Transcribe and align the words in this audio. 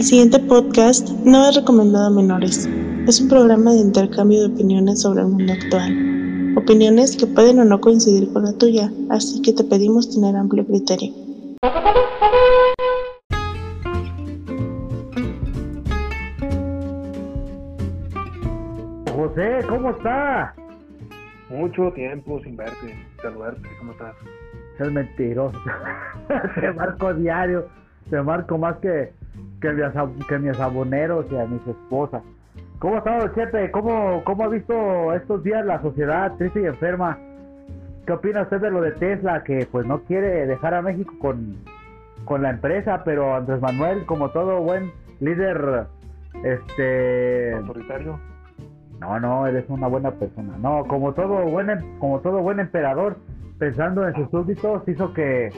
El 0.00 0.06
siguiente 0.06 0.38
podcast 0.38 1.10
no 1.26 1.46
es 1.46 1.56
recomendado 1.56 2.06
a 2.06 2.10
menores. 2.10 2.66
Es 3.06 3.20
un 3.20 3.28
programa 3.28 3.72
de 3.72 3.80
intercambio 3.80 4.40
de 4.40 4.54
opiniones 4.54 5.02
sobre 5.02 5.20
el 5.20 5.26
mundo 5.26 5.52
actual. 5.52 6.54
Opiniones 6.56 7.18
que 7.18 7.26
pueden 7.26 7.58
o 7.58 7.66
no 7.66 7.82
coincidir 7.82 8.32
con 8.32 8.44
la 8.44 8.54
tuya, 8.54 8.90
así 9.10 9.42
que 9.42 9.52
te 9.52 9.62
pedimos 9.62 10.08
tener 10.08 10.34
amplio 10.36 10.66
criterio. 10.66 11.12
José, 19.14 19.58
¿cómo 19.68 19.90
está? 19.90 20.54
Mucho 21.50 21.92
tiempo 21.92 22.40
sin 22.42 22.56
verte, 22.56 23.06
saludarte, 23.20 23.68
¿cómo 23.78 23.92
estás? 23.92 24.14
Es 24.78 24.90
mentiroso. 24.90 25.58
Te 26.58 26.72
marco 26.72 27.12
diario. 27.12 27.68
Te 28.08 28.22
marco 28.22 28.56
más 28.56 28.78
que, 28.78 29.12
que, 29.60 29.72
mis, 29.72 29.84
ab- 29.84 30.26
que 30.26 30.38
mis 30.38 30.58
aboneros 30.60 31.26
y 31.30 31.36
a 31.36 31.44
mis 31.46 31.66
esposas. 31.66 32.22
¿Cómo 32.78 32.94
ha 32.94 32.98
estado, 32.98 33.28
Chepe? 33.34 33.70
¿Cómo, 33.70 34.22
¿Cómo 34.24 34.44
ha 34.44 34.48
visto 34.48 35.12
estos 35.14 35.42
días 35.44 35.64
la 35.66 35.82
sociedad 35.82 36.32
triste 36.38 36.62
y 36.62 36.66
enferma? 36.66 37.18
¿Qué 38.06 38.12
opina 38.12 38.42
usted 38.42 38.60
de 38.60 38.70
lo 38.70 38.80
de 38.80 38.92
Tesla, 38.92 39.44
que 39.44 39.66
pues 39.70 39.86
no 39.86 40.00
quiere 40.04 40.46
dejar 40.46 40.72
a 40.74 40.80
México 40.82 41.12
con, 41.20 41.56
con 42.24 42.42
la 42.42 42.50
empresa, 42.50 43.02
pero 43.04 43.34
Andrés 43.36 43.60
Manuel, 43.60 44.06
como 44.06 44.30
todo 44.30 44.60
buen 44.62 44.90
líder, 45.20 45.84
este... 46.42 47.52
Autoritario. 47.54 48.18
No, 48.98 49.20
no, 49.20 49.46
eres 49.46 49.64
una 49.68 49.86
buena 49.86 50.10
persona. 50.12 50.56
No, 50.60 50.84
como 50.86 51.12
todo 51.12 51.42
buen, 51.44 51.70
em- 51.70 51.98
como 51.98 52.20
todo 52.20 52.40
buen 52.40 52.60
emperador, 52.60 53.16
pensando 53.58 54.06
en 54.08 54.14
sus 54.14 54.30
súbditos, 54.30 54.86
hizo 54.88 55.12
que, 55.12 55.50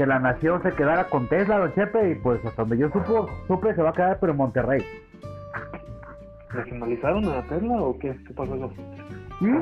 que 0.00 0.06
la 0.06 0.18
nación 0.18 0.62
se 0.62 0.72
quedara 0.72 1.04
con 1.10 1.28
Tesla, 1.28 1.58
don 1.58 1.74
Chepe, 1.74 2.12
y 2.12 2.14
pues 2.14 2.42
hasta 2.42 2.62
donde 2.62 2.78
yo 2.78 2.88
supo, 2.88 3.28
supe 3.46 3.74
se 3.74 3.82
va 3.82 3.90
a 3.90 3.92
quedar, 3.92 4.18
pero 4.18 4.32
en 4.32 4.38
Monterrey. 4.38 4.82
¿Nacionalizaron 6.54 7.28
a 7.28 7.42
Tesla 7.42 7.82
o 7.82 7.98
qué? 7.98 8.16
¿Qué 8.26 8.32
pasó 8.32 8.54
eso? 8.54 8.72
¿Mm? 9.40 9.60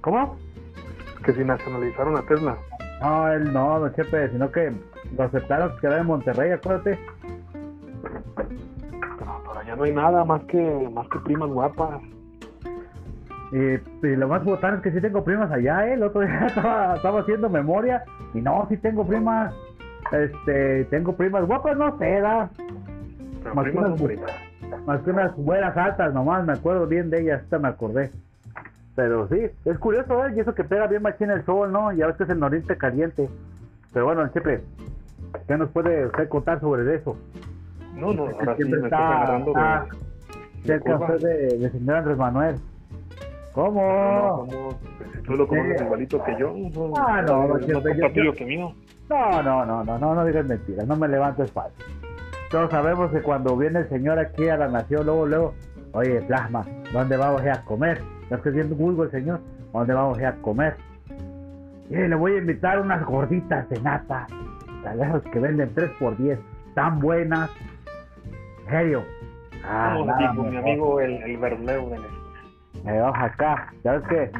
¿Cómo? 0.00 0.36
Que 1.24 1.34
si 1.34 1.44
nacionalizaron 1.44 2.16
a 2.16 2.22
Tesla. 2.22 2.58
No, 3.00 3.28
él 3.28 3.52
no, 3.52 3.78
don 3.78 3.94
Chepe, 3.94 4.28
sino 4.30 4.50
que 4.50 4.72
lo 5.16 5.22
aceptaron 5.22 5.70
que 5.76 5.82
quedara 5.82 6.00
en 6.00 6.08
Monterrey, 6.08 6.50
acuérdate. 6.50 6.98
Pero 8.34 9.44
por 9.44 9.56
allá 9.56 9.76
no 9.76 9.84
hay 9.84 9.92
nada 9.92 10.24
más 10.24 10.42
que 10.46 10.88
más 10.92 11.08
que 11.10 11.20
primas 11.20 11.48
guapas. 11.48 12.02
Y, 13.56 14.06
y 14.06 14.16
lo 14.16 14.26
más 14.26 14.42
botán 14.44 14.74
es 14.74 14.80
que 14.82 14.90
sí 14.90 15.00
tengo 15.00 15.22
primas 15.22 15.48
allá, 15.52 15.86
¿eh? 15.86 15.94
El 15.94 16.02
otro 16.02 16.20
día 16.26 16.46
estaba, 16.46 16.96
estaba 16.96 17.20
haciendo 17.20 17.48
memoria 17.48 18.02
y 18.34 18.40
no, 18.40 18.66
sí 18.68 18.76
tengo 18.78 19.06
primas. 19.06 19.54
Este, 20.10 20.84
tengo 20.86 21.14
primas 21.16 21.46
guapas, 21.46 21.76
no 21.76 21.96
sé, 21.98 22.20
da. 22.20 22.50
Pero 23.42 23.54
Más 23.54 23.64
primas 23.64 23.86
unas- 23.86 23.98
son 23.98 24.06
primas. 24.08 24.30
Más 24.86 25.00
que 25.02 25.10
unas 25.10 25.36
buenas 25.36 25.76
altas 25.76 26.12
nomás, 26.12 26.44
me 26.44 26.52
acuerdo 26.54 26.86
bien 26.88 27.10
de 27.10 27.20
ellas, 27.20 27.42
hasta 27.42 27.58
me 27.60 27.68
acordé. 27.68 28.10
Pero 28.96 29.28
sí, 29.28 29.40
es 29.64 29.78
curioso, 29.78 30.26
¿eh? 30.26 30.32
Y 30.36 30.40
eso 30.40 30.54
que 30.54 30.64
pega 30.64 30.86
bien 30.88 31.02
machín 31.02 31.30
el 31.30 31.44
sol, 31.44 31.70
¿no? 31.70 31.92
Ya 31.92 32.06
ves 32.08 32.16
que 32.16 32.24
es 32.24 32.30
el 32.30 32.40
noreste 32.40 32.76
caliente. 32.76 33.28
Pero 33.92 34.06
bueno, 34.06 34.26
siempre, 34.30 34.62
¿qué 35.46 35.56
nos 35.56 35.68
puede 35.70 36.06
usted 36.06 36.28
contar 36.28 36.58
sobre 36.60 36.92
eso? 36.94 37.16
No, 37.94 38.12
no, 38.12 38.26
Que 38.26 38.34
ahora 38.40 38.56
sí 38.56 38.64
me 38.64 38.78
está- 38.78 39.22
agarrando 39.22 39.52
Cerca 40.64 40.96
usted 40.96 41.20
de, 41.20 41.58
de 41.58 41.70
señor 41.70 41.96
Andrés 41.96 42.16
Manuel. 42.18 42.56
¿Cómo? 43.54 43.80
No, 43.82 44.46
no, 44.46 44.68
tú 45.24 45.32
lo 45.34 45.46
Sí. 45.46 45.84
igualito 45.84 46.22
que 46.24 46.36
yo. 46.38 46.52
No, 46.74 46.92
Ah, 46.96 47.22
no, 47.22 47.56
es 47.56 47.66
yo- 47.66 47.80
yo- 48.24 48.32
que 48.34 48.44
mío. 48.44 48.72
No, 49.08 49.42
no, 49.42 49.64
no, 49.64 49.84
no, 49.84 49.98
no, 49.98 50.14
no 50.14 50.24
digas 50.24 50.44
mentiras, 50.46 50.86
no 50.86 50.96
me 50.96 51.06
levantes 51.08 51.52
falso. 51.52 51.76
Todos 52.50 52.70
sabemos 52.70 53.10
que 53.12 53.20
cuando 53.22 53.56
viene 53.56 53.80
el 53.80 53.88
señor 53.88 54.18
aquí 54.18 54.48
a 54.48 54.56
la 54.56 54.68
nación, 54.68 55.06
luego, 55.06 55.26
luego, 55.26 55.54
oye, 55.92 56.20
plasma, 56.22 56.64
¿dónde 56.92 57.16
vamos 57.16 57.42
a 57.42 57.62
comer? 57.64 58.00
¿Estás 58.24 58.40
creciendo 58.40 58.74
vulgo 58.74 59.04
el 59.04 59.10
señor? 59.10 59.40
¿Dónde 59.72 59.94
vamos 59.94 60.18
a 60.20 60.32
comer? 60.36 60.76
Y 61.90 61.94
le 61.96 62.14
voy 62.16 62.32
a 62.32 62.38
invitar 62.38 62.80
unas 62.80 63.04
gorditas 63.04 63.68
de 63.68 63.80
nata, 63.82 64.26
esas 65.00 65.22
que 65.32 65.38
venden 65.38 65.70
3 65.74 65.90
por 65.98 66.16
10 66.16 66.38
tan 66.74 66.98
buenas. 66.98 67.50
En 68.64 68.70
serio. 68.70 69.04
Ah, 69.64 69.90
Vamos 69.94 70.06
nada 70.06 70.32
mi 70.50 70.56
amigo 70.56 71.00
el, 71.00 71.22
el 71.22 71.36
verdulero 71.36 71.88
de 71.88 71.98
Me 72.84 73.00
vas 73.00 73.22
acá. 73.22 73.72
Ya 73.82 73.92
ves 73.92 74.08
que, 74.08 74.30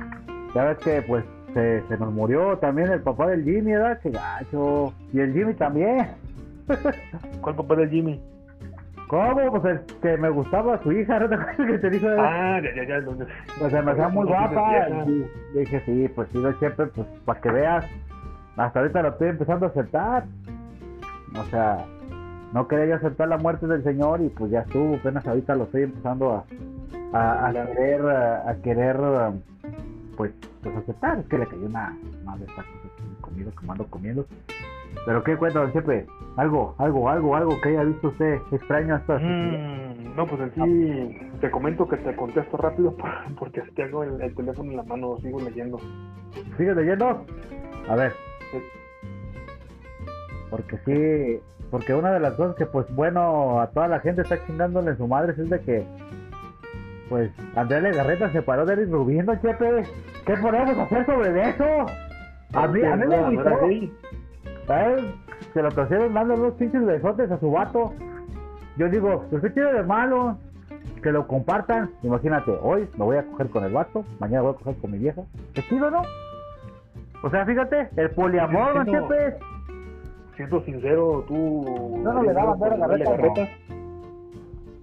ya 0.55 0.65
ves 0.65 0.79
que 0.79 1.03
pues 1.03 1.25
se, 1.55 1.83
se 1.89 1.99
nos 1.99 2.13
murió 2.13 2.59
también 2.59 2.91
el 2.91 3.01
papá 3.01 3.29
del 3.29 3.45
Jimmy, 3.45 3.73
¿verdad? 3.73 3.99
Qué 4.03 4.11
gacho. 4.11 4.93
Y 5.13 5.21
el 5.21 5.33
Jimmy 5.33 5.55
también. 5.55 6.09
¿Cuál 7.41 7.57
papá 7.57 7.77
del 7.77 7.91
Jimmy? 7.91 8.21
¿Cómo? 9.09 9.51
Pues 9.51 9.65
el 9.65 10.01
que 10.01 10.17
me 10.17 10.31
gustaba 10.31 10.83
su 10.83 10.93
hija, 10.93 11.19
¿no 11.19 11.29
te 11.29 11.35
acuerdas 11.35 11.67
que 11.67 11.79
te 11.79 11.91
dijo? 11.91 12.09
Ah, 12.19 12.61
ya, 12.63 12.75
ya, 12.75 13.01
ya. 13.01 13.07
Pues 13.59 13.73
se 13.73 13.83
me 13.83 13.93
hacía 13.93 14.09
muy 14.09 14.27
guapa. 14.27 15.05
Y 15.07 15.59
dije, 15.59 15.83
sí, 15.85 16.09
pues 16.15 16.29
sí, 16.33 16.43
Chepe, 16.61 16.87
pues 16.87 17.07
para 17.25 17.41
que 17.41 17.51
veas. 17.51 17.87
Hasta 18.57 18.81
ahorita 18.81 19.03
lo 19.03 19.09
estoy 19.11 19.29
empezando 19.29 19.67
a 19.67 19.69
aceptar. 19.69 20.25
O 21.39 21.45
sea, 21.45 21.85
no 22.53 22.67
quería 22.69 22.87
yo 22.87 22.95
aceptar 22.97 23.29
la 23.29 23.37
muerte 23.37 23.67
del 23.67 23.83
señor 23.83 24.21
y 24.21 24.29
pues 24.29 24.51
ya 24.51 24.61
estuvo. 24.61 24.97
Apenas 24.97 25.27
ahorita 25.27 25.55
lo 25.55 25.65
estoy 25.65 25.83
empezando 25.83 26.33
a, 26.33 26.45
a, 27.15 27.47
a 27.49 27.53
querer, 27.53 28.01
a, 28.07 28.51
a 28.51 28.55
querer, 28.57 28.97
pues, 30.17 30.33
pues 30.63 30.77
aceptar. 30.77 31.19
Es 31.21 31.27
que 31.27 31.39
le 31.39 31.47
cayó 31.47 31.67
una, 31.67 31.97
cosas 32.25 32.65
que 32.65 32.89
he 33.19 33.21
comido, 33.23 33.51
que 33.59 33.67
me 33.67 33.73
ando 33.73 33.87
comiendo. 33.87 34.27
Pero 35.07 35.23
qué 35.25 35.37
cuenta, 35.37 35.59
don 35.61 35.73
Chepe, 35.73 36.07
algo, 36.37 36.75
algo, 36.79 37.09
algo, 37.11 37.35
algo 37.37 37.61
que 37.61 37.71
haya 37.71 37.83
visto 37.85 38.09
usted 38.09 38.39
extraño 38.53 38.95
hasta 38.95 39.19
Mm, 39.19 40.15
no, 40.17 40.27
pues 40.27 40.41
en 40.43 40.55
sí 40.55 41.19
te 41.41 41.51
comento 41.51 41.89
que 41.89 41.97
te 41.97 42.15
contesto 42.15 42.57
rápido 42.57 42.93
por- 42.97 43.11
porque 43.39 43.63
tengo 43.75 44.05
el, 44.05 44.21
el 44.23 44.35
teléfono 44.35 44.71
en 44.71 44.77
la 44.77 44.83
mano, 44.85 45.19
sigo 45.21 45.41
leyendo. 45.41 45.79
¿Sigue 46.57 46.75
leyendo? 46.75 47.25
A 47.89 47.95
ver. 47.97 48.13
Sí. 48.53 48.59
Porque 50.51 50.79
sí, 50.87 51.41
porque 51.71 51.95
una 51.95 52.13
de 52.13 52.21
las 52.21 52.35
cosas 52.35 52.55
que 52.57 52.67
pues 52.67 52.87
bueno, 52.95 53.61
a 53.61 53.67
toda 53.71 53.89
la 53.89 54.01
gente 54.01 54.23
está 54.23 54.45
chingándole 54.47 54.91
en 54.93 54.97
su 54.99 55.09
madre 55.09 55.33
es 55.37 55.51
de 55.51 55.61
que 55.61 55.85
pues 57.09 57.31
Andrea 57.55 57.81
Legarreta 57.81 58.31
se 58.33 58.43
paró 58.43 58.65
de 58.65 58.87
¿no, 58.87 59.35
Chepe? 59.37 59.85
¿Qué 60.27 60.37
podemos 60.37 60.79
hacer 60.79 61.07
sobre 61.07 61.51
eso? 61.51 61.87
A 62.55 62.69
mí, 62.69 62.83
a 62.83 62.97
mí 62.97 63.07
me 63.07 63.15
era 63.15 63.31
gustó. 63.31 63.51
¿sabes? 64.67 65.05
Se 65.53 65.63
lo 65.63 65.71
trajeron 65.71 66.15
dando 66.15 66.35
unos 66.35 66.55
pinches 66.55 66.85
besotes 66.85 67.31
a 67.31 67.39
su 67.39 67.51
vato. 67.51 67.93
Yo 68.77 68.89
digo, 68.89 69.25
pues 69.31 69.43
qué 69.43 69.51
tiene 69.51 69.73
de 69.73 69.83
malo 69.83 70.39
que 71.03 71.13
lo 71.13 71.27
compartan. 71.27 71.91
Imagínate, 72.03 72.51
hoy 72.63 72.89
me 72.97 73.05
voy 73.05 73.17
a 73.19 73.25
coger 73.25 73.51
con 73.51 73.65
el 73.65 73.73
vato, 73.73 74.05
mañana 74.19 74.43
voy 74.43 74.55
a 74.55 74.59
coger 74.59 74.77
con 74.81 74.91
mi 74.93 74.99
vieja. 74.99 75.23
¿Qué 75.53 75.63
chido, 75.63 75.91
no? 75.91 76.03
O 77.23 77.31
sea, 77.31 77.45
fíjate, 77.47 77.89
el 77.97 78.11
poliamor, 78.11 78.87
¿no. 78.87 78.93
Chepe? 78.93 79.37
Siendo 80.37 80.65
sincero, 80.65 81.25
tú. 81.29 82.01
No, 82.03 82.13
no 82.13 82.23
le 82.23 82.33
daban 82.33 82.83
a 82.83 82.87
Dale 82.87 83.05
Garreta, 83.05 83.49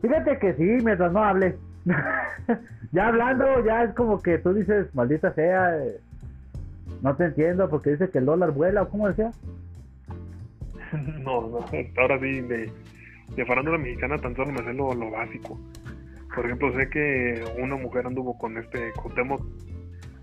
Fíjate 0.01 0.39
que 0.39 0.53
sí, 0.53 0.83
mientras 0.83 1.11
no 1.11 1.23
hables. 1.23 1.55
ya 2.91 3.07
hablando, 3.07 3.65
ya 3.65 3.83
es 3.83 3.93
como 3.93 4.21
que 4.21 4.37
tú 4.37 4.53
dices, 4.53 4.93
maldita 4.93 5.33
sea, 5.33 5.77
eh, 5.77 5.99
no 7.01 7.15
te 7.15 7.25
entiendo 7.25 7.69
porque 7.69 7.91
dice 7.91 8.09
que 8.09 8.19
el 8.19 8.25
dólar 8.25 8.51
vuela, 8.51 8.83
¿o 8.83 8.89
cómo 8.89 9.07
decía? 9.07 9.31
No, 11.23 11.47
no, 11.47 11.65
ahora 12.01 12.19
sí, 12.19 12.41
de, 12.41 12.69
de 13.35 13.45
farándula 13.45 13.77
mexicana 13.77 14.17
tan 14.17 14.35
solo 14.35 14.51
me 14.51 14.61
sé 14.61 14.73
lo, 14.73 14.93
lo 14.93 15.09
básico. 15.09 15.57
Por 16.35 16.45
ejemplo, 16.45 16.73
sé 16.77 16.89
que 16.89 17.43
una 17.61 17.75
mujer 17.77 18.07
anduvo 18.07 18.37
con 18.37 18.57
este 18.57 18.91
Cuauhtémoc, 18.93 19.41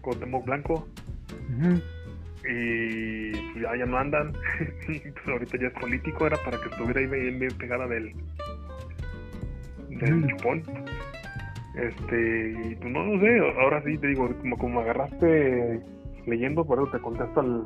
Cuauhtémoc 0.02 0.44
Blanco 0.44 0.86
y 2.48 3.32
pues, 3.32 3.62
ya, 3.62 3.76
ya 3.76 3.86
no 3.86 3.98
andan. 3.98 4.32
pues 4.86 5.26
ahorita 5.26 5.58
ya 5.58 5.68
es 5.68 5.74
político, 5.74 6.26
era 6.26 6.36
para 6.44 6.58
que 6.58 6.68
estuviera 6.68 7.00
ahí 7.00 7.06
bien, 7.06 7.38
bien 7.38 7.52
pegada 7.58 7.86
del, 7.86 8.12
del 9.88 10.26
chupón. 10.28 10.62
Este, 11.78 12.50
y 12.50 12.74
pues 12.74 12.92
no, 12.92 13.04
no 13.04 13.20
sé, 13.20 13.38
ahora 13.62 13.82
sí 13.84 13.96
te 13.98 14.08
digo, 14.08 14.28
como, 14.40 14.58
como 14.58 14.80
agarraste 14.80 15.80
leyendo, 16.26 16.64
por 16.64 16.78
eso 16.80 16.90
te 16.90 16.98
contesto 16.98 17.40
al, 17.40 17.64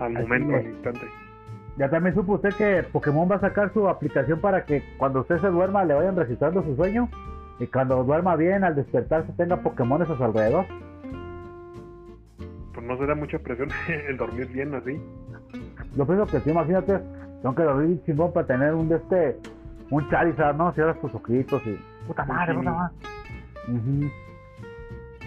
al 0.00 0.16
Así 0.16 0.22
momento, 0.26 0.56
es. 0.56 0.64
al 0.66 0.70
instante. 0.72 1.06
Ya 1.78 1.88
también 1.88 2.14
supo 2.14 2.34
usted 2.34 2.50
que 2.54 2.82
Pokémon 2.92 3.30
va 3.30 3.36
a 3.36 3.40
sacar 3.40 3.72
su 3.72 3.88
aplicación 3.88 4.40
para 4.40 4.66
que 4.66 4.82
cuando 4.98 5.20
usted 5.22 5.38
se 5.38 5.48
duerma 5.48 5.84
le 5.84 5.94
vayan 5.94 6.16
registrando 6.16 6.62
su 6.62 6.76
sueño 6.76 7.08
y 7.58 7.66
cuando 7.66 8.04
duerma 8.04 8.36
bien 8.36 8.62
al 8.62 8.74
despertarse 8.74 9.32
tenga 9.38 9.56
Pokémones 9.56 10.10
a 10.10 10.16
su 10.16 10.22
alrededor. 10.24 10.66
pues 12.74 12.86
no 12.86 12.98
será 12.98 13.14
mucha 13.14 13.38
presión 13.38 13.70
el 14.08 14.16
dormir 14.18 14.48
bien 14.48 14.74
así. 14.74 15.00
Yo 15.96 16.06
pienso 16.06 16.26
que 16.26 16.40
sí, 16.40 16.50
imagínate, 16.50 16.98
tengo 17.40 17.54
que 17.54 17.62
dormir 17.62 18.02
chingón 18.04 18.32
para 18.32 18.46
tener 18.46 18.74
un 18.74 18.88
de 18.90 18.96
este, 18.96 19.38
un 19.90 20.08
Charizard, 20.10 20.56
¿no? 20.56 20.72
Cierras 20.72 21.00
tus 21.00 21.14
ojitos 21.14 21.62
y... 21.66 21.78
Puta 22.06 22.24
madre, 22.24 22.52
Sí. 22.52 22.58
puta 22.58 22.72
madre. 22.72 22.94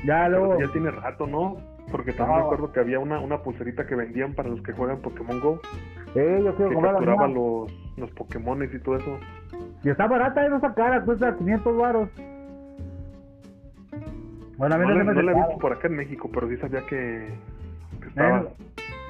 Ya 0.06 0.25
Pero 0.25 0.30
luego... 0.45 0.60
ya 0.62 0.72
tiene 0.72 0.92
rato, 0.92 1.25
¿no? 1.27 1.57
Porque 1.92 2.13
también 2.13 2.38
No. 2.39 2.42
me 2.42 2.45
acuerdo 2.45 2.72
que 2.72 2.80
había 2.80 3.00
una, 3.00 3.19
una 3.19 3.39
pulserita 3.42 3.86
que 3.88 3.95
vendían 3.95 4.33
para 4.33 4.50
los 4.50 4.62
que 4.62 4.74
juegan 4.74 5.00
Pokémon 5.01 5.39
Go 5.39 5.60
Sí, 6.13 6.19
yo 6.44 6.56
quiero 6.56 6.69
que 6.69 6.74
comprar 6.75 6.94
la 6.94 7.00
capturaba 7.00 7.27
los 7.27 7.72
los 7.98 8.12
Pokémones 8.12 8.74
y 8.74 8.80
todo 8.80 8.98
eso. 8.98 9.18
Y 9.83 9.89
está 9.89 10.07
barata, 10.07 10.48
no 10.50 10.57
está 10.57 10.74
cara, 10.74 11.01
cuesta 11.04 11.36
500 11.38 11.77
baros. 11.77 12.10
Bueno, 14.57 14.75
a 14.75 14.77
mí 14.77 14.86
no, 14.88 15.04
no, 15.04 15.13
no 15.13 15.22
la 15.22 15.31
he 15.31 15.36
visto 15.36 15.57
por 15.60 15.74
acá 15.74 15.88
en 15.88 15.95
México, 15.98 16.30
pero 16.33 16.48
sí 16.50 16.57
sabía 16.57 16.81
que, 16.88 17.30
que 18.01 18.07
estaba. 18.07 18.39
Eh, 18.39 18.48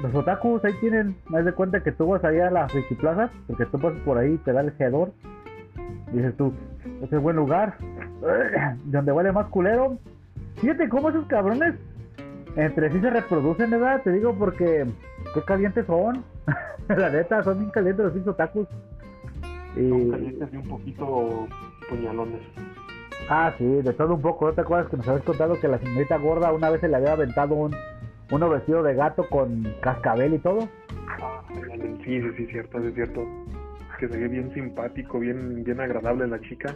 los 0.04 0.14
otakus 0.16 0.64
ahí 0.66 0.74
tienen, 0.82 1.16
me 1.30 1.38
das 1.38 1.46
de 1.46 1.54
cuenta 1.54 1.82
que 1.82 1.92
tú 1.92 2.08
vas 2.08 2.24
allá 2.24 2.48
a 2.48 2.52
la 2.52 2.68
Plaza, 3.00 3.30
porque 3.48 3.66
tú 3.68 3.80
pasas 3.80 4.00
por 4.02 4.18
ahí, 4.18 4.38
te 4.44 4.52
da 4.54 4.62
el 4.62 4.72
geador, 4.74 5.12
y 5.24 5.35
dices 6.16 6.36
tú, 6.38 6.54
este 7.02 7.16
es 7.16 7.22
buen 7.22 7.36
lugar, 7.36 7.78
donde 8.86 9.12
huele 9.12 9.32
más 9.32 9.48
culero. 9.48 9.98
Fíjate 10.56 10.88
cómo 10.90 11.10
esos 11.10 11.26
cabrones 11.28 11.76
entre 12.56 12.92
sí 12.92 13.00
se 13.00 13.10
reproducen, 13.10 13.70
¿verdad? 13.70 14.02
Te 14.04 14.12
digo 14.12 14.34
porque 14.34 14.86
qué 15.34 15.42
calientes 15.44 15.86
son. 15.86 16.24
la 16.88 17.10
neta, 17.10 17.44
son 17.44 17.60
bien 17.60 17.72
calientes 17.72 18.14
los 18.14 18.28
otakus. 18.28 18.68
Y... 19.76 19.90
Son 19.90 20.12
calientes 20.12 20.50
y 20.54 20.58
un 20.58 20.68
poquito 20.68 21.48
puñalones. 21.90 22.42
Ah, 23.30 23.54
sí, 23.58 23.66
de 23.66 23.94
todo 23.94 24.14
un 24.14 24.22
poco. 24.22 24.48
¿No 24.48 24.54
te 24.54 24.62
acuerdas 24.62 24.90
que 24.90 24.98
nos 24.98 25.08
habías 25.08 25.24
contado 25.24 25.60
que 25.60 25.68
la 25.68 25.80
señorita 25.80 26.18
gorda 26.18 26.54
una 26.54 26.70
vez 26.70 26.82
se 26.82 26.88
le 26.88 26.96
había 26.96 27.14
aventado 27.14 27.56
un, 27.56 27.76
uno 28.32 28.50
vestido 28.50 28.84
de 28.84 28.94
gato 28.94 29.28
con 29.30 29.68
cascabel 29.82 30.36
y 30.36 30.40
todo? 30.40 30.70
Ah, 31.22 31.42
sí, 32.04 32.22
sí, 32.22 32.32
sí, 32.38 32.46
cierto, 32.48 32.78
es 32.80 32.94
cierto. 32.94 33.26
Que 34.00 34.08
se 34.08 34.18
ve 34.18 34.28
bien 34.28 34.54
simpático, 34.54 35.20
bien, 35.20 35.64
bien 35.64 35.80
agradable 35.80 36.28
la 36.28 36.40
chica, 36.42 36.76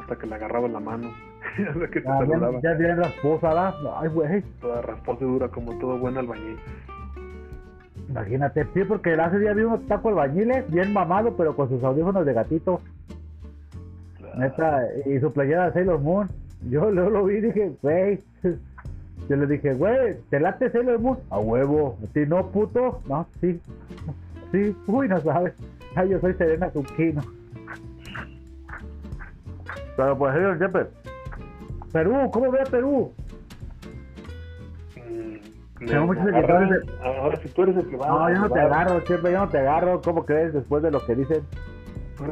hasta 0.00 0.16
que 0.16 0.26
le 0.26 0.34
agarraba 0.34 0.68
la 0.68 0.80
mano. 0.80 1.12
que 1.92 2.00
te 2.00 2.08
ah. 2.08 2.24
Ya, 2.62 2.74
bien 2.74 2.96
rasposa, 2.96 3.48
¿verdad? 3.48 3.74
Ay, 3.96 4.08
güey. 4.08 4.42
Toda 4.60 4.82
rasposa 4.82 5.24
y 5.24 5.26
dura, 5.26 5.48
como 5.48 5.78
todo 5.78 5.98
buen 5.98 6.16
albañil. 6.16 6.58
Imagínate, 8.08 8.66
sí, 8.74 8.84
porque 8.84 9.12
hace 9.14 9.38
día 9.38 9.54
vi 9.54 9.62
unos 9.62 9.86
tacos 9.86 10.12
albañiles, 10.12 10.70
bien 10.70 10.92
mamado, 10.92 11.36
pero 11.36 11.56
con 11.56 11.68
sus 11.68 11.82
audífonos 11.82 12.24
de 12.24 12.32
gatito. 12.32 12.80
Neta, 14.36 14.82
y 15.06 15.18
su 15.20 15.32
playera 15.32 15.66
de 15.66 15.72
Sailor 15.72 16.00
Moon. 16.00 16.28
Yo 16.68 16.90
luego 16.90 17.10
lo 17.10 17.24
vi 17.24 17.36
y 17.36 17.40
dije, 17.42 17.72
güey. 17.82 18.18
Yo 19.28 19.36
le 19.36 19.46
dije, 19.46 19.74
güey, 19.74 20.16
¿te 20.28 20.40
late 20.40 20.70
Sailor 20.70 20.98
Moon? 20.98 21.18
A 21.30 21.38
huevo. 21.38 21.96
Si 22.12 22.26
no, 22.26 22.50
puto. 22.50 23.00
No, 23.08 23.26
sí. 23.40 23.60
Sí, 24.52 24.76
uy, 24.86 25.08
no 25.08 25.20
sabes. 25.20 25.54
Ay, 25.96 26.08
yo 26.08 26.20
soy 26.20 26.34
Serena 26.34 26.70
Zucchino. 26.70 27.22
Pero 29.96 30.18
pues, 30.18 30.34
señor 30.34 30.58
siempre. 30.58 30.86
Perú, 31.92 32.30
¿cómo 32.32 32.50
ve 32.50 32.60
a 32.60 32.64
Perú? 32.64 33.12
Mm, 34.96 35.86
Tengo 35.86 36.06
muchos 36.06 36.24
seguidores. 36.24 36.84
Ahora, 37.02 37.36
si 37.36 37.48
tú 37.50 37.62
eres 37.62 37.76
el 37.76 37.88
que 37.88 37.96
va 37.96 38.08
No, 38.08 38.30
yo 38.30 38.40
no 38.40 38.50
te 38.50 38.60
agarro, 38.60 39.00
siempre 39.02 39.32
yo 39.32 39.38
no 39.38 39.48
te 39.48 39.58
agarro. 39.58 40.00
¿Cómo 40.02 40.24
crees 40.24 40.52
después 40.52 40.82
de 40.82 40.90
lo 40.90 41.04
que 41.06 41.14
dicen? 41.14 41.44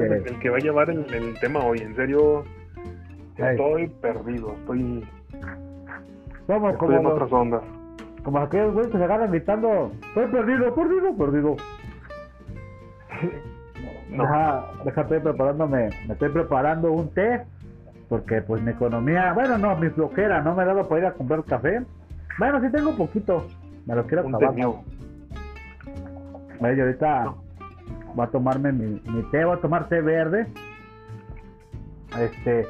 el, 0.00 0.38
que 0.38 0.50
va 0.50 0.56
a 0.56 0.60
llevar 0.60 0.90
el, 0.90 1.38
tema 1.40 1.60
hoy. 1.60 1.78
En 1.78 1.94
serio, 1.94 2.44
estoy 3.36 3.88
perdido. 4.00 4.54
Estoy. 4.60 5.04
como, 6.46 6.70
estoy 6.70 6.94
en 6.96 7.06
otras 7.06 7.32
ondas. 7.32 7.62
Como 8.24 8.38
aquellos 8.38 8.74
güeyes 8.74 8.92
que 8.92 8.98
se 8.98 9.04
agarran 9.04 9.30
gritando: 9.30 9.92
Estoy 10.08 10.26
perdido, 10.26 10.74
perdido, 10.74 11.16
perdido. 11.16 11.56
No. 14.10 14.22
Deja, 14.22 14.64
déjate 14.84 15.20
preparándome. 15.20 15.90
Me 16.06 16.12
estoy 16.12 16.28
preparando 16.30 16.92
un 16.92 17.08
té. 17.14 17.42
Porque, 18.08 18.42
pues, 18.42 18.62
mi 18.62 18.72
economía. 18.72 19.32
Bueno, 19.32 19.56
no, 19.58 19.76
mi 19.76 19.88
flojera. 19.88 20.42
No 20.42 20.54
me 20.54 20.62
he 20.62 20.66
dado 20.66 20.88
para 20.88 21.00
ir 21.00 21.06
a 21.06 21.12
comprar 21.12 21.42
café. 21.44 21.82
Bueno, 22.38 22.60
sí 22.60 22.70
tengo 22.70 22.96
poquito. 22.96 23.46
Me 23.86 23.94
lo 23.94 24.06
quiero 24.06 24.28
acabar. 24.28 24.54
Oye, 26.60 26.80
ahorita 26.80 27.34
voy 28.14 28.26
a 28.26 28.30
tomarme 28.30 28.72
mi, 28.72 29.00
té, 29.30 29.44
voy 29.44 29.56
a 29.56 29.60
tomar 29.60 29.88
té 29.88 30.00
verde. 30.00 30.46
Este, 32.18 32.66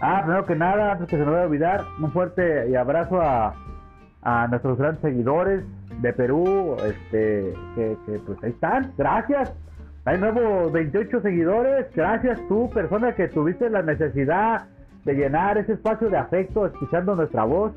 ah, 0.00 0.20
primero 0.22 0.46
que 0.46 0.54
nada, 0.54 0.92
antes 0.92 1.08
que 1.08 1.16
se 1.16 1.24
me 1.24 1.30
vaya 1.30 1.42
a 1.42 1.46
olvidar, 1.46 1.84
un 2.00 2.12
fuerte 2.12 2.68
y 2.68 2.76
abrazo 2.76 3.20
a, 3.20 3.54
a 4.22 4.46
nuestros 4.48 4.78
grandes 4.78 5.00
seguidores 5.00 5.64
de 6.00 6.12
Perú, 6.12 6.76
este, 6.84 7.54
que, 7.74 7.96
que 8.06 8.18
pues 8.26 8.42
ahí 8.44 8.50
están, 8.50 8.92
gracias. 8.96 9.52
Hay 10.04 10.18
nuevos 10.18 10.72
28 10.72 11.22
seguidores, 11.22 11.86
gracias 11.94 12.40
tú, 12.48 12.68
persona 12.70 13.14
que 13.14 13.28
tuviste 13.28 13.70
la 13.70 13.82
necesidad 13.82 14.64
de 15.04 15.14
llenar 15.14 15.58
ese 15.58 15.74
espacio 15.74 16.10
de 16.10 16.16
afecto 16.16 16.66
escuchando 16.66 17.14
nuestra 17.14 17.44
voz. 17.44 17.72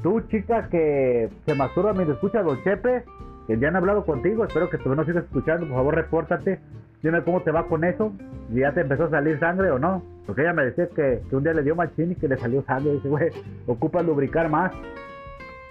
Tú, 0.00 0.20
chica 0.28 0.68
que 0.68 1.28
se 1.46 1.54
masturba 1.56 1.94
mientras 1.94 2.14
escucha 2.16 2.38
a 2.38 2.42
Don 2.44 2.62
Chepe, 2.62 3.02
que 3.48 3.58
ya 3.58 3.68
han 3.68 3.76
hablado 3.76 4.06
contigo, 4.06 4.44
espero 4.44 4.70
que 4.70 4.78
tú 4.78 4.94
no 4.94 5.04
sigas 5.04 5.24
escuchando, 5.24 5.66
por 5.66 5.74
favor 5.74 5.96
repórtate, 5.96 6.60
dime 7.02 7.24
cómo 7.24 7.42
te 7.42 7.50
va 7.50 7.66
con 7.66 7.82
eso, 7.82 8.12
si 8.52 8.60
ya 8.60 8.72
te 8.72 8.82
empezó 8.82 9.06
a 9.06 9.10
salir 9.10 9.40
sangre 9.40 9.72
o 9.72 9.80
no, 9.80 10.04
porque 10.26 10.42
ella 10.42 10.52
me 10.52 10.64
decía 10.64 10.86
que, 10.94 11.22
un 11.32 11.42
día 11.42 11.54
le 11.54 11.64
dio 11.64 11.74
machín 11.74 12.12
y 12.12 12.14
que 12.14 12.28
le 12.28 12.36
salió 12.36 12.62
sangre, 12.62 12.92
dice, 12.92 13.08
güey, 13.08 13.30
ocupa 13.66 14.00
lubricar 14.00 14.48
más, 14.48 14.70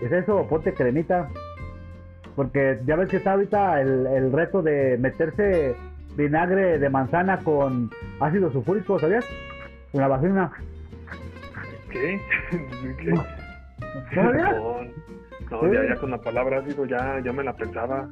¿es 0.01 0.11
eso? 0.11 0.45
Ponte 0.49 0.73
cremita, 0.73 1.29
porque 2.37 2.79
ya 2.85 2.95
ves 2.95 3.09
que 3.09 3.17
está 3.17 3.31
ahorita 3.31 3.81
el, 3.81 4.05
el 4.05 4.31
reto 4.31 4.61
de 4.61 4.95
meterse 4.99 5.75
vinagre 6.15 6.77
de 6.77 6.87
manzana 6.87 7.39
con 7.39 7.89
ácido 8.19 8.51
sulfúrico, 8.51 8.99
¿sabías? 8.99 9.25
En 9.91 10.01
la 10.01 10.07
vagina. 10.07 10.51
¿Qué? 11.89 12.21
¿Qué? 12.99 13.11
No, 14.15 15.73
ya, 15.73 15.95
con 15.95 16.11
la 16.11 16.19
palabra 16.19 16.59
ácido 16.59 16.85
ya, 16.85 17.19
ya 17.25 17.33
me 17.33 17.43
la 17.43 17.53
pensaba. 17.53 18.07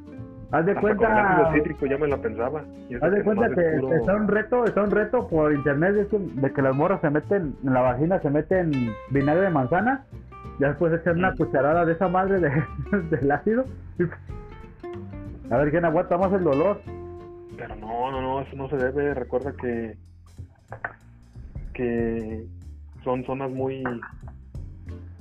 Haz 0.50 0.66
de 0.66 0.74
cuenta. 0.74 1.06
Con 1.06 1.16
el 1.16 1.24
ácido 1.24 1.52
cítrico 1.52 1.86
ya 1.86 1.98
me 1.98 2.08
la 2.08 2.16
pensaba. 2.16 2.64
Haz 3.00 3.12
de 3.12 3.22
cuenta 3.22 3.48
que 3.54 3.76
está 3.96 4.16
un 4.16 4.26
reto, 4.26 4.64
está 4.64 4.82
un 4.82 4.90
reto 4.90 5.28
por 5.28 5.52
internet 5.52 5.94
de, 5.94 6.18
de, 6.18 6.52
que 6.52 6.62
las 6.62 6.74
morras 6.74 7.00
se 7.00 7.10
meten, 7.10 7.54
en 7.62 7.72
la 7.72 7.80
vagina 7.80 8.18
se 8.18 8.30
meten 8.30 8.72
vinagre 9.10 9.42
de 9.42 9.50
manzana, 9.50 10.04
ya 10.58 10.68
después 10.68 10.92
echan 10.92 11.18
una 11.18 11.34
cucharada 11.34 11.84
de 11.84 11.92
esa 11.92 12.08
madre 12.08 12.40
de, 12.40 12.50
del 13.10 13.30
ácido. 13.30 13.64
A 15.50 15.56
ver 15.58 15.70
quién 15.70 15.84
aguanta 15.84 16.18
más 16.18 16.32
el 16.32 16.44
dolor. 16.44 16.80
Pero 17.56 17.76
no, 17.76 18.10
no, 18.10 18.20
no, 18.20 18.40
eso 18.40 18.56
no 18.56 18.68
se 18.68 18.76
debe. 18.76 19.14
Recuerda 19.14 19.52
que 19.52 19.96
que 21.72 22.46
son 23.04 23.22
zonas 23.24 23.50
muy 23.50 23.84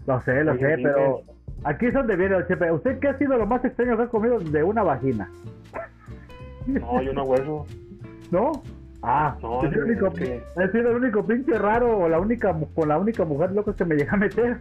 lo 0.07 0.21
sé, 0.21 0.43
lo 0.43 0.57
sé, 0.57 0.77
pero 0.81 1.21
aquí 1.63 1.87
es 1.87 1.93
donde 1.93 2.15
viene 2.15 2.35
el 2.37 2.47
chepe. 2.47 2.71
¿Usted 2.71 2.99
qué 2.99 3.09
ha 3.09 3.17
sido 3.17 3.37
lo 3.37 3.45
más 3.45 3.63
extraño 3.65 3.97
que 3.97 4.03
ha 4.03 4.07
comido 4.07 4.39
de 4.39 4.63
una 4.63 4.83
vagina? 4.83 5.29
No, 6.67 7.01
yo 7.01 7.13
no 7.13 7.23
hueso. 7.23 7.65
¿No? 8.31 8.51
Ah, 9.01 9.35
no, 9.41 9.63
es, 9.63 9.71
el 9.71 9.83
único, 9.83 10.11
que... 10.13 10.41
sido 10.71 10.91
el 10.91 10.97
único 10.97 11.25
pinche 11.25 11.57
raro 11.57 11.99
o 11.99 12.09
la 12.09 12.19
única 12.19 12.55
con 12.73 12.89
la 12.89 12.97
única 12.97 13.23
mujer 13.23 13.51
loca 13.51 13.75
que 13.75 13.85
me 13.85 13.95
llega 13.95 14.13
a 14.13 14.17
meter. 14.17 14.59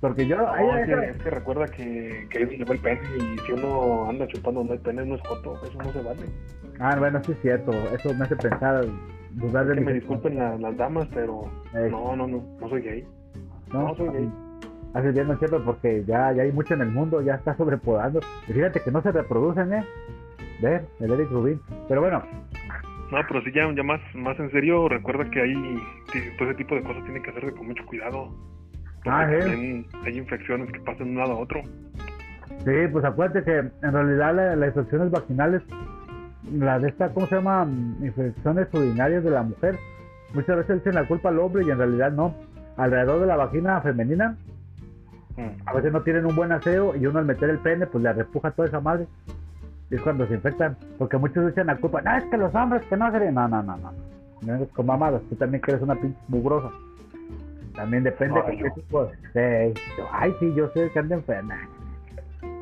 Porque 0.00 0.26
yo. 0.26 0.36
No, 0.36 0.76
es, 0.76 0.86
que, 0.86 0.92
es, 0.92 1.16
que, 1.18 1.30
recuerda 1.30 1.66
que, 1.66 2.26
que 2.30 2.38
ahí 2.38 2.56
se 2.56 2.64
va 2.64 2.74
el 2.74 2.80
pene 2.80 3.00
y 3.16 3.38
si 3.40 3.52
uno 3.52 4.08
anda 4.08 4.26
chupando 4.28 4.62
no 4.62 4.72
hay 4.72 4.78
pene, 4.78 5.04
no 5.04 5.16
es 5.16 5.22
foto, 5.22 5.60
eso 5.64 5.78
no 5.78 5.92
se 5.92 6.02
vale. 6.02 6.22
Ah, 6.78 6.96
bueno, 6.98 7.20
sí 7.24 7.32
es 7.32 7.40
cierto, 7.40 7.72
eso 7.72 8.14
me 8.14 8.24
hace 8.24 8.36
pensar, 8.36 8.84
dudar 9.32 9.66
de 9.66 9.74
que 9.74 9.80
me 9.80 9.94
disculpen 9.94 10.36
las 10.36 10.76
damas, 10.76 11.08
pero 11.12 11.50
no, 11.74 12.14
no, 12.14 12.26
no, 12.28 12.44
no 12.60 12.68
soy 12.68 12.82
gay. 12.82 13.04
No, 13.72 13.94
soy 13.96 14.08
gay. 14.10 14.30
Hace 14.94 15.12
bien, 15.12 15.26
no 15.26 15.34
es 15.34 15.38
cierto, 15.38 15.62
porque 15.64 16.02
ya, 16.06 16.32
ya 16.32 16.44
hay 16.44 16.52
mucho 16.52 16.74
en 16.74 16.80
el 16.80 16.90
mundo, 16.90 17.20
ya 17.20 17.34
está 17.34 17.56
sobrepodando. 17.56 18.20
Y 18.48 18.52
fíjate 18.52 18.80
que 18.80 18.90
no 18.90 19.02
se 19.02 19.12
reproducen, 19.12 19.72
¿eh? 19.72 19.84
Ver, 20.62 20.86
el 21.00 21.12
Eric 21.12 21.30
Rubin. 21.30 21.60
Pero 21.88 22.00
bueno. 22.00 22.22
No, 23.10 23.18
pero 23.28 23.42
sí, 23.42 23.50
ya, 23.54 23.70
ya 23.74 23.82
más, 23.82 24.00
más 24.14 24.38
en 24.38 24.50
serio, 24.50 24.88
recuerda 24.88 25.28
que 25.30 25.42
hay 25.42 25.54
todo 26.38 26.48
ese 26.48 26.58
tipo 26.58 26.74
de 26.74 26.82
cosas 26.82 27.02
tienen 27.04 27.22
que 27.22 27.30
hacerse 27.30 27.52
con 27.52 27.66
mucho 27.66 27.84
cuidado. 27.86 28.34
Ah, 29.06 29.26
¿eh? 29.30 29.84
hay 30.04 30.18
infecciones 30.18 30.70
que 30.72 30.80
pasan 30.80 31.06
de 31.06 31.12
un 31.12 31.18
lado 31.18 31.32
a 31.32 31.38
otro. 31.38 31.62
Sí, 32.64 32.72
pues 32.92 33.04
acuérdate 33.04 33.44
que 33.44 33.58
en 33.58 33.92
realidad 33.92 34.56
las 34.56 34.68
infecciones 34.68 35.10
vaginales, 35.10 35.62
las 36.52 36.82
de 36.82 36.88
esta, 36.88 37.08
¿cómo 37.10 37.26
se 37.26 37.36
llama? 37.36 37.66
Infecciones 38.00 38.68
urinarias 38.72 39.22
de 39.24 39.30
la 39.30 39.42
mujer, 39.42 39.76
muchas 40.34 40.56
veces 40.56 40.76
dicen 40.76 40.94
la 40.94 41.06
culpa 41.06 41.28
al 41.28 41.38
hombre 41.38 41.64
y 41.64 41.70
en 41.70 41.78
realidad 41.78 42.10
no 42.10 42.34
alrededor 42.76 43.20
de 43.20 43.26
la 43.26 43.36
vagina 43.36 43.80
femenina. 43.80 44.36
A 45.66 45.72
veces 45.72 45.92
no 45.92 46.02
tienen 46.02 46.26
un 46.26 46.34
buen 46.34 46.50
aseo 46.50 46.96
y 46.96 47.06
uno 47.06 47.20
al 47.20 47.24
meter 47.24 47.48
el 47.48 47.58
pene 47.58 47.86
pues 47.86 48.02
le 48.02 48.12
repuja 48.12 48.50
toda 48.50 48.66
esa 48.66 48.80
madre. 48.80 49.06
Y 49.88 49.94
es 49.94 50.00
cuando 50.02 50.26
se 50.26 50.34
infectan. 50.34 50.76
Porque 50.98 51.16
muchos 51.16 51.46
dicen 51.46 51.68
la 51.68 51.76
culpa, 51.76 52.02
no, 52.02 52.16
es 52.16 52.24
que 52.24 52.36
los 52.36 52.52
hombres 52.54 52.82
que 52.88 52.96
no 52.96 53.06
hacen. 53.06 53.32
No, 53.34 53.46
no, 53.46 53.62
no, 53.62 53.76
no. 53.76 53.92
No 54.42 54.66
con 54.68 54.86
mamadas, 54.86 55.22
tú 55.28 55.36
también 55.36 55.60
quieres 55.60 55.82
una 55.82 55.94
pinche 55.94 56.18
mugrosa. 56.28 56.70
También 57.78 58.02
depende 58.02 58.42
de 58.42 58.56
qué 58.56 58.70
tipo 58.72 59.08
de... 59.34 59.72
Ay, 60.10 60.34
sí, 60.40 60.52
yo 60.52 60.68
sé 60.70 60.90
que 60.90 60.98
anda 60.98 61.14
enferma. 61.14 61.56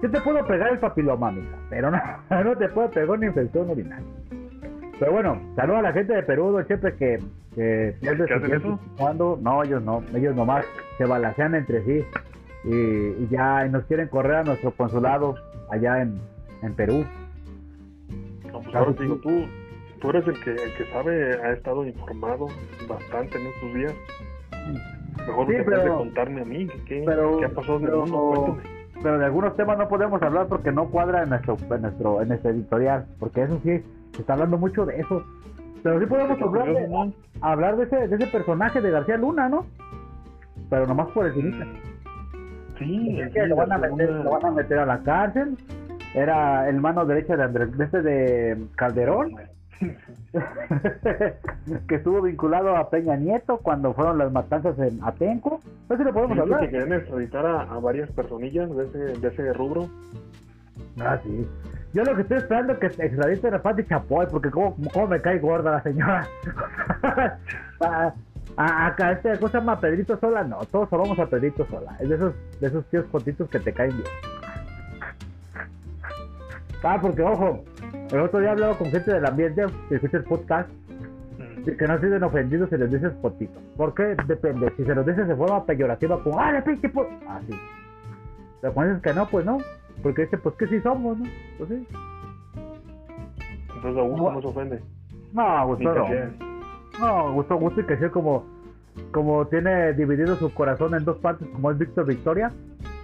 Yo 0.03 0.11
te 0.11 0.21
puedo 0.21 0.47
pegar 0.47 0.73
el 0.73 0.79
papiloma, 0.79 1.29
amiga, 1.29 1.57
pero 1.71 1.91
no, 1.91 1.99
no 2.45 2.55
te 2.55 2.69
puedo 2.69 2.91
pegar 2.91 3.09
una 3.09 3.25
infección 3.25 3.71
urinaria. 3.71 4.05
Pero 4.99 5.13
bueno, 5.13 5.41
saludos 5.57 5.79
a 5.79 5.83
la 5.85 5.93
gente 5.95 6.13
de 6.13 6.23
Perú, 6.23 6.53
don 6.53 6.67
Chepe, 6.67 6.97
que, 6.97 7.19
que 7.55 7.97
¿Qué 7.99 8.11
hacen 8.11 8.53
eso? 8.53 8.79
Cuando, 8.99 9.39
no, 9.41 9.63
ellos 9.63 9.83
no, 9.83 10.03
ellos 10.15 10.37
nomás 10.37 10.67
se 10.99 11.07
balancean 11.07 11.55
entre 11.55 11.83
sí 11.85 12.05
y, 12.65 13.27
ya 13.29 13.65
nos 13.69 13.85
quieren 13.85 14.09
correr 14.09 14.37
a 14.37 14.45
nuestro 14.45 14.71
consulado 14.73 15.35
allá 15.71 16.03
en, 16.03 16.21
en 16.61 16.75
Perú. 16.75 17.07
No, 18.53 18.61
pues 18.61 18.77
ahora 18.77 18.93
te 18.93 19.03
digo, 19.05 19.17
tú, 19.23 19.47
tú 19.99 20.11
eres 20.11 20.29
el 20.29 20.39
que, 20.45 20.51
el 20.51 20.75
que 20.75 20.85
sabe, 20.93 21.41
ha 21.43 21.53
estado 21.53 21.87
informado 21.87 22.49
bastante 22.87 23.41
en 23.41 23.47
estos 23.47 23.73
días. 23.73 23.95
Mejor 25.27 25.47
Sí, 25.47 25.53
te 25.55 25.65
pero- 25.65 25.83
de 25.83 25.89
contarme 25.91 26.41
a 26.41 26.45
mí, 26.45 26.67
¿qué, 26.67 26.85
qué, 26.85 27.03
pero- 27.07 27.39
qué 27.39 27.45
ha 27.47 27.49
pasado 27.51 27.77
en 27.79 27.85
el 27.85 27.91
pero- 27.91 28.01
mundo? 28.07 28.19
Cuéntame. 28.45 28.77
pero 29.03 29.19
de 29.19 29.25
algunos 29.27 29.57
temas 29.57 29.79
no 29.79 29.89
podemos 29.89 30.23
hablar 30.23 30.47
porque 30.49 30.73
no 30.73 30.89
cuadra 30.89 31.23
en 31.23 31.29
nuestro 31.31 31.57
en 31.71 31.83
nuestro 31.83 32.23
en 32.23 32.29
nuestro 32.29 32.51
editorial 32.51 33.05
porque 33.19 33.43
eso 33.43 33.59
sí 33.63 33.83
se 34.13 34.21
está 34.21 34.33
hablando 34.33 34.57
mucho 34.59 34.87
de 34.87 35.01
eso. 35.01 35.23
Pero 35.83 36.01
sí 36.01 36.07
podemos 36.07 36.41
hablar 36.41 36.67
de, 36.67 37.13
hablar 37.43 37.77
de 37.77 37.85
ese 37.85 38.09
de 38.09 38.17
ese 38.17 38.27
personaje 38.29 38.81
de 38.81 38.91
García 38.91 39.17
Luna 39.19 39.49
no 39.49 39.67
pero 40.71 40.87
nomás 40.87 41.09
por 41.09 41.27
encimita 41.27 41.65
Mm, 41.65 42.79
Sí, 42.79 43.21
Es 43.21 43.29
sí, 43.29 43.33
que 43.35 43.47
lo 43.47 43.57
van, 43.57 43.73
a 43.73 43.79
meter, 43.79 44.11
lo 44.11 44.31
van 44.31 44.45
a 44.45 44.51
meter 44.51 44.79
a 44.81 44.85
la 44.87 44.99
cárcel. 45.03 45.57
Era 46.15 46.69
el 46.69 46.79
mano 46.81 47.07
derecha 47.07 47.35
de 47.37 47.43
Andrés 47.45 47.77
de 47.77 47.85
este 47.85 48.03
de 48.03 48.57
Calderón 48.77 49.33
que 51.89 51.95
estuvo 51.95 52.23
vinculado 52.23 52.77
a 52.77 52.89
Peña 52.91 53.17
Nieto 53.17 53.59
cuando 53.59 53.93
fueron 53.95 54.19
las 54.19 54.33
matanzas 54.33 54.79
en 54.79 55.03
Atenco 55.03 55.61
eso 55.89 55.97
sí 55.99 56.05
lo 56.05 56.13
podemos 56.13 56.39
hablar 56.39 56.61
que 56.61 56.71
quieren 56.71 56.93
extraditar 56.93 57.47
a, 57.47 57.63
a 57.63 57.79
varias 57.79 58.11
personillas 58.11 58.75
de 58.75 58.85
ese, 58.85 58.99
de 59.21 59.29
ese 59.29 59.53
rubro. 59.53 59.89
Ah, 61.01 61.19
sí. 61.23 61.47
Yo 61.93 62.03
lo 62.05 62.15
que 62.17 62.23
estoy 62.23 62.39
esperando 62.39 62.73
es 62.75 62.79
que 62.79 62.87
extraditen 62.87 63.55
a 63.55 63.63
Pati 63.63 63.85
Chapoy, 63.85 64.27
porque 64.31 64.51
como, 64.51 64.77
como 64.93 65.07
me 65.07 65.21
cae 65.21 65.39
gorda 65.39 65.71
la 65.73 65.83
señora. 65.83 66.27
a, 67.81 68.13
a- 68.57 68.87
acá 68.87 69.13
este, 69.13 69.37
¿cómo 69.39 69.49
se 69.49 69.59
llama? 69.59 69.79
Pedrito 69.81 70.19
Sola, 70.19 70.43
no, 70.45 70.59
todos 70.71 70.91
vamos 70.91 71.19
a 71.19 71.27
Pedrito 71.27 71.67
Sola. 71.67 71.97
Es 72.01 72.09
de 72.09 72.17
esos, 72.17 72.35
de 72.61 72.67
esos 72.67 72.85
tíos 72.87 73.05
cortitos 73.07 73.49
que 73.49 73.61
te 73.61 73.73
caen 73.73 73.93
bien. 73.97 74.09
Ah, 76.83 76.99
porque 77.01 77.23
ojo, 77.23 77.65
el 78.13 78.21
otro 78.21 78.41
día 78.41 78.53
hablaba 78.53 78.77
con 78.79 78.91
gente 78.91 79.13
del 79.13 79.27
ambiente, 79.27 79.65
que 79.89 79.97
escucha 79.97 80.19
el 80.19 80.25
podcast, 80.25 80.69
Mm. 81.39 81.69
y 81.69 81.77
que 81.77 81.87
no 81.87 81.99
sienten 81.99 82.23
ofendidos 82.23 82.71
si 82.71 82.77
les 82.79 82.91
dices 82.91 83.13
potito. 83.21 83.61
¿Por 83.77 83.93
qué? 83.95 84.17
Depende. 84.27 84.73
Si 84.77 84.85
se 84.85 84.95
los 84.95 85.05
dices 85.05 85.29
de 85.29 85.37
forma 85.37 85.65
peyorativa, 85.67 86.23
como, 86.23 86.39
¡ah, 86.41 86.53
le 86.53 86.63
pinche 86.63 86.89
pot! 86.89 87.07
Así. 87.29 87.53
Pero 88.63 88.73
cuando 88.73 88.95
dices 88.95 89.13
que 89.13 89.19
no, 89.19 89.27
pues 89.27 89.45
no. 89.45 89.59
Porque 90.03 90.23
dice, 90.23 90.39
pues 90.39 90.55
que 90.57 90.67
sí 90.69 90.81
somos, 90.81 91.19
¿no? 91.19 91.25
Pues 91.59 91.69
sí. 91.71 91.87
Entonces 93.75 93.99
Augusto 94.01 94.33
no 94.33 94.41
se 94.41 94.47
ofende. 94.47 94.81
No, 95.33 95.77
Ni 95.77 95.85
Gusto 95.85 95.95
no. 95.95 96.09
No, 97.01 97.33
Gusto, 97.35 97.57
Gusto 97.57 97.81
y 97.81 97.85
que 97.85 97.97
sea 97.99 98.11
como, 98.11 98.45
como 99.13 99.47
tiene 99.49 99.93
dividido 99.93 100.37
su 100.37 100.53
corazón 100.55 100.95
en 100.95 101.05
dos 101.05 101.19
partes, 101.19 101.47
como 101.49 101.71
es 101.71 101.79
Víctor 101.79 102.07
Victoria. 102.07 102.51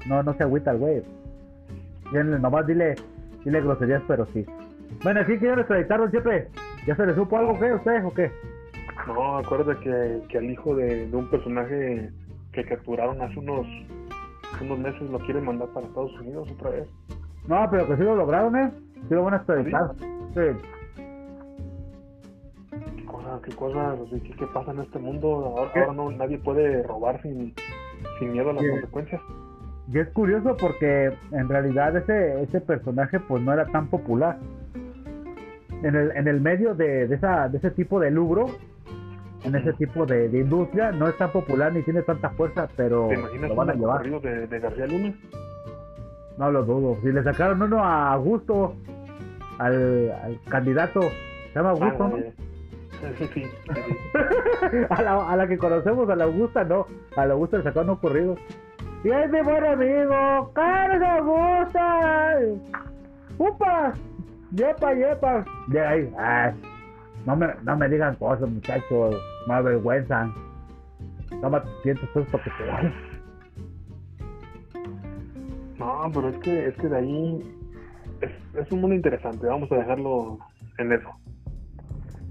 No, 0.07 0.23
no 0.23 0.33
se 0.35 0.43
agüita 0.43 0.71
el 0.71 0.79
güey. 0.79 1.03
Nomás 2.13 2.67
dile, 2.67 2.95
dile 3.45 3.61
groserías, 3.61 4.03
pero 4.09 4.27
sí. 4.27 4.47
Bueno, 5.03 5.21
aquí 5.21 5.39
quieren 5.39 5.59
extraditarlo 5.61 6.09
siempre. 6.11 6.49
¿Ya 6.87 6.97
se 6.97 7.07
le 7.07 7.15
supo 7.15 7.37
algo, 7.39 7.59
qué? 7.59 7.73
¿Usted 7.73 8.05
o 8.05 8.15
qué? 8.15 8.31
No, 9.07 9.39
acuérdate 9.39 9.81
que, 9.81 10.23
que 10.29 10.39
al 10.39 10.45
hijo 10.51 10.75
de, 10.77 11.07
de 11.09 11.17
un 11.17 11.29
personaje 11.29 12.11
que 12.53 12.65
capturaron 12.65 13.21
hace 13.23 13.39
unos, 13.39 13.67
unos 14.61 14.79
meses 14.79 15.03
lo 15.11 15.19
quieren 15.21 15.45
mandar 15.45 15.69
para 15.69 15.87
Estados 15.87 16.13
Unidos 16.21 16.49
otra 16.53 16.71
vez. 16.71 16.89
No, 17.49 17.67
pero 17.71 17.87
que 17.89 17.97
sí 17.97 18.03
lo 18.03 18.15
lograron, 18.17 18.57
¿eh? 18.57 18.71
Sí 19.09 19.15
lo 19.15 19.25
van 19.25 19.35
a 19.35 19.37
extraditar. 19.39 19.91
Sí. 20.35 20.41
¿Qué 22.97 23.05
cosas, 23.05 23.41
qué 23.43 23.55
cosas, 23.57 23.99
que 24.11 24.31
qué 24.37 24.47
pasa 24.55 24.71
en 24.71 24.81
este 24.81 24.99
mundo? 24.99 25.55
Ahora, 25.59 25.93
no, 25.93 26.11
nadie 26.13 26.39
puede 26.39 26.83
robar 26.85 27.21
sin, 27.23 27.55
sin 28.19 28.33
miedo 28.33 28.51
a 28.51 28.53
las 28.55 28.63
Sí. 28.63 28.71
consecuencias. 28.71 29.21
Y 29.93 29.99
es 29.99 30.09
curioso 30.11 30.57
porque 30.59 31.13
en 31.33 31.49
realidad 31.49 31.97
ese, 31.97 32.43
ese 32.43 32.61
personaje 32.61 33.19
pues 33.21 33.43
no 33.43 33.53
era 33.53 33.67
tan 33.67 33.89
popular. 33.89 34.39
En 35.83 35.97
el, 35.97 36.11
en 36.17 36.29
el 36.29 36.41
medio 36.41 36.75
de, 36.75 37.09
de, 37.09 37.15
esa, 37.15 37.49
de 37.49 37.59
ese 37.59 37.71
tipo 37.73 37.99
de 38.01 38.11
lubro, 38.11 38.47
en 39.45 39.55
ese 39.57 39.73
tipo 39.73 40.07
de, 40.07 40.29
de 40.29 40.39
industria, 40.39 40.93
no 40.93 41.09
es 41.09 41.17
tan 41.19 41.31
popular 41.33 41.73
ni 41.73 41.83
tiene 41.83 42.03
tanta 42.03 42.31
fuerza, 42.31 42.69
pero 42.77 43.09
¿Te 43.09 43.15
imaginas 43.15 43.49
lo 43.51 43.57
van 43.57 43.71
a 43.71 43.75
llevar. 43.75 44.03
de, 44.21 44.47
de 44.47 44.61
García 44.61 44.87
Luna? 44.87 45.13
No 46.39 46.51
lo 46.51 46.63
dudo. 46.65 46.97
Si 47.03 47.11
le 47.13 47.23
sacaron 47.25 47.61
uno 47.63 47.83
a 47.85 48.13
Augusto, 48.13 48.75
al, 49.59 50.11
al 50.23 50.39
candidato, 50.49 51.01
se 51.03 51.55
llama 51.55 51.71
Augusto, 51.71 52.05
Ah, 52.05 52.09
¿no? 52.11 52.17
eh, 52.19 52.33
Sí, 53.03 53.09
sí, 53.19 53.31
sí, 53.35 53.43
sí. 53.73 54.79
a, 54.91 55.03
la, 55.03 55.29
a 55.33 55.37
la 55.37 55.49
que 55.49 55.59
conocemos, 55.59 56.09
a 56.09 56.15
la 56.15 56.25
Augusta, 56.25 56.63
no. 56.63 56.87
A 57.17 57.27
la 57.27 57.33
Augusta 57.35 57.57
le 57.59 57.65
sacaron 57.65 57.91
un 57.91 57.97
corrido. 57.97 58.37
Y 59.03 59.11
es 59.11 59.29
mi 59.33 59.41
buen 59.43 59.65
amigo, 59.65 60.53
¡Carlos 60.55 61.03
Augusta! 61.19 62.39
¡Upa! 63.39 63.93
¡Yepa, 64.55 64.93
yepa! 64.95 65.45
De 65.69 65.81
ahí, 65.81 66.13
ay, 66.19 66.53
no 67.27 67.37
me, 67.37 67.47
no 67.63 67.77
me 67.77 67.89
digan 67.89 68.15
cosas, 68.17 68.49
muchachos, 68.51 69.17
me 69.49 69.55
avergüenzan. 69.55 70.33
Toma 71.41 71.63
tus 71.63 71.83
cientos 71.83 72.09
pesos 72.11 72.29
para 72.31 72.45
que 72.45 72.51
te 72.51 72.71
vayas. 72.71 72.93
No, 75.79 76.11
pero 76.15 76.29
es 76.29 76.39
que, 76.39 76.67
es 76.69 76.75
que 76.77 76.89
de 76.89 76.97
ahí 76.97 77.57
es, 78.21 78.31
es 78.57 78.73
un 78.73 78.81
mundo 78.83 78.95
interesante. 78.97 79.47
Vamos 79.47 79.71
a 79.73 79.77
dejarlo 79.77 80.39
en 80.79 80.93
eso. 80.93 81.09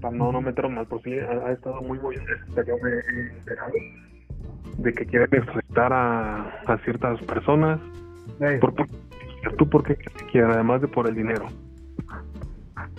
Para 0.00 0.16
no, 0.16 0.32
no 0.32 0.40
meternos 0.40 0.72
mal, 0.72 0.86
por 0.86 1.02
si 1.02 1.18
ha, 1.18 1.30
ha 1.30 1.52
estado 1.52 1.80
muy. 1.82 1.98
Hasta 2.48 2.64
que 2.64 2.72
me 2.72 2.90
he 2.90 3.36
enterado 3.38 3.72
de 4.78 4.92
que 4.94 5.04
quieren 5.06 5.28
extraditar 5.32 5.92
a, 5.92 6.48
a 6.66 6.78
ciertas 6.84 7.20
personas. 7.22 7.78
Ey, 8.40 8.58
¿Por, 8.58 8.74
por- 8.74 8.86
¿Tú 9.58 9.68
por 9.68 9.82
qué? 9.84 9.98
Además 10.40 10.80
de 10.80 10.88
por 10.88 11.06
el 11.08 11.14
dinero. 11.14 11.46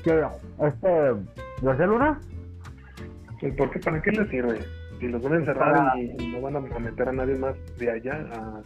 ¿Qué? 0.04 0.24
Este, 0.62 1.14
¿García 1.62 1.86
Luna? 1.88 2.20
¿Por 3.58 3.70
qué? 3.72 3.80
¿Para 3.80 4.02
qué 4.02 4.12
les 4.12 4.30
sirve? 4.30 4.60
Si 5.00 5.08
los 5.08 5.22
van 5.22 5.34
a 5.34 5.36
encerrar 5.38 5.74
Para- 5.74 6.00
y, 6.00 6.28
no 6.32 6.42
van 6.42 6.56
a 6.56 6.60
a 6.76 6.80
meter 6.80 7.10
a 7.10 7.12
nadie 7.12 7.36
más 7.38 7.56
de 7.78 7.92
allá 7.92 8.26
a, 8.34 8.62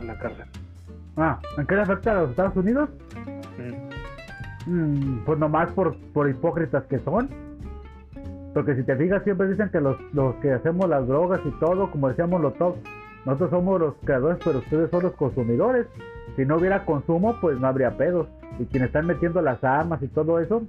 a 0.00 0.04
la 0.04 0.18
cárcel. 0.18 0.46
Ah, 1.16 1.38
¿en 1.58 1.66
qué 1.66 1.74
le 1.76 1.82
afecta 1.82 2.12
a 2.12 2.14
los 2.22 2.30
Estados 2.30 2.56
Unidos? 2.56 2.88
Mm. 3.58 3.92
Mm, 4.64 5.24
pues 5.24 5.38
nomás 5.38 5.70
por, 5.72 5.96
por 6.12 6.28
hipócritas 6.28 6.84
que 6.84 6.98
son. 7.00 7.28
Porque 8.54 8.74
si 8.74 8.82
te 8.82 8.96
fijas, 8.96 9.22
siempre 9.24 9.48
dicen 9.48 9.68
que 9.70 9.80
los, 9.80 9.96
los 10.12 10.34
que 10.36 10.52
hacemos 10.52 10.88
las 10.88 11.06
drogas 11.06 11.40
y 11.44 11.50
todo, 11.58 11.90
como 11.90 12.08
decíamos 12.08 12.40
los 12.40 12.54
top, 12.58 12.76
nosotros 13.24 13.50
somos 13.50 13.80
los 13.80 13.94
creadores, 14.04 14.38
pero 14.44 14.58
ustedes 14.58 14.90
son 14.90 15.02
los 15.04 15.12
consumidores. 15.12 15.86
Si 16.36 16.44
no 16.44 16.56
hubiera 16.56 16.84
consumo, 16.84 17.36
pues 17.40 17.58
no 17.58 17.66
habría 17.66 17.96
pedos. 17.96 18.28
Y 18.58 18.66
quienes 18.66 18.88
están 18.88 19.06
metiendo 19.06 19.40
las 19.42 19.62
armas 19.64 20.02
y 20.02 20.08
todo 20.08 20.38
eso, 20.38 20.62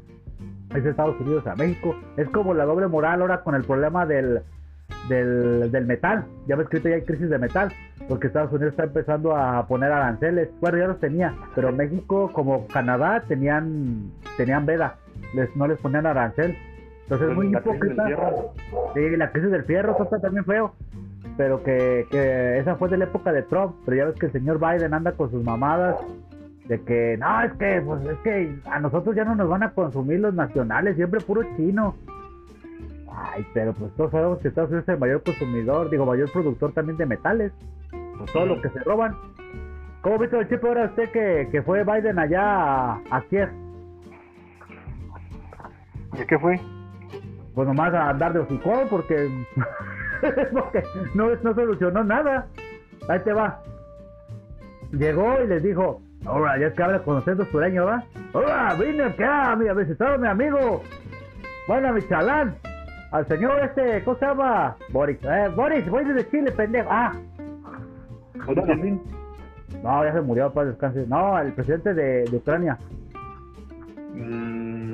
es 0.75 0.85
Estados 0.85 1.19
Unidos 1.19 1.45
a 1.47 1.55
México. 1.55 1.95
Es 2.17 2.29
como 2.29 2.53
la 2.53 2.65
doble 2.65 2.87
moral 2.87 3.21
ahora 3.21 3.41
con 3.41 3.55
el 3.55 3.63
problema 3.63 4.05
del, 4.05 4.41
del, 5.07 5.71
del 5.71 5.85
metal. 5.85 6.25
Ya 6.47 6.55
ves 6.55 6.67
que 6.69 6.81
ya 6.81 6.95
hay 6.95 7.01
crisis 7.03 7.29
de 7.29 7.37
metal, 7.37 7.71
porque 8.07 8.27
Estados 8.27 8.51
Unidos 8.51 8.71
está 8.71 8.83
empezando 8.83 9.35
a 9.35 9.67
poner 9.67 9.91
aranceles. 9.91 10.49
Bueno, 10.59 10.77
ya 10.77 10.87
los 10.87 10.99
tenía, 10.99 11.35
pero 11.55 11.71
México 11.71 12.31
como 12.33 12.67
Canadá 12.67 13.23
tenían 13.27 14.11
tenían 14.37 14.65
veda, 14.65 14.97
les, 15.35 15.55
no 15.55 15.67
les 15.67 15.79
ponían 15.79 16.05
arancel. 16.05 16.57
Entonces 17.03 17.29
es 17.29 17.35
muy 17.35 17.51
La 17.51 17.61
crisis 17.61 17.81
del 17.81 18.11
hipócrita. 18.11 18.93
Sí, 18.93 19.17
la 19.17 19.31
crisis 19.31 19.51
del 19.51 19.63
fierro, 19.63 19.93
eso 19.93 20.03
está 20.03 20.19
también 20.19 20.45
feo. 20.45 20.73
Pero 21.37 21.63
que, 21.63 22.05
que 22.11 22.57
esa 22.59 22.75
fue 22.75 22.89
de 22.89 22.97
la 22.97 23.05
época 23.05 23.31
de 23.31 23.43
Trump. 23.43 23.75
Pero 23.85 23.97
ya 23.97 24.05
ves 24.05 24.15
que 24.19 24.27
el 24.27 24.31
señor 24.31 24.59
Biden 24.59 24.93
anda 24.93 25.13
con 25.13 25.31
sus 25.31 25.43
mamadas. 25.43 25.97
De 26.67 26.81
que, 26.81 27.17
no, 27.17 27.41
es 27.41 27.51
que, 27.53 27.81
pues 27.81 28.05
es 28.05 28.17
que 28.19 28.55
a 28.65 28.79
nosotros 28.79 29.15
ya 29.15 29.25
no 29.25 29.35
nos 29.35 29.49
van 29.49 29.63
a 29.63 29.71
consumir 29.71 30.21
los 30.21 30.33
nacionales, 30.33 30.95
siempre 30.95 31.19
puro 31.19 31.43
chino. 31.57 31.95
Ay, 33.11 33.45
pero 33.53 33.73
pues 33.73 33.91
todos 33.95 34.11
sabemos 34.11 34.39
que 34.39 34.47
Estados 34.47 34.69
Unidos 34.69 34.87
es 34.87 34.93
el 34.93 34.99
mayor 34.99 35.21
consumidor, 35.23 35.89
digo, 35.89 36.05
mayor 36.05 36.31
productor 36.31 36.71
también 36.71 36.97
de 36.97 37.05
metales. 37.05 37.51
Pues 38.17 38.31
todo 38.31 38.45
lo 38.45 38.61
que 38.61 38.69
se 38.69 38.79
roban. 38.79 39.15
¿Cómo 40.01 40.19
viste 40.19 40.39
el 40.39 40.47
chip 40.47 40.63
ahora 40.63 40.85
usted 40.85 41.11
que, 41.11 41.49
que 41.51 41.61
fue 41.63 41.83
Biden 41.83 42.17
allá 42.17 42.41
a, 42.41 43.01
a 43.09 43.21
Kiev? 43.29 43.49
¿Y 46.13 46.25
qué 46.25 46.39
fue? 46.39 46.59
pues 47.53 47.67
nomás 47.67 47.93
a 47.93 48.09
andar 48.09 48.33
de 48.33 48.39
hocicón 48.39 48.87
porque, 48.89 49.29
porque 50.53 50.83
no, 51.13 51.29
no 51.43 51.53
solucionó 51.53 52.03
nada. 52.03 52.47
Ahí 53.09 53.19
te 53.21 53.33
va. 53.33 53.59
Llegó 54.91 55.41
y 55.43 55.47
les 55.47 55.63
dijo, 55.63 56.01
ahora 56.25 56.57
ya 56.59 56.67
es 56.67 56.73
que 56.73 56.83
habla 56.83 56.99
con 57.03 57.17
acento 57.17 57.45
sureño, 57.45 57.85
¿va? 57.85 58.03
Hola, 58.33 58.75
vine 58.79 59.03
acá 59.03 59.51
a 59.51 59.55
visitar 59.55 60.13
a 60.13 60.17
mi 60.17 60.27
amigo. 60.27 60.81
Bueno, 61.67 61.93
mi 61.93 62.01
chalán. 62.07 62.55
Al 63.11 63.27
señor 63.27 63.59
este, 63.63 64.03
¿cómo 64.03 64.17
se 64.17 64.25
llama? 64.25 64.75
Boris. 64.89 65.17
Eh, 65.23 65.49
Boris, 65.55 65.87
voy 65.89 66.03
desde 66.05 66.29
Chile, 66.29 66.51
pendejo. 66.51 66.89
Ah, 66.91 67.13
no, 69.83 70.03
ya 70.03 70.13
se 70.13 70.21
murió, 70.21 70.51
para 70.51 70.69
descanse. 70.69 71.05
No, 71.07 71.37
el 71.39 71.53
presidente 71.53 71.93
de, 71.93 72.23
de 72.25 72.37
Ucrania. 72.37 72.77
Mm, 74.13 74.93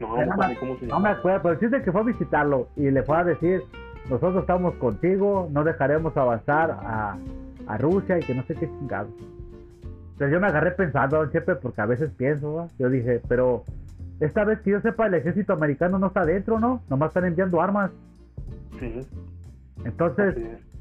no, 0.00 0.16
no 0.26 0.36
me- 0.36 0.56
cómo 0.56 0.76
se 0.78 0.86
No 0.86 0.98
me 1.00 1.08
llama. 1.08 1.10
acuerdo, 1.10 1.42
pero 1.42 1.54
dice 1.56 1.82
que 1.82 1.92
fue 1.92 2.00
a 2.00 2.04
visitarlo 2.04 2.68
y 2.76 2.90
le 2.90 3.02
fue 3.02 3.16
a 3.18 3.24
decir, 3.24 3.62
nosotros 4.10 4.42
estamos 4.42 4.74
contigo, 4.74 5.48
no 5.52 5.64
dejaremos 5.64 6.16
avanzar 6.16 6.70
a, 6.70 7.16
a 7.66 7.78
Rusia 7.78 8.18
y 8.18 8.22
que 8.22 8.34
no 8.34 8.42
sé 8.44 8.54
qué 8.54 8.66
chingado. 8.66 9.08
Pero 10.18 10.30
yo 10.30 10.40
me 10.40 10.46
agarré 10.48 10.72
pensando, 10.72 11.16
don 11.18 11.30
Chepe, 11.30 11.56
porque 11.56 11.80
a 11.80 11.86
veces 11.86 12.10
pienso, 12.16 12.54
¿va? 12.54 12.68
yo 12.78 12.88
dije, 12.90 13.20
pero 13.28 13.64
esta 14.20 14.44
vez 14.44 14.60
que 14.60 14.70
yo 14.70 14.80
sepa, 14.80 15.06
el 15.06 15.14
ejército 15.14 15.52
americano 15.52 15.98
no 15.98 16.08
está 16.08 16.20
adentro, 16.20 16.60
¿no? 16.60 16.82
Nomás 16.88 17.08
están 17.08 17.24
enviando 17.24 17.60
armas. 17.60 17.90
Sí. 18.78 19.00
Entonces, 19.84 20.36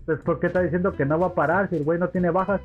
pues, 0.06 0.20
¿por 0.20 0.40
qué 0.40 0.48
está 0.48 0.62
diciendo 0.62 0.94
que 0.94 1.06
no 1.06 1.20
va 1.20 1.28
a 1.28 1.34
parar 1.34 1.70
si 1.70 1.78
el 1.78 1.84
güey 1.84 2.00
no 2.00 2.10
tiene 2.10 2.30
bajas? 2.30 2.62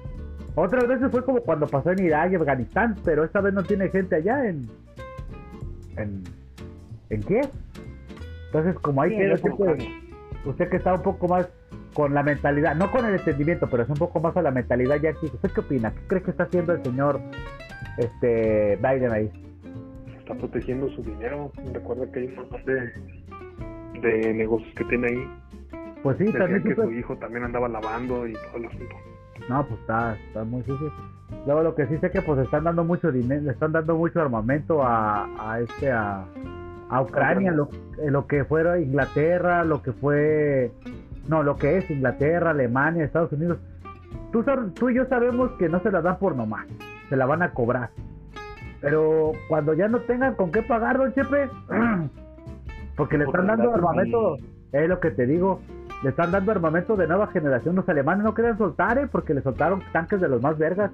Otras 0.55 0.87
veces 0.89 1.11
fue 1.11 1.25
como 1.25 1.41
cuando 1.41 1.67
pasó 1.67 1.93
en 1.93 2.05
Irak 2.05 2.33
y 2.33 2.35
Afganistán, 2.37 2.97
pero 3.05 3.25
esta 3.25 3.41
vez 3.41 3.55
no 3.55 3.63
tiene 3.63 3.89
gente 3.89 4.17
allá 4.17 4.49
en. 4.49 4.67
¿En, 5.97 6.25
¿en 7.11 7.23
qué? 7.23 7.41
Entonces, 8.47 8.75
como 8.81 9.03
hay 9.03 9.11
Sí, 9.11 9.17
que 9.17 10.06
usted, 10.47 10.69
que 10.69 10.77
está 10.77 10.95
un 10.95 11.03
poco 11.03 11.29
más 11.29 11.49
con 11.95 12.15
la 12.15 12.23
mentalidad, 12.23 12.75
no 12.75 12.91
con 12.91 13.05
el 13.07 13.15
entendimiento, 13.15 13.69
pero 13.71 13.83
es 13.83 13.89
un 13.89 13.97
poco 13.97 14.21
más 14.21 14.33
con 14.33 14.45
la 14.45 14.51
mentalidad 14.51 14.97
ya 14.97 15.11
aquí. 15.11 15.27
¿Usted 15.27 15.51
qué 15.51 15.61
opina? 15.61 15.93
¿Qué 15.93 16.01
cree 16.07 16.23
que 16.23 16.31
está 16.31 16.45
haciendo 16.45 16.73
el 16.73 16.83
señor 16.83 17.21
este 17.99 18.77
Biden 18.77 19.13
ahí? 19.13 19.31
Está 20.19 20.35
protegiendo 20.35 20.89
su 20.91 21.03
dinero. 21.03 21.53
Recuerda 21.73 22.11
que 22.13 22.21
hay 22.21 22.27
un 22.27 22.37
montón 22.37 22.65
de, 22.65 22.93
de 24.01 24.35
negocios 24.35 24.75
que 24.75 24.85
tiene 24.85 25.07
ahí. 25.09 25.31
Pues 26.03 26.19
sí, 26.19 26.25
Decía 26.25 26.41
también 26.41 26.63
que 26.63 26.75
su 26.75 26.93
hijo 26.93 27.17
también 27.17 27.45
andaba 27.45 27.69
lavando 27.69 28.27
y 28.27 28.33
todo 28.33 28.57
el 28.57 28.67
asunto. 28.67 28.97
No, 29.49 29.67
pues 29.67 29.81
está, 29.81 30.17
está 30.29 30.45
muy 30.45 30.63
sucio. 30.65 30.93
Luego 31.47 31.63
lo 31.63 31.75
que 31.75 31.87
sí 31.87 31.97
sé 31.99 32.11
que 32.11 32.23
pues 32.23 32.39
están 32.41 32.65
dando 32.65 32.85
mucho 32.85 33.11
dinero, 33.11 33.43
le 33.43 33.53
están 33.53 33.73
dando 33.73 33.97
mucho 33.97 34.21
armamento 34.21 34.83
a, 34.83 35.29
a 35.39 35.61
este 35.61 35.91
a, 35.91 36.25
a 36.89 37.03
Ucrania, 37.03 37.53
lo, 37.53 37.69
lo 37.99 38.27
que 38.27 38.45
fuera 38.45 38.79
Inglaterra, 38.79 39.65
lo 39.65 39.83
que 39.83 39.93
fue 39.93 40.73
no, 41.29 41.43
lo 41.43 41.57
que 41.57 41.79
es 41.79 41.91
Inglaterra, 41.91 42.51
Alemania, 42.51 43.05
Estados 43.05 43.33
Unidos. 43.33 43.59
Tú, 44.33 44.45
tú 44.75 44.91
y 44.91 44.95
yo 44.95 45.07
sabemos 45.07 45.51
que 45.59 45.69
no 45.69 45.81
se 45.81 45.91
la 45.91 46.01
dan 46.03 46.19
por 46.19 46.37
nomás, 46.37 46.67
se 47.09 47.17
la 47.17 47.27
van 47.27 47.43
a 47.43 47.53
cobrar. 47.53 47.91
Pero 48.81 49.33
cuando 49.49 49.75
ya 49.75 49.89
no 49.89 50.01
tengan 50.01 50.35
con 50.35 50.53
qué 50.53 50.63
pagar, 50.63 50.99
don 50.99 51.13
Chepe, 51.15 51.49
porque 52.97 53.19
le 53.19 53.25
están 53.25 53.47
dando 53.47 53.75
armamento, 53.75 54.37
es 54.73 54.89
lo 54.89 55.01
que 55.01 55.11
te 55.11 55.27
digo, 55.27 55.61
le 56.03 56.11
están 56.11 56.31
dando 56.31 56.53
armamento 56.53 56.97
de 56.97 57.07
nueva 57.07 57.27
generación. 57.29 57.75
Los 57.75 57.89
alemanes 57.89 58.25
no 58.25 58.35
querían 58.35 58.59
soltar, 58.59 58.99
¿eh? 58.99 59.09
porque 59.11 59.35
le 59.35 59.43
soltaron 59.43 59.83
tanques 59.93 60.21
de 60.21 60.29
los 60.29 60.43
más 60.43 60.59
vergas. 60.59 60.93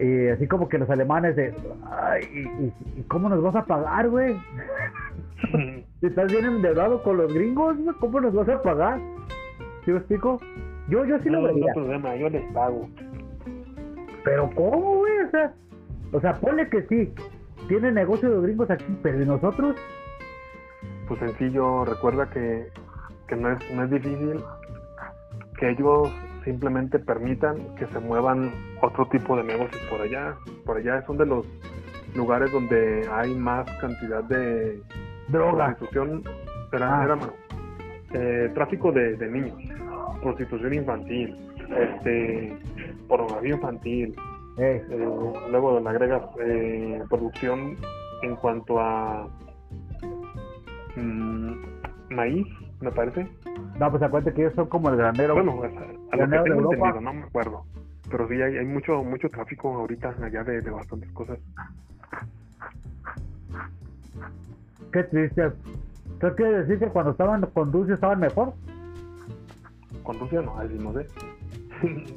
Y 0.00 0.28
así 0.28 0.46
como 0.46 0.68
que 0.68 0.78
los 0.78 0.88
alemanes 0.90 1.34
de, 1.36 1.54
ay, 1.90 2.22
¿y, 2.32 3.00
y- 3.00 3.02
cómo 3.08 3.28
nos 3.28 3.42
vas 3.42 3.56
a 3.56 3.64
pagar, 3.64 4.08
güey? 4.08 4.36
Si 6.00 6.06
estás 6.06 6.30
bien 6.30 6.44
endeudado 6.44 7.02
con 7.02 7.16
los 7.16 7.32
gringos, 7.34 7.76
¿cómo 7.98 8.20
nos 8.20 8.32
vas 8.32 8.48
a 8.48 8.62
pagar? 8.62 9.00
¿Sí 9.84 9.90
me 9.90 9.98
explico? 9.98 10.38
Yo, 10.88 11.04
yo 11.04 11.18
sí 11.20 11.28
no, 11.28 11.40
lo 11.40 11.48
no 11.48 11.54
vería. 11.54 11.72
problema, 11.74 12.14
yo 12.16 12.28
les 12.28 12.42
pago. 12.52 12.88
Pero 14.24 14.48
¿cómo, 14.54 14.98
güey? 14.98 15.18
O 15.26 15.30
sea, 15.30 15.52
o 16.12 16.20
sea, 16.20 16.34
ponle 16.34 16.68
que 16.68 16.82
sí. 16.82 17.12
Tiene 17.66 17.90
negocio 17.90 18.30
de 18.30 18.46
gringos 18.46 18.70
aquí, 18.70 18.96
pero 19.02 19.20
¿y 19.22 19.26
nosotros? 19.26 19.74
Pues 21.08 21.18
sencillo, 21.20 21.84
recuerda 21.84 22.30
que, 22.30 22.68
que 23.26 23.34
no, 23.36 23.50
es, 23.52 23.58
no 23.74 23.82
es 23.84 23.90
difícil 23.90 24.40
que 25.58 25.70
ellos 25.70 26.08
simplemente 26.44 26.98
permitan 26.98 27.56
que 27.76 27.86
se 27.86 27.98
muevan 28.00 28.52
otro 28.80 29.06
tipo 29.06 29.36
de 29.36 29.44
negocios 29.44 29.82
por 29.90 30.00
allá. 30.00 30.36
Por 30.64 30.76
allá 30.78 31.04
son 31.06 31.18
de 31.18 31.26
los 31.26 31.46
lugares 32.14 32.50
donde 32.52 33.06
hay 33.10 33.34
más 33.34 33.70
cantidad 33.80 34.22
de 34.24 34.80
Droga. 35.28 35.76
prostitución, 35.76 36.22
era, 36.72 37.00
Ah. 37.00 37.04
era, 37.04 37.18
eh, 38.14 38.50
tráfico 38.54 38.90
de, 38.92 39.16
de 39.16 39.28
niños, 39.30 39.54
prostitución 40.22 40.72
infantil, 40.74 41.36
este, 41.76 42.56
pornografía 43.08 43.54
infantil, 43.54 44.14
Eh, 44.60 44.82
eh, 44.90 45.08
luego 45.52 45.78
le 45.78 45.88
agregas 45.88 46.22
eh, 46.40 47.00
producción 47.08 47.76
en 48.22 48.34
cuanto 48.34 48.80
a 48.80 49.28
mm, 50.96 51.52
maíz, 52.10 52.46
me 52.80 52.90
parece. 52.90 53.28
No, 53.78 53.90
pues 53.90 54.02
acuérdate 54.02 54.34
que 54.34 54.42
ellos 54.42 54.54
son 54.54 54.68
como 54.68 54.88
el 54.90 54.96
granero. 54.96 55.34
Bueno, 55.34 55.62
a, 55.62 55.66
a 55.66 55.68
lo 55.68 55.68
que 56.10 56.16
Granero 56.16 56.42
de 56.44 56.50
tengo 56.50 56.62
Europa. 56.62 56.88
entendido, 56.88 57.00
no 57.00 57.12
me 57.20 57.26
acuerdo. 57.26 57.64
Pero 58.10 58.28
sí, 58.28 58.34
hay, 58.42 58.56
hay 58.56 58.64
mucho 58.66 59.02
mucho 59.04 59.28
tráfico 59.28 59.74
ahorita 59.74 60.14
allá 60.22 60.42
de, 60.44 60.60
de 60.62 60.70
bastantes 60.70 61.10
cosas. 61.12 61.38
Qué 64.92 65.02
triste. 65.04 65.50
¿Qué 66.20 66.34
quiere 66.34 66.58
decir 66.64 66.78
que 66.78 66.88
cuando 66.88 67.12
estaban 67.12 67.42
con 67.42 67.72
Rusia 67.72 67.94
estaban 67.94 68.20
mejor? 68.20 68.54
Con 70.02 70.18
Rusia 70.18 70.40
no, 70.42 70.58
ahí 70.58 70.68
sí 70.68 70.78
no 70.82 70.92
sé. 70.94 71.06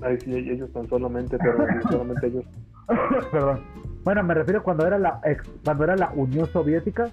ahí 0.06 0.20
sí, 0.22 0.34
ellos 0.36 0.72
tan 0.74 0.88
solamente, 0.88 1.38
pero 1.38 1.58
solamente 1.90 2.28
ellos. 2.28 2.46
Perdón. 3.32 3.60
Bueno, 4.04 4.24
me 4.24 4.34
refiero 4.34 4.64
cuando 4.64 4.88
era 4.88 4.98
la 4.98 5.20
ex, 5.26 5.48
cuando 5.64 5.84
era 5.84 5.96
la 5.96 6.12
Unión 6.16 6.48
Soviética, 6.48 7.12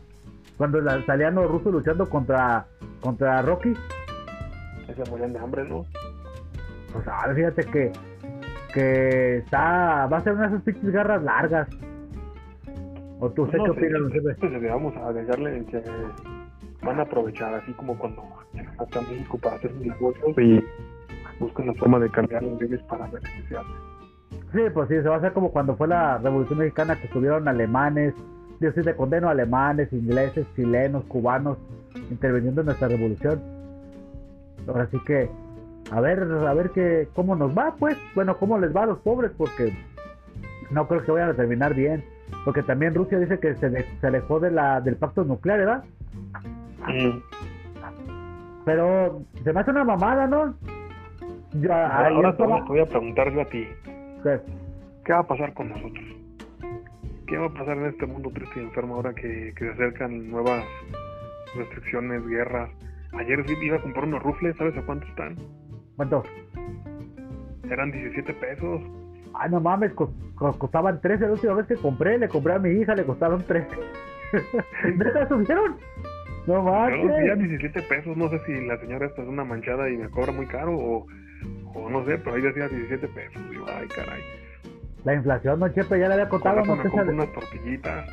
cuando 0.57 0.81
la, 0.81 1.05
salían 1.05 1.35
los 1.35 1.51
rusos 1.51 1.73
luchando 1.73 2.09
contra 2.09 2.67
contra 3.01 3.43
Rocky. 3.43 3.75
Se 4.95 5.11
morían 5.11 5.33
de 5.33 5.39
hambre, 5.39 5.69
¿no? 5.69 5.85
Pues 6.93 7.07
ahora 7.07 7.35
fíjate 7.35 7.65
que 7.65 7.93
que 8.73 9.39
está 9.39 10.07
va 10.07 10.19
a 10.19 10.21
ser 10.21 10.35
una 10.35 10.43
de 10.43 10.49
esas 10.49 10.63
pinches 10.63 10.91
garras 10.91 11.23
largas. 11.23 11.69
¿O 13.21 13.31
tú 13.31 13.47
sé 13.51 13.57
No 13.57 13.65
qué 13.65 13.71
opinas? 13.71 14.03
José? 14.03 14.37
pues 14.39 14.63
vamos 14.63 14.97
a 14.97 15.13
dejarle 15.13 15.65
que 15.67 15.83
van 16.83 17.01
a 17.01 17.03
aprovechar, 17.03 17.55
así 17.55 17.73
como 17.73 17.99
cuando 17.99 18.23
en 18.55 19.11
México 19.11 19.39
para 19.39 19.57
hacer 19.57 19.73
sus 19.73 19.85
negocios 19.85 20.39
y 20.39 20.65
buscan 21.41 21.67
la 21.67 21.75
forma 21.75 21.99
de 21.99 22.11
cambiar 22.11 22.43
los 22.43 22.61
leyes 22.61 22.81
para 22.83 23.07
beneficiarse. 23.09 23.71
Sí, 24.53 24.61
pues 24.73 24.89
sí, 24.89 24.95
se 24.95 25.09
va 25.09 25.17
a 25.17 25.19
hacer 25.19 25.33
como 25.33 25.51
cuando 25.51 25.77
fue 25.77 25.89
la 25.89 26.19
Revolución 26.19 26.61
Mexicana 26.61 26.97
que 26.97 27.07
estuvieron 27.07 27.49
alemanes, 27.49 28.15
yo 28.61 28.73
sí 28.73 28.83
te 28.83 28.95
condeno 28.95 29.29
alemanes, 29.29 29.93
ingleses, 29.93 30.47
chilenos, 30.57 31.05
cubanos 31.05 31.59
interviniendo 32.11 32.63
en 32.63 32.67
nuestra 32.67 32.89
revolución. 32.89 33.58
Ahora 34.69 34.87
sí 34.91 34.99
que 35.07 35.29
a 35.91 36.01
ver, 36.01 36.23
a 36.23 36.53
ver 36.55 36.71
que 36.71 37.09
cómo 37.15 37.35
nos 37.35 37.57
va, 37.57 37.75
pues, 37.79 37.97
bueno, 38.15 38.37
cómo 38.39 38.59
les 38.59 38.75
va 38.77 38.83
a 38.83 38.87
los 38.87 38.99
pobres, 38.99 39.31
porque 39.37 39.73
no 40.71 40.87
creo 40.87 41.03
que 41.03 41.13
vayan 41.13 41.31
a 41.31 41.35
terminar 41.35 41.75
bien, 41.75 42.05
porque 42.45 42.63
también 42.63 42.95
Rusia 42.95 43.19
dice 43.19 43.39
que 43.41 43.55
se, 43.55 43.71
se 44.01 44.07
alejó 44.07 44.39
de 44.39 44.51
la 44.51 44.81
del 44.83 44.97
pacto 44.97 45.25
nuclear, 45.25 45.59
¿verdad? 45.61 45.85
Pero 48.65 49.23
se 49.43 49.53
me 49.53 49.61
hace 49.61 49.71
una 49.71 49.85
mamada, 49.85 50.27
¿no? 50.27 50.55
Yo, 51.55 51.73
Ahora, 51.73 52.09
ahora 52.09 52.37
te, 52.37 52.43
estaba- 52.43 52.57
voy, 52.59 52.61
te 52.63 52.69
voy 52.69 52.81
a 52.81 52.87
preguntar 52.87 53.33
yo 53.33 53.41
a 53.41 53.45
ti, 53.47 53.67
que- 54.23 54.41
¿qué 55.05 55.13
va 55.15 55.21
a 55.21 55.27
pasar 55.27 55.55
con 55.55 55.71
nosotros? 55.71 56.05
¿Qué 57.27 57.37
va 57.39 57.47
a 57.47 57.53
pasar 57.55 57.79
en 57.79 57.87
este 57.87 58.07
mundo 58.07 58.31
triste 58.35 58.61
y 58.61 58.65
enfermo 58.65 58.97
ahora 58.97 59.15
que, 59.15 59.53
que 59.57 59.65
se 59.65 59.71
acercan 59.71 60.31
nuevas 60.31 60.65
restricciones, 61.57 62.27
guerras? 62.27 62.71
Ayer 63.13 63.43
sí 63.47 63.55
iba 63.63 63.77
a 63.77 63.83
comprar 63.83 64.05
unos 64.05 64.23
rufles, 64.23 64.57
¿sabes 64.57 64.77
a 64.77 64.83
cuánto 64.83 65.07
están? 65.07 65.37
¿Cuánto? 65.97 66.23
Eran 67.71 67.91
17 67.91 68.33
pesos. 68.35 68.83
Ay, 69.35 69.51
no 69.51 69.61
mames, 69.61 69.93
co- 69.95 70.13
co- 70.35 70.59
costaban 70.59 71.01
13 71.01 71.27
la 71.27 71.33
última 71.33 71.55
vez 71.55 71.67
que 71.67 71.77
compré, 71.77 72.19
le 72.19 72.29
compré 72.29 72.55
a 72.55 72.59
mi 72.59 72.71
hija, 72.71 72.95
le 72.95 73.05
costaron 73.05 73.43
13. 73.45 73.69
¿Neta 74.97 75.29
subieron? 75.29 75.77
No 76.47 76.55
Yo 76.55 76.63
mames. 76.63 77.05
los 77.05 77.19
vi 77.19 77.29
a 77.31 77.35
17 77.35 77.83
pesos, 77.83 78.17
no 78.17 78.29
sé 78.31 78.39
si 78.47 78.67
la 78.67 78.79
señora 78.79 79.07
esta 79.07 79.23
es 79.23 79.29
una 79.29 79.45
manchada 79.45 79.89
y 79.91 79.97
me 79.97 80.09
cobra 80.09 80.33
muy 80.33 80.47
caro 80.47 80.77
o, 80.77 81.07
o 81.75 81.91
no 81.91 82.05
sé, 82.05 82.19
pero 82.19 82.37
ahí 82.37 82.43
decía 82.43 82.69
17 82.69 83.09
pesos. 83.09 83.51
Digo, 83.51 83.67
ay, 83.69 83.87
caray. 83.89 84.23
La 85.05 85.15
inflación, 85.15 85.61
don 85.61 85.73
Chepe, 85.75 85.99
ya 86.01 86.09
le 86.09 86.15
había 86.15 86.29
Con 86.29 86.41
contado, 86.41 86.65
no 86.65 86.73
unas 87.13 87.33
tortillitas. 87.33 88.09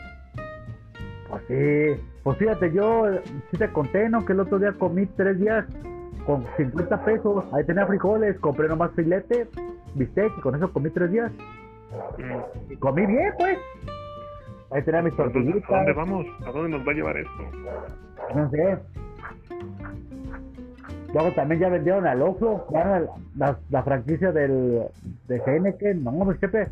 Pues 1.35 1.43
sí, 1.47 2.01
pues 2.23 2.37
fíjate, 2.37 2.71
yo 2.71 3.07
sí 3.51 3.57
te 3.57 3.69
conté, 3.69 4.07
¿no? 4.07 4.25
Que 4.25 4.31
el 4.31 4.39
otro 4.39 4.57
día 4.57 4.71
comí 4.71 5.05
tres 5.05 5.37
días 5.37 5.65
con 6.25 6.45
50 6.55 7.03
pesos. 7.03 7.43
Ahí 7.53 7.65
tenía 7.65 7.85
frijoles, 7.85 8.39
compré 8.39 8.69
nomás 8.69 8.91
filete, 8.95 9.47
bistec, 9.95 10.31
y 10.37 10.41
con 10.41 10.55
eso 10.55 10.71
comí 10.71 10.89
tres 10.91 11.11
días. 11.11 11.31
Mm. 12.17 12.71
Y 12.71 12.75
comí 12.77 13.05
bien, 13.05 13.33
pues. 13.37 13.57
Ahí 14.71 14.81
tenía 14.83 15.01
mis 15.01 15.11
Entonces, 15.11 15.35
¿a 15.35 15.39
dónde 15.39 15.61
tortillitas, 15.61 15.95
vamos? 15.95 16.25
¿A 16.45 16.51
dónde 16.51 16.77
nos 16.77 16.87
va 16.87 16.91
a 16.91 16.95
llevar 16.95 17.17
esto? 17.17 17.43
no 18.33 18.49
sé. 18.49 18.77
Luego 21.13 21.31
también 21.33 21.61
ya 21.61 21.69
vendieron 21.69 22.07
al 22.07 22.21
Oxxo, 22.21 22.65
la, 22.71 23.03
la, 23.35 23.57
la 23.69 23.83
franquicia 23.83 24.31
del, 24.31 24.83
de 25.27 25.41
Heineken. 25.45 26.03
No, 26.03 26.11
pues 26.11 26.39
Chepe, 26.39 26.67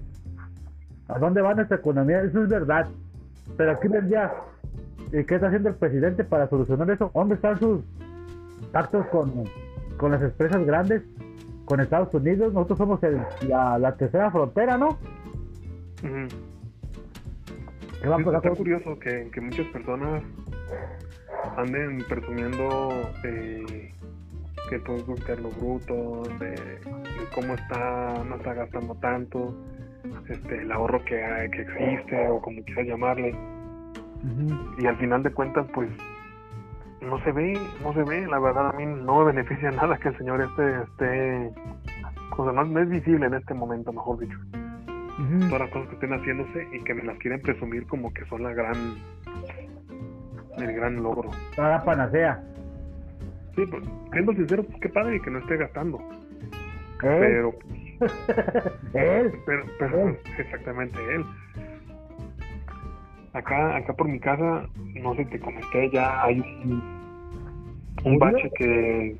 ¿a 1.10 1.20
dónde 1.20 1.42
va 1.42 1.54
nuestra 1.54 1.78
economía? 1.78 2.22
Eso 2.22 2.44
es 2.44 2.50
verdad. 2.50 2.88
Pero 3.58 3.72
aquí 3.72 3.88
ven 3.88 4.10
ya, 4.10 4.34
¿y 5.12 5.24
qué 5.26 5.36
está 5.36 5.48
haciendo 5.48 5.70
el 5.70 5.76
presidente 5.76 6.24
para 6.24 6.48
solucionar 6.50 6.90
eso? 6.90 7.12
¿Dónde 7.14 7.36
están 7.36 7.60
sus 7.60 7.82
pactos 8.72 9.06
con, 9.08 9.32
con 9.98 10.12
las 10.12 10.22
empresas 10.22 10.66
grandes? 10.66 11.04
Con 11.66 11.80
Estados 11.80 12.14
Unidos, 12.14 12.52
nosotros 12.54 12.78
somos 12.78 13.02
el- 13.04 13.22
la, 13.48 13.78
la 13.80 13.96
tercera 13.96 14.30
frontera, 14.32 14.78
¿no? 14.78 14.98
¿Qué 18.02 18.10
va 18.10 18.16
a 18.16 18.20
pasar 18.20 18.36
está 18.36 18.50
curioso 18.56 19.00
que, 19.00 19.30
que 19.32 19.40
muchas 19.42 19.66
personas 19.68 20.24
anden 21.58 22.04
presumiendo 22.10 22.92
eh, 23.24 23.94
que 24.70 24.76
el 24.76 24.82
Producto 24.82 25.12
Interno 25.12 25.50
Bruto, 25.52 26.24
de, 26.40 26.50
de 26.50 26.80
cómo 27.34 27.54
está, 27.54 28.24
no 28.26 28.36
está 28.36 28.54
gastando 28.54 28.96
tanto, 28.96 29.56
este, 30.30 30.62
el 30.62 30.72
ahorro 30.72 31.04
que, 31.06 31.24
hay- 31.24 31.50
que 31.52 31.62
existe 31.62 32.28
o 32.30 32.42
como 32.42 32.64
quieras 32.64 32.88
llamarle. 32.88 33.36
Y 34.78 34.86
al 34.86 34.96
final 34.98 35.22
de 35.24 35.32
cuentas, 35.32 35.68
pues 35.74 35.90
no 37.02 37.22
se 37.24 37.32
ve, 37.34 37.60
no 37.84 37.94
se 37.94 38.04
ve, 38.04 38.26
la 38.28 38.40
verdad 38.40 38.70
a 38.70 38.74
mí 38.74 38.86
no 38.86 39.20
me 39.20 39.34
beneficia 39.34 39.72
nada 39.72 39.98
que 39.98 40.08
el 40.10 40.18
señor 40.18 40.42
este 40.42 40.84
esté, 40.84 41.52
o 42.38 42.44
sea, 42.46 42.54
no, 42.54 42.64
no 42.64 42.80
es 42.80 42.90
visible 42.90 43.26
en 43.26 43.34
este 43.34 43.54
momento, 43.54 43.92
mejor 43.92 44.20
dicho, 44.20 44.38
Ujú. 45.20 45.48
todas 45.50 45.62
las 45.62 45.70
cosas 45.72 45.88
que 45.90 45.94
estén 45.96 46.14
haciéndose 46.14 46.68
y 46.72 46.84
que 46.84 46.94
me 46.94 47.04
las 47.04 47.18
quieren 47.20 47.42
presumir 47.42 47.86
como 47.88 48.12
que 48.14 48.24
son 48.26 48.44
la 48.44 48.54
gran, 48.54 48.96
el 50.58 50.74
gran 50.74 51.04
logro. 51.04 51.30
La 51.58 51.84
panacea. 51.84 52.42
Sí, 53.56 53.66
pues, 53.70 53.84
siendo 54.12 54.34
sincero, 54.34 54.64
pues 54.64 54.80
qué 54.82 54.90
padre 54.90 55.22
que 55.22 55.30
no 55.30 55.40
esté 55.40 55.58
gastando, 55.58 56.00
Él, 57.02 57.20
pero, 57.20 57.54
él, 58.94 59.34
pero, 59.46 59.64
pero, 59.80 60.08
Él. 60.10 60.18
exactamente 60.38 60.98
él. 61.16 61.26
Acá, 63.34 63.76
acá 63.78 63.94
por 63.94 64.08
mi 64.08 64.20
casa, 64.20 64.68
no 65.02 65.16
sé, 65.16 65.26
te 65.26 65.40
comenté, 65.40 65.90
ya 65.90 66.24
hay 66.24 66.40
un, 68.04 68.20
bache 68.20 68.52
que 68.58 69.18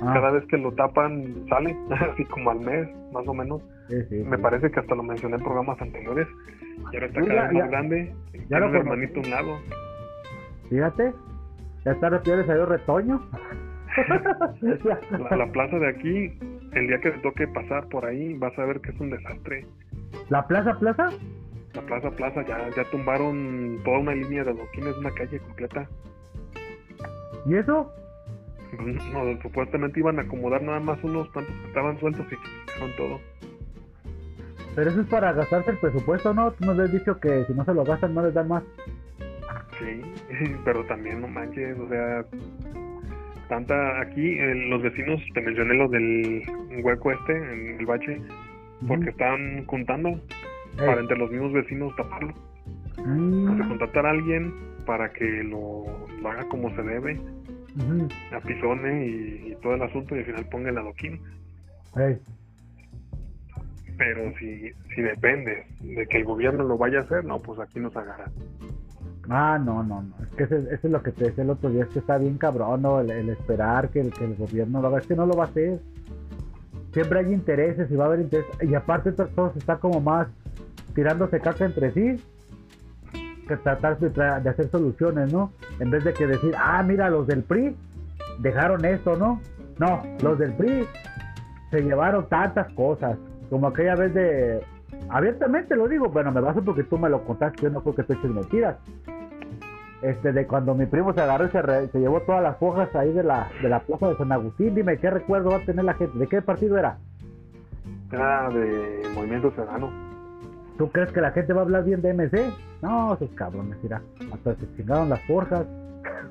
Ah, 0.00 0.12
cada 0.14 0.30
vez 0.30 0.44
que 0.46 0.56
lo 0.56 0.70
tapan 0.72 1.44
sale, 1.48 1.76
así 2.12 2.24
como 2.26 2.50
al 2.50 2.60
mes, 2.60 2.88
más 3.12 3.26
o 3.26 3.34
menos. 3.34 3.60
sí, 3.88 3.96
sí, 4.08 4.16
Me 4.16 4.38
parece 4.38 4.70
que 4.70 4.80
hasta 4.80 4.94
lo 4.94 5.02
mencioné 5.02 5.36
en 5.36 5.42
programas 5.42 5.80
anteriores. 5.80 6.28
Y 6.92 6.96
ahora 6.96 7.06
está 7.06 7.20
cada 7.22 7.42
vez 7.48 7.52
más 7.52 7.70
grande. 7.70 8.14
ya 8.48 8.58
lo 8.60 8.68
un 8.68 8.76
hermanito 8.76 9.18
a 9.18 9.22
un 9.24 9.30
lado. 9.30 9.58
Fíjate, 10.70 11.12
ya 11.84 11.92
está 11.92 12.22
ya 12.22 12.36
le 12.36 12.46
salió 12.46 12.66
retoño. 12.66 13.20
La, 14.84 15.36
la 15.36 15.46
plaza 15.50 15.76
de 15.78 15.88
aquí, 15.88 16.38
el 16.72 16.86
día 16.86 17.00
que 17.00 17.10
te 17.10 17.18
toque 17.20 17.48
pasar 17.48 17.88
por 17.88 18.04
ahí, 18.04 18.34
vas 18.34 18.56
a 18.58 18.64
ver 18.64 18.80
que 18.80 18.90
es 18.90 19.00
un 19.00 19.10
desastre. 19.10 19.66
¿La 20.28 20.46
plaza, 20.46 20.78
plaza? 20.78 21.10
La 21.74 21.82
plaza, 21.82 22.10
plaza, 22.10 22.44
ya, 22.46 22.68
ya 22.74 22.84
tumbaron 22.90 23.80
toda 23.84 23.98
una 23.98 24.14
línea 24.14 24.44
de 24.44 24.50
adoquines, 24.50 24.96
una 24.96 25.10
calle 25.12 25.38
completa. 25.40 25.88
¿Y 27.46 27.54
eso? 27.56 27.92
No, 29.12 29.40
supuestamente 29.40 29.98
iban 29.98 30.18
a 30.18 30.22
acomodar 30.22 30.62
nada 30.62 30.78
más 30.78 31.02
unos 31.02 31.30
cuantos 31.30 31.54
que 31.56 31.68
estaban 31.68 31.98
sueltos 31.98 32.26
y 32.26 32.36
quitaron 32.36 32.96
todo. 32.96 33.20
Pero 34.74 34.90
eso 34.90 35.00
es 35.00 35.06
para 35.08 35.32
gastarse 35.32 35.70
el 35.70 35.78
presupuesto, 35.78 36.34
¿no? 36.34 36.52
Tú 36.52 36.66
nos 36.66 36.78
has 36.78 36.92
dicho 36.92 37.18
que 37.18 37.44
si 37.46 37.54
no 37.54 37.64
se 37.64 37.72
lo 37.72 37.82
gastan 37.82 38.14
no 38.14 38.22
les 38.22 38.34
dan 38.34 38.48
más. 38.48 38.62
Sí, 39.78 40.02
pero 40.64 40.84
también 40.84 41.20
no 41.20 41.28
manches, 41.28 41.78
o 41.78 41.88
sea, 41.88 42.24
tanta 43.48 44.00
aquí, 44.00 44.38
eh, 44.38 44.54
los 44.68 44.82
vecinos, 44.82 45.20
te 45.34 45.40
mencioné 45.40 45.74
lo 45.74 45.88
del 45.88 46.42
hueco 46.82 47.12
este, 47.12 47.32
en 47.36 47.80
el 47.80 47.86
bache, 47.86 48.20
porque 48.86 49.10
están 49.10 49.64
juntando 49.66 50.08
Ey. 50.10 50.86
para 50.86 51.00
entre 51.00 51.16
los 51.18 51.30
mismos 51.30 51.52
vecinos 51.52 51.94
taparlo. 51.96 52.32
Mm, 53.04 53.50
O 53.50 53.56
sea, 53.56 53.68
contratar 53.68 54.06
a 54.06 54.10
alguien 54.10 54.52
para 54.86 55.12
que 55.12 55.24
lo, 55.44 55.84
lo 56.20 56.30
haga 56.30 56.48
como 56.48 56.74
se 56.74 56.82
debe, 56.82 57.18
ujú. 57.76 58.08
apizone 58.32 59.06
y, 59.06 59.52
y 59.52 59.56
todo 59.62 59.74
el 59.74 59.82
asunto 59.82 60.14
y 60.14 60.20
al 60.20 60.24
final 60.24 60.46
ponga 60.50 60.70
el 60.70 60.78
adoquín. 60.78 61.20
Pero 63.96 64.32
si, 64.38 64.70
si 64.94 65.02
depende 65.02 65.64
de 65.80 66.06
que 66.06 66.18
el 66.18 66.24
gobierno 66.24 66.64
lo 66.64 66.78
vaya 66.78 67.00
a 67.00 67.02
hacer, 67.02 67.24
no, 67.24 67.40
pues 67.42 67.58
aquí 67.58 67.80
nos 67.80 67.96
agarra. 67.96 68.30
Ah, 69.30 69.58
no, 69.62 69.82
no, 69.82 70.02
no. 70.02 70.14
Es 70.22 70.28
que 70.36 70.44
eso 70.44 70.56
es 70.56 70.84
lo 70.84 71.02
que 71.02 71.12
te 71.12 71.24
decía 71.26 71.44
el 71.44 71.50
otro 71.50 71.68
día, 71.70 71.82
es 71.84 71.88
que 71.90 71.98
está 71.98 72.16
bien 72.18 72.38
cabrón. 72.38 72.84
El, 73.10 73.28
esperar 73.30 73.90
que 73.90 74.00
el, 74.00 74.34
gobierno 74.36 74.80
lo 74.80 74.88
haga. 74.88 74.98
Es 74.98 75.06
que 75.06 75.14
no 75.16 75.26
lo 75.26 75.34
va 75.36 75.44
a 75.44 75.46
hacer. 75.48 75.80
Siempre 76.92 77.20
hay 77.20 77.32
intereses 77.34 77.90
y 77.90 77.96
va 77.96 78.04
a 78.04 78.06
haber 78.08 78.20
intereses. 78.20 78.50
Y 78.62 78.74
aparte 78.74 79.12
to- 79.12 79.28
todos 79.28 79.56
están 79.56 79.78
como 79.78 80.00
más 80.00 80.28
tirándose 80.94 81.38
caca 81.40 81.64
entre 81.66 81.92
sí 81.92 82.22
que 83.46 83.56
tratar 83.56 83.98
de, 83.98 84.12
tra- 84.12 84.46
hacer 84.46 84.68
soluciones, 84.70 85.32
¿no? 85.32 85.52
En 85.80 85.90
vez 85.90 86.04
de 86.04 86.12
que 86.12 86.26
decir, 86.26 86.54
ah, 86.58 86.82
mira, 86.82 87.08
los 87.08 87.26
del 87.26 87.42
PRI 87.42 87.74
dejaron 88.40 88.84
esto, 88.84 89.16
¿no? 89.16 89.40
No, 89.78 90.02
los 90.22 90.38
del 90.38 90.52
PRI 90.54 90.84
se 91.70 91.80
llevaron 91.82 92.28
tantas 92.28 92.70
cosas. 92.74 93.16
Como 93.50 93.66
aquella 93.68 93.94
vez 93.94 94.12
de... 94.14 94.60
Abiertamente 95.10 95.76
lo 95.76 95.88
digo, 95.88 96.08
bueno, 96.10 96.30
me 96.32 96.40
baso 96.40 96.62
porque 96.62 96.82
tú 96.84 96.98
me 96.98 97.08
lo 97.08 97.22
contaste, 97.24 97.62
yo 97.62 97.70
no 97.70 97.80
creo 97.82 97.94
que 97.94 98.02
tú 98.02 98.12
eches 98.14 98.30
mentiras. 98.30 98.76
Este, 100.02 100.32
de 100.32 100.46
cuando 100.46 100.74
mi 100.74 100.86
primo 100.86 101.12
se 101.12 101.20
agarró 101.20 101.46
y 101.46 101.50
se, 101.50 101.60
re- 101.60 101.88
se 101.88 101.98
llevó 101.98 102.20
todas 102.20 102.42
las 102.42 102.56
hojas 102.60 102.94
ahí 102.94 103.12
de 103.12 103.24
la, 103.24 103.48
de 103.60 103.68
la 103.68 103.80
plaza 103.80 104.08
de 104.08 104.16
San 104.16 104.30
Agustín. 104.30 104.74
Dime, 104.74 104.98
¿qué 104.98 105.10
recuerdo 105.10 105.50
va 105.50 105.56
a 105.56 105.64
tener 105.64 105.84
la 105.84 105.94
gente? 105.94 106.16
¿De 106.18 106.26
qué 106.28 106.40
partido 106.40 106.78
era? 106.78 106.98
Era 108.12 108.48
de 108.50 109.02
Movimiento 109.14 109.50
Ciudadano. 109.50 109.90
¿Tú 110.78 110.88
crees 110.92 111.10
que 111.10 111.20
la 111.20 111.32
gente 111.32 111.52
va 111.52 111.62
a 111.62 111.64
hablar 111.64 111.84
bien 111.84 112.00
de 112.00 112.14
MC? 112.14 112.52
No, 112.80 113.14
esos 113.14 113.28
cabrones, 113.30 113.76
mira. 113.82 114.00
Hasta 114.32 114.54
se 114.54 114.76
chingaron 114.76 115.08
las 115.08 115.20
forjas. 115.26 115.66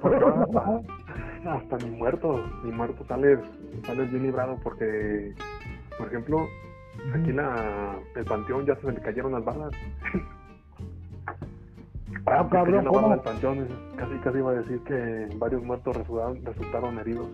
Hasta 1.46 1.78
ni 1.78 1.90
muerto, 1.92 2.44
ni 2.64 2.72
muerto 2.72 3.06
sales, 3.08 3.40
sales 3.86 4.10
bien 4.12 4.24
librado 4.24 4.58
porque, 4.64 5.34
por 5.98 6.08
ejemplo, 6.08 6.48
aquí 7.14 7.32
la, 7.34 7.96
el 8.16 8.26
panteón 8.26 8.66
ya 8.66 8.76
se 8.78 8.92
le 8.92 9.02
cayeron 9.02 9.34
las 9.34 9.44
bardas. 9.44 9.72
Ah, 12.30 12.48
cabrón, 12.52 12.86
casi 13.96 14.14
casi 14.24 14.38
iba 14.38 14.52
a 14.52 14.56
decir 14.56 14.80
que 14.84 15.30
varios 15.38 15.64
muertos 15.64 15.96
resultaron, 15.96 16.44
resultaron 16.46 17.00
heridos. 17.00 17.30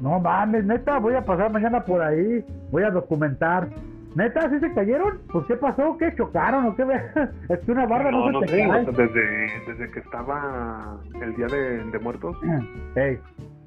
No 0.00 0.18
mames, 0.18 0.64
neta, 0.64 0.98
voy 0.98 1.14
a 1.14 1.24
pasar 1.24 1.52
mañana 1.52 1.84
por 1.84 2.02
ahí. 2.02 2.44
Voy 2.72 2.82
a 2.82 2.90
documentar. 2.90 3.68
¿Neta, 4.16 4.48
sí 4.50 4.58
se 4.60 4.72
cayeron? 4.74 5.20
Pues, 5.32 5.44
¿qué 5.46 5.54
pasó? 5.56 5.96
¿Qué 5.98 6.14
chocaron 6.16 6.66
o 6.66 6.76
qué? 6.76 6.82
es 7.48 7.58
que 7.60 7.72
una 7.72 7.86
barra 7.86 8.10
no, 8.10 8.30
no, 8.30 8.40
se 8.40 8.46
te 8.46 8.68
cae. 8.68 8.84
desde, 8.86 9.46
desde 9.66 9.90
que 9.92 10.00
estaba 10.00 10.98
el 11.20 11.34
día 11.36 11.46
de, 11.46 11.84
de 11.84 11.98
muertos, 12.00 12.36
Ey, 12.96 13.18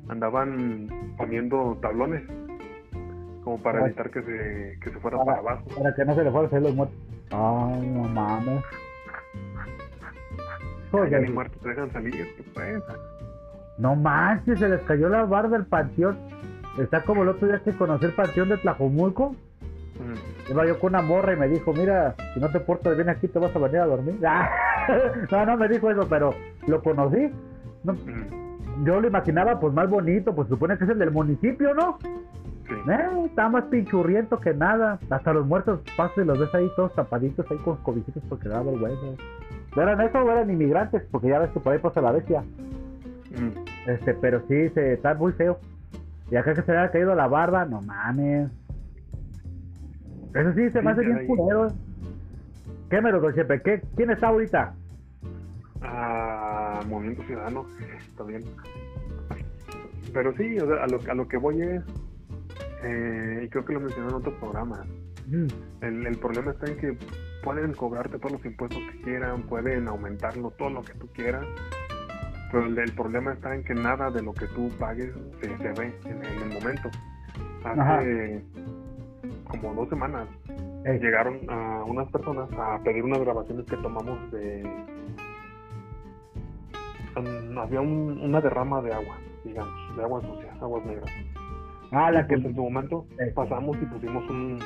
andaban 0.09 0.87
poniendo 1.17 1.77
tablones 1.81 2.23
como 3.43 3.57
para 3.59 3.85
evitar 3.85 4.09
que 4.09 4.21
se, 4.21 4.79
que 4.81 4.89
se 4.89 4.99
fuera 4.99 5.17
Para- 5.17 5.37
para 5.37 5.39
abajo. 5.39 5.65
para 5.77 5.95
que 5.95 6.03
no 6.05 6.15
se 6.15 6.23
le 6.25 6.31
fueran 6.31 6.53
a 6.55 6.59
los 6.59 6.75
muertos. 6.75 6.97
Ay, 7.31 7.87
no 7.87 8.03
mames. 8.09 8.63
Oye, 10.91 11.19
ni 11.19 11.29
muertos 11.29 11.61
te 11.61 11.69
dejan 11.69 11.91
salir, 11.91 12.13
¿qué 12.13 12.43
pues? 12.53 12.83
no 13.77 13.95
manches, 13.95 14.57
se 14.59 14.69
les 14.69 14.81
cayó 14.83 15.09
la 15.09 15.23
barra 15.25 15.49
del 15.49 15.65
panteón. 15.65 16.17
Está 16.79 17.03
como 17.03 17.23
el 17.23 17.29
otro 17.29 17.47
día 17.47 17.59
que 17.63 17.73
conocí 17.73 18.05
el 18.05 18.13
panteón 18.13 18.49
de 18.49 18.57
Tlajomulco. 18.57 19.31
Mm. 19.99 20.51
Iba 20.51 20.65
yo 20.67 20.79
con 20.79 20.93
una 20.93 21.01
morra 21.01 21.33
y 21.33 21.37
me 21.37 21.47
dijo, 21.47 21.73
mira, 21.73 22.15
si 22.33 22.39
no 22.39 22.49
te 22.51 22.59
portas 22.59 22.95
bien 22.95 23.09
aquí 23.09 23.27
te 23.27 23.39
vas 23.39 23.55
a 23.55 23.59
venir 23.59 23.79
a 23.79 23.85
dormir. 23.85 24.15
Ah, 24.25 24.49
no, 25.31 25.45
no 25.45 25.57
me 25.57 25.67
dijo 25.67 25.91
eso, 25.91 26.07
pero 26.07 26.33
lo 26.65 26.81
conocí. 26.81 27.29
No, 27.83 27.93
Mm, 27.93 28.85
yo 28.85 29.01
lo 29.01 29.07
imaginaba 29.07 29.59
pues 29.59 29.73
más 29.73 29.89
bonito, 29.89 30.33
pues 30.33 30.47
supone 30.47 30.77
que 30.77 30.85
es 30.85 30.89
el 30.91 30.99
del 30.99 31.11
municipio, 31.11 31.73
¿no? 31.73 31.97
sí. 32.01 32.73
Eh, 32.89 33.25
está 33.25 33.49
más 33.49 33.65
pinchurriento 33.65 34.39
que 34.39 34.53
nada. 34.53 34.97
Hasta 35.09 35.33
los 35.33 35.45
muertos 35.45 35.81
pasos 35.97 36.19
y 36.23 36.25
los 36.25 36.39
ves 36.39 36.53
ahí 36.55 36.71
todos 36.77 36.93
tapaditos 36.95 37.45
ahí 37.51 37.57
con 37.57 37.75
cobijitos 37.77 38.23
porque 38.29 38.47
da 38.47 38.61
vergüenza. 38.61 39.01
¿No 39.05 39.15
eran 39.81 40.01
eso 40.01 40.19
o 40.19 40.31
eran 40.31 40.49
inmigrantes? 40.49 41.03
Porque 41.11 41.29
ya 41.29 41.39
ves 41.39 41.51
que 41.51 41.59
por 41.59 41.73
ahí 41.73 41.79
pasa 41.79 42.01
la 42.01 42.11
bestia. 42.11 42.41
Mm. 42.41 43.89
Este, 43.89 44.13
pero 44.15 44.41
sí, 44.47 44.69
se 44.69 44.93
está 44.93 45.13
muy 45.13 45.31
feo. 45.33 45.59
Y 46.31 46.35
acá 46.35 46.53
que 46.53 46.61
se 46.61 46.71
le 46.71 46.79
ha 46.79 46.91
caído 46.91 47.15
la 47.15 47.27
barba, 47.27 47.65
no 47.65 47.81
mames. 47.81 48.49
Eso 50.33 50.53
sí, 50.53 50.69
se 50.69 50.79
Sí, 50.79 50.85
me 50.85 50.91
hace 50.91 51.01
bien 51.01 51.25
culero. 51.27 51.67
¿Qué 52.89 53.01
me 53.01 53.11
lo? 53.11 53.21
¿Qué? 53.33 53.81
¿Quién 53.95 54.09
está 54.11 54.27
ahorita? 54.27 54.73
a 55.81 56.79
Movimiento 56.87 57.23
Ciudadano, 57.23 57.65
está 57.97 58.23
bien. 58.23 58.43
Pero 60.13 60.33
sí, 60.35 60.57
o 60.59 60.67
sea, 60.67 60.83
a, 60.83 60.87
lo, 60.87 60.99
a 61.09 61.13
lo 61.13 61.27
que 61.27 61.37
voy 61.37 61.61
es, 61.61 61.83
eh, 62.83 63.41
y 63.45 63.49
creo 63.49 63.65
que 63.65 63.73
lo 63.73 63.81
mencioné 63.81 64.09
en 64.09 64.15
otro 64.15 64.33
programa, 64.39 64.83
Mm, 65.27 65.47
el, 65.81 66.07
el 66.07 66.17
problema 66.19 66.51
está 66.51 66.71
en 66.71 66.77
que 66.77 66.97
pueden 67.47 67.73
cobrarte 67.75 68.19
todos 68.19 68.33
los 68.33 68.45
impuestos 68.45 68.77
que 68.91 69.01
quieran, 69.03 69.43
pueden 69.43 69.87
aumentarlo 69.87 70.51
todo 70.57 70.69
lo 70.69 70.83
que 70.83 70.93
tú 70.95 71.07
quieras, 71.13 71.45
pero 72.51 72.65
el, 72.65 72.77
el 72.77 72.91
problema 72.91 73.31
está 73.31 73.55
en 73.55 73.63
que 73.63 73.73
nada 73.73 74.11
de 74.11 74.21
lo 74.21 74.33
que 74.33 74.47
tú 74.47 74.69
pagues 74.77 75.13
se, 75.39 75.57
se 75.57 75.71
ve 75.71 75.93
en, 76.03 76.25
en 76.25 76.41
el 76.41 76.49
momento. 76.53 76.89
Hace 77.63 78.43
como 79.49 79.73
dos 79.75 79.87
semanas 79.87 80.27
llegaron 81.01 81.39
a 81.49 81.85
unas 81.85 82.11
personas 82.11 82.49
a 82.51 82.81
pedir 82.83 83.03
unas 83.05 83.21
grabaciones 83.21 83.65
que 83.65 83.77
tomamos 83.77 84.29
de 84.31 84.63
um, 87.15 87.57
había 87.59 87.79
un- 87.81 88.19
una 88.21 88.41
derrama 88.41 88.81
de 88.81 88.93
agua 88.93 89.17
digamos 89.45 89.95
de 89.97 90.03
agua 90.03 90.21
sucia 90.21 90.53
aguas 90.61 90.85
negras 90.85 91.09
Ah, 91.91 92.11
la 92.11 92.27
que... 92.27 92.33
en 92.35 92.53
su 92.53 92.61
momento 92.61 93.05
Eh. 93.19 93.31
pasamos 93.33 93.77
y 93.81 93.85
pusimos 93.85 94.29
un, 94.29 94.59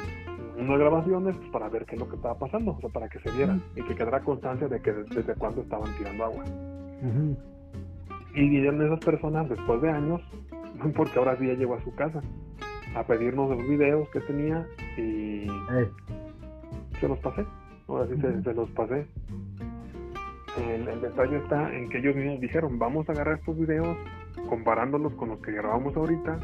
unas 0.58 0.80
grabaciones 0.80 1.36
pues, 1.38 1.50
para 1.52 1.70
ver 1.70 1.86
qué 1.86 1.96
es 1.96 2.02
lo 2.02 2.10
que 2.10 2.16
estaba 2.16 2.38
pasando 2.38 2.72
o 2.72 2.80
sea 2.80 2.90
para 2.90 3.08
que 3.10 3.20
se 3.20 3.32
viera 3.32 3.58
y 3.76 3.82
que 3.84 3.96
quedara 3.96 4.20
constancia 4.22 4.68
de 4.68 4.82
que 4.82 4.92
desde 4.94 5.34
cuándo 5.36 5.62
estaban 5.62 5.90
tirando 5.98 6.26
agua 6.26 6.44
Ujú. 6.44 7.38
y 8.36 8.42
vinieron 8.42 8.82
esas 8.86 9.00
personas 9.04 9.50
después 9.50 9.82
de 9.82 9.90
años 9.90 10.22
porque 10.96 11.18
ahora 11.20 11.38
sí 11.38 11.48
ya 11.48 11.54
llegó 11.54 11.76
a 11.76 11.84
su 11.84 11.94
casa 11.96 12.22
a 12.96 13.04
pedirnos 13.04 13.50
los 13.50 13.68
videos 13.68 14.10
que 14.10 14.20
tenía 14.22 14.68
y 14.98 15.48
Eh, 15.72 15.90
se 17.00 17.08
los 17.08 17.18
pasé. 17.20 17.46
Ahora 17.88 18.06
sí 18.08 18.20
se, 18.22 18.44
se 18.44 18.54
los 18.54 18.70
pasé. 18.72 19.08
El, 20.58 20.88
el 20.88 21.02
detalle 21.02 21.38
está 21.38 21.74
en 21.74 21.88
que 21.90 22.00
ellos 22.00 22.16
mismos 22.16 22.42
dijeron, 22.42 22.78
vamos 22.78 23.08
a 23.08 23.14
agarrar 23.14 23.40
estos 23.40 23.58
videos 23.58 23.96
comparándolos 24.50 25.14
con 25.14 25.30
los 25.30 25.40
que 25.40 25.52
grabamos 25.54 25.96
ahorita, 25.96 26.38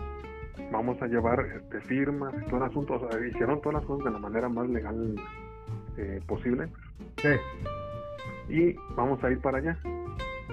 vamos 0.72 1.02
a 1.02 1.08
llevar 1.08 1.40
este, 1.56 1.82
firmas 1.82 2.34
y 2.42 2.46
todo 2.50 2.58
el 2.58 2.70
asunto, 2.70 2.96
o 2.96 3.00
sea, 3.10 3.28
hicieron 3.28 3.62
todas 3.62 3.76
las 3.76 3.86
cosas 3.86 4.06
de 4.06 4.12
la 4.12 4.20
manera 4.20 4.50
más 4.50 4.68
legal 4.70 5.16
eh, 5.98 6.22
posible 6.28 6.72
sí, 7.22 7.30
y 8.50 8.76
vamos 8.96 9.24
a 9.24 9.32
ir 9.32 9.42
para 9.42 9.60
allá. 9.60 9.80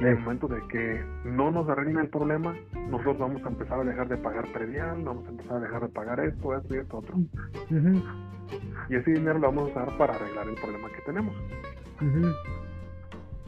Y 0.01 0.05
en 0.05 0.09
el 0.11 0.19
momento 0.21 0.49
de 0.49 0.61
que 0.69 1.05
no 1.25 1.51
nos 1.53 1.69
arreglen 1.69 1.99
el 1.99 2.11
problema, 2.11 2.55
nosotros 2.87 3.19
vamos 3.19 3.45
a 3.45 3.49
empezar 3.49 3.81
a 3.81 3.85
dejar 3.85 4.09
de 4.09 4.19
pagar 4.19 4.51
predial, 4.53 5.03
vamos 5.05 5.27
a 5.27 5.31
empezar 5.31 5.57
a 5.57 5.61
dejar 5.61 5.83
de 5.83 5.89
pagar 5.91 6.21
esto, 6.21 6.57
esto 6.57 6.75
y 6.75 6.79
esto 6.79 6.99
otro. 6.99 7.17
ujú, 7.17 8.03
Y 8.89 8.97
ese 8.97 9.11
dinero 9.13 9.39
lo 9.39 9.49
vamos 9.49 9.69
a 9.69 9.83
usar 9.83 9.97
para 9.99 10.17
arreglar 10.17 10.49
el 10.49 10.57
problema 10.57 10.91
que 10.91 11.03
tenemos. 11.03 11.37
ujú, 12.01 12.37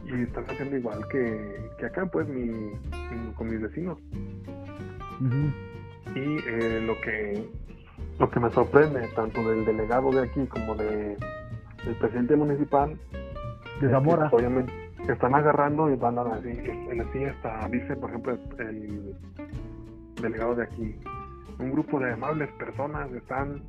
Y 0.04 0.22
están 0.22 0.44
haciendo 0.50 0.76
igual 0.76 1.06
que, 1.10 1.72
que 1.78 1.86
acá, 1.86 2.06
pues, 2.06 2.28
mi, 2.28 2.78
mi- 3.10 3.34
con 3.34 3.48
mis 3.50 3.60
vecinos. 3.60 3.98
ujú. 5.20 5.65
Y 6.14 6.38
eh, 6.46 6.82
lo 6.86 7.00
que 7.00 7.48
lo 8.18 8.30
que 8.30 8.40
me 8.40 8.50
sorprende, 8.50 9.06
tanto 9.14 9.42
del 9.48 9.64
delegado 9.64 10.10
de 10.10 10.22
aquí 10.22 10.46
como 10.46 10.74
de, 10.74 11.16
del 11.84 11.94
presidente 12.00 12.36
municipal, 12.36 12.90
de 12.90 12.96
es 13.74 13.80
que, 13.80 13.90
Zamora. 13.90 14.28
obviamente, 14.32 14.72
están 15.06 15.34
agarrando 15.34 15.90
y 15.90 15.96
van 15.96 16.18
a 16.18 16.22
así, 16.22 16.48
en 16.48 17.00
así 17.00 17.24
hasta, 17.24 17.68
dice, 17.68 17.94
por 17.96 18.10
ejemplo, 18.10 18.38
el 18.58 19.14
delegado 20.20 20.54
de 20.54 20.64
aquí, 20.64 20.96
un 21.58 21.72
grupo 21.72 22.00
de 22.00 22.12
amables 22.12 22.50
personas 22.52 23.10
están 23.12 23.62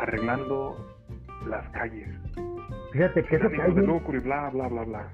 arreglando 0.00 0.76
las 1.46 1.68
calles. 1.70 2.08
Fíjate 2.92 3.24
que 3.24 3.36
eso 3.36 3.48
que 3.48 3.62
hay 3.62 3.70
Hijos 3.70 3.76
de 3.76 3.86
lucro 3.86 4.16
y 4.16 4.20
bla, 4.20 4.50
bla, 4.50 4.68
bla, 4.68 4.84
bla. 4.84 5.08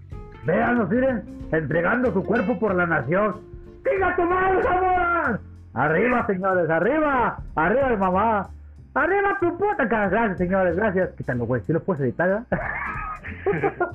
Miren, 0.88 1.22
entregando 1.53 2.12
su 2.12 2.24
cuerpo 2.24 2.59
por 2.59 2.74
la 2.74 2.87
nación. 2.87 3.40
¡Diga 3.85 4.16
tu 4.16 4.22
madre, 4.22 4.62
Zamora! 4.62 5.40
Arriba, 5.78 6.26
señores, 6.26 6.68
arriba, 6.68 7.38
arriba, 7.54 7.96
mamá. 7.96 8.50
Arriba 8.94 9.38
tu 9.40 9.56
puta 9.56 9.88
cara. 9.88 10.08
Gracias, 10.08 10.38
señores, 10.38 10.74
gracias. 10.74 11.10
Quítalo, 11.14 11.46
güey, 11.46 11.62
si 11.62 11.72
lo 11.72 11.80
puedes 11.80 12.02
editar, 12.02 12.28
¿verdad? 12.28 12.46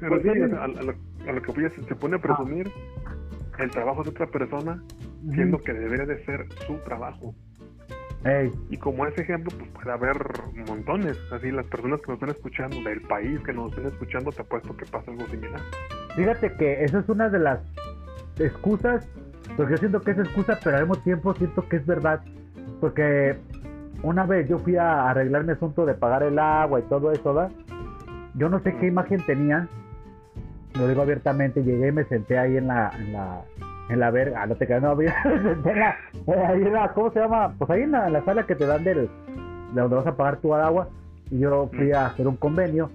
Pero 0.00 0.22
sí, 0.22 0.28
a, 0.56 0.64
a 0.64 0.68
lo, 0.68 0.94
a 1.28 1.32
lo 1.32 1.42
que 1.42 1.52
voy 1.52 1.64
es, 1.64 1.72
se 1.74 1.94
pone 1.96 2.14
a 2.14 2.20
presumir 2.20 2.70
el 3.58 3.70
trabajo 3.72 4.04
de 4.04 4.10
otra 4.10 4.26
persona, 4.28 4.80
siendo 5.34 5.58
que 5.58 5.72
debería 5.72 6.06
de 6.06 6.24
ser 6.24 6.46
su 6.66 6.76
trabajo. 6.84 7.34
Ey, 8.24 8.52
Y 8.68 8.76
como 8.76 9.04
ese 9.06 9.22
ejemplo, 9.22 9.50
pues 9.58 9.68
puede 9.70 9.90
haber 9.90 10.16
montones. 10.68 11.18
Así, 11.32 11.50
las 11.50 11.66
personas 11.66 12.00
que 12.02 12.12
nos 12.12 12.16
están 12.16 12.30
escuchando, 12.30 12.76
del 12.88 13.00
país 13.02 13.40
que 13.40 13.52
nos 13.52 13.70
están 13.70 13.86
escuchando, 13.86 14.30
te 14.30 14.42
apuesto 14.42 14.76
que 14.76 14.86
pasa 14.86 15.10
algo 15.10 15.26
similar. 15.26 15.60
fíjate 16.14 16.52
que 16.54 16.84
esa 16.84 17.00
es 17.00 17.08
una 17.08 17.28
de 17.30 17.38
las 17.40 17.60
excusas, 18.38 19.08
porque 19.56 19.72
yo 19.72 19.78
siento 19.78 20.00
que 20.00 20.12
es 20.12 20.18
excusa, 20.18 20.58
pero 20.62 20.76
al 20.76 20.86
mismo 20.86 21.02
tiempo 21.02 21.34
siento 21.34 21.68
que 21.68 21.76
es 21.76 21.86
verdad. 21.86 22.20
Porque 22.80 23.36
una 24.02 24.24
vez 24.24 24.48
yo 24.48 24.58
fui 24.58 24.76
a 24.76 25.10
arreglar 25.10 25.44
mi 25.44 25.52
asunto 25.52 25.84
de 25.84 25.94
pagar 25.94 26.22
el 26.22 26.38
agua 26.38 26.80
y 26.80 26.82
todo 26.84 27.12
eso, 27.12 27.34
¿verdad? 27.34 27.52
Yo 28.34 28.48
no 28.48 28.60
sé 28.60 28.74
qué 28.76 28.86
imagen 28.86 29.20
tenían, 29.26 29.68
lo 30.78 30.88
digo 30.88 31.02
abiertamente, 31.02 31.62
llegué 31.62 31.88
y 31.88 31.92
me 31.92 32.04
senté 32.04 32.38
ahí 32.38 32.56
en 32.56 32.68
la, 32.68 32.90
en 32.96 33.12
la, 33.12 33.42
en 33.88 34.00
la 34.00 34.10
verga, 34.10 34.46
no 34.46 34.54
te 34.54 34.66
quedas, 34.66 34.82
no, 34.82 34.96
me 34.96 35.08
senté 35.08 35.70
en 35.70 35.80
la, 35.80 35.96
ahí 36.48 36.62
en 36.62 36.72
la, 36.72 36.92
¿cómo 36.92 37.10
se 37.12 37.20
llama? 37.20 37.52
Pues 37.58 37.70
ahí 37.70 37.82
en 37.82 37.92
la, 37.92 38.06
en 38.06 38.12
la 38.12 38.24
sala 38.24 38.46
que 38.46 38.54
te 38.54 38.66
dan 38.66 38.84
del, 38.84 39.08
de 39.74 39.80
donde 39.80 39.96
vas 39.96 40.06
a 40.06 40.16
pagar 40.16 40.36
tu 40.38 40.54
agua, 40.54 40.88
y 41.30 41.40
yo 41.40 41.68
fui 41.76 41.92
a 41.92 42.06
hacer 42.06 42.26
un 42.26 42.36
convenio, 42.36 42.90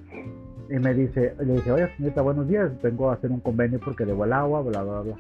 y 0.70 0.80
me 0.80 0.94
dice, 0.94 1.36
le 1.40 1.54
dije, 1.54 1.72
oye 1.72 1.90
señorita, 1.98 2.22
buenos 2.22 2.48
días, 2.48 2.72
vengo 2.82 3.12
a 3.12 3.14
hacer 3.14 3.30
un 3.30 3.42
convenio 3.42 3.80
porque 3.84 4.06
debo 4.06 4.26
el 4.26 4.34
agua, 4.34 4.62
bla, 4.62 4.82
bla, 4.82 5.02
bla. 5.02 5.16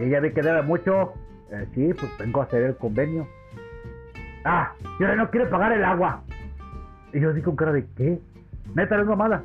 Y 0.00 0.04
ella 0.04 0.20
vi 0.20 0.32
que 0.32 0.42
debe 0.42 0.62
mucho, 0.62 1.12
eh, 1.50 1.66
sí, 1.74 1.92
pues 1.92 2.10
vengo 2.18 2.40
a 2.40 2.44
hacer 2.44 2.62
el 2.62 2.76
convenio. 2.76 3.26
Ah, 4.44 4.72
yo 4.98 5.14
no 5.14 5.30
quiere 5.30 5.46
pagar 5.46 5.72
el 5.72 5.84
agua. 5.84 6.22
Y 7.12 7.20
yo 7.20 7.30
así 7.30 7.42
con 7.42 7.56
cara 7.56 7.72
de, 7.72 7.84
¿qué? 7.96 8.18
Neta, 8.74 8.96
no 8.96 9.02
es 9.02 9.08
mamada. 9.08 9.42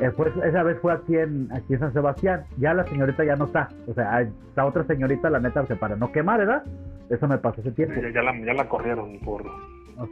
Eh, 0.00 0.10
pues, 0.16 0.32
esa 0.44 0.62
vez 0.62 0.78
fue 0.80 0.92
aquí 0.92 1.16
en, 1.16 1.48
aquí 1.52 1.74
en 1.74 1.80
San 1.80 1.92
Sebastián. 1.92 2.44
Ya 2.58 2.74
la 2.74 2.84
señorita 2.84 3.24
ya 3.24 3.34
no 3.34 3.46
está. 3.46 3.68
O 3.88 3.94
sea, 3.94 4.20
está 4.20 4.64
otra 4.64 4.84
señorita, 4.84 5.30
la 5.30 5.40
neta, 5.40 5.62
o 5.62 5.66
sea, 5.66 5.76
para 5.76 5.96
no 5.96 6.12
quemar, 6.12 6.38
¿verdad? 6.38 6.62
Eso 7.10 7.26
me 7.26 7.38
pasó 7.38 7.60
hace 7.60 7.72
tiempo. 7.72 8.00
Ya, 8.00 8.10
ya 8.10 8.22
la, 8.22 8.38
ya 8.44 8.54
la 8.54 8.68
corrieron 8.68 9.18
por... 9.20 9.42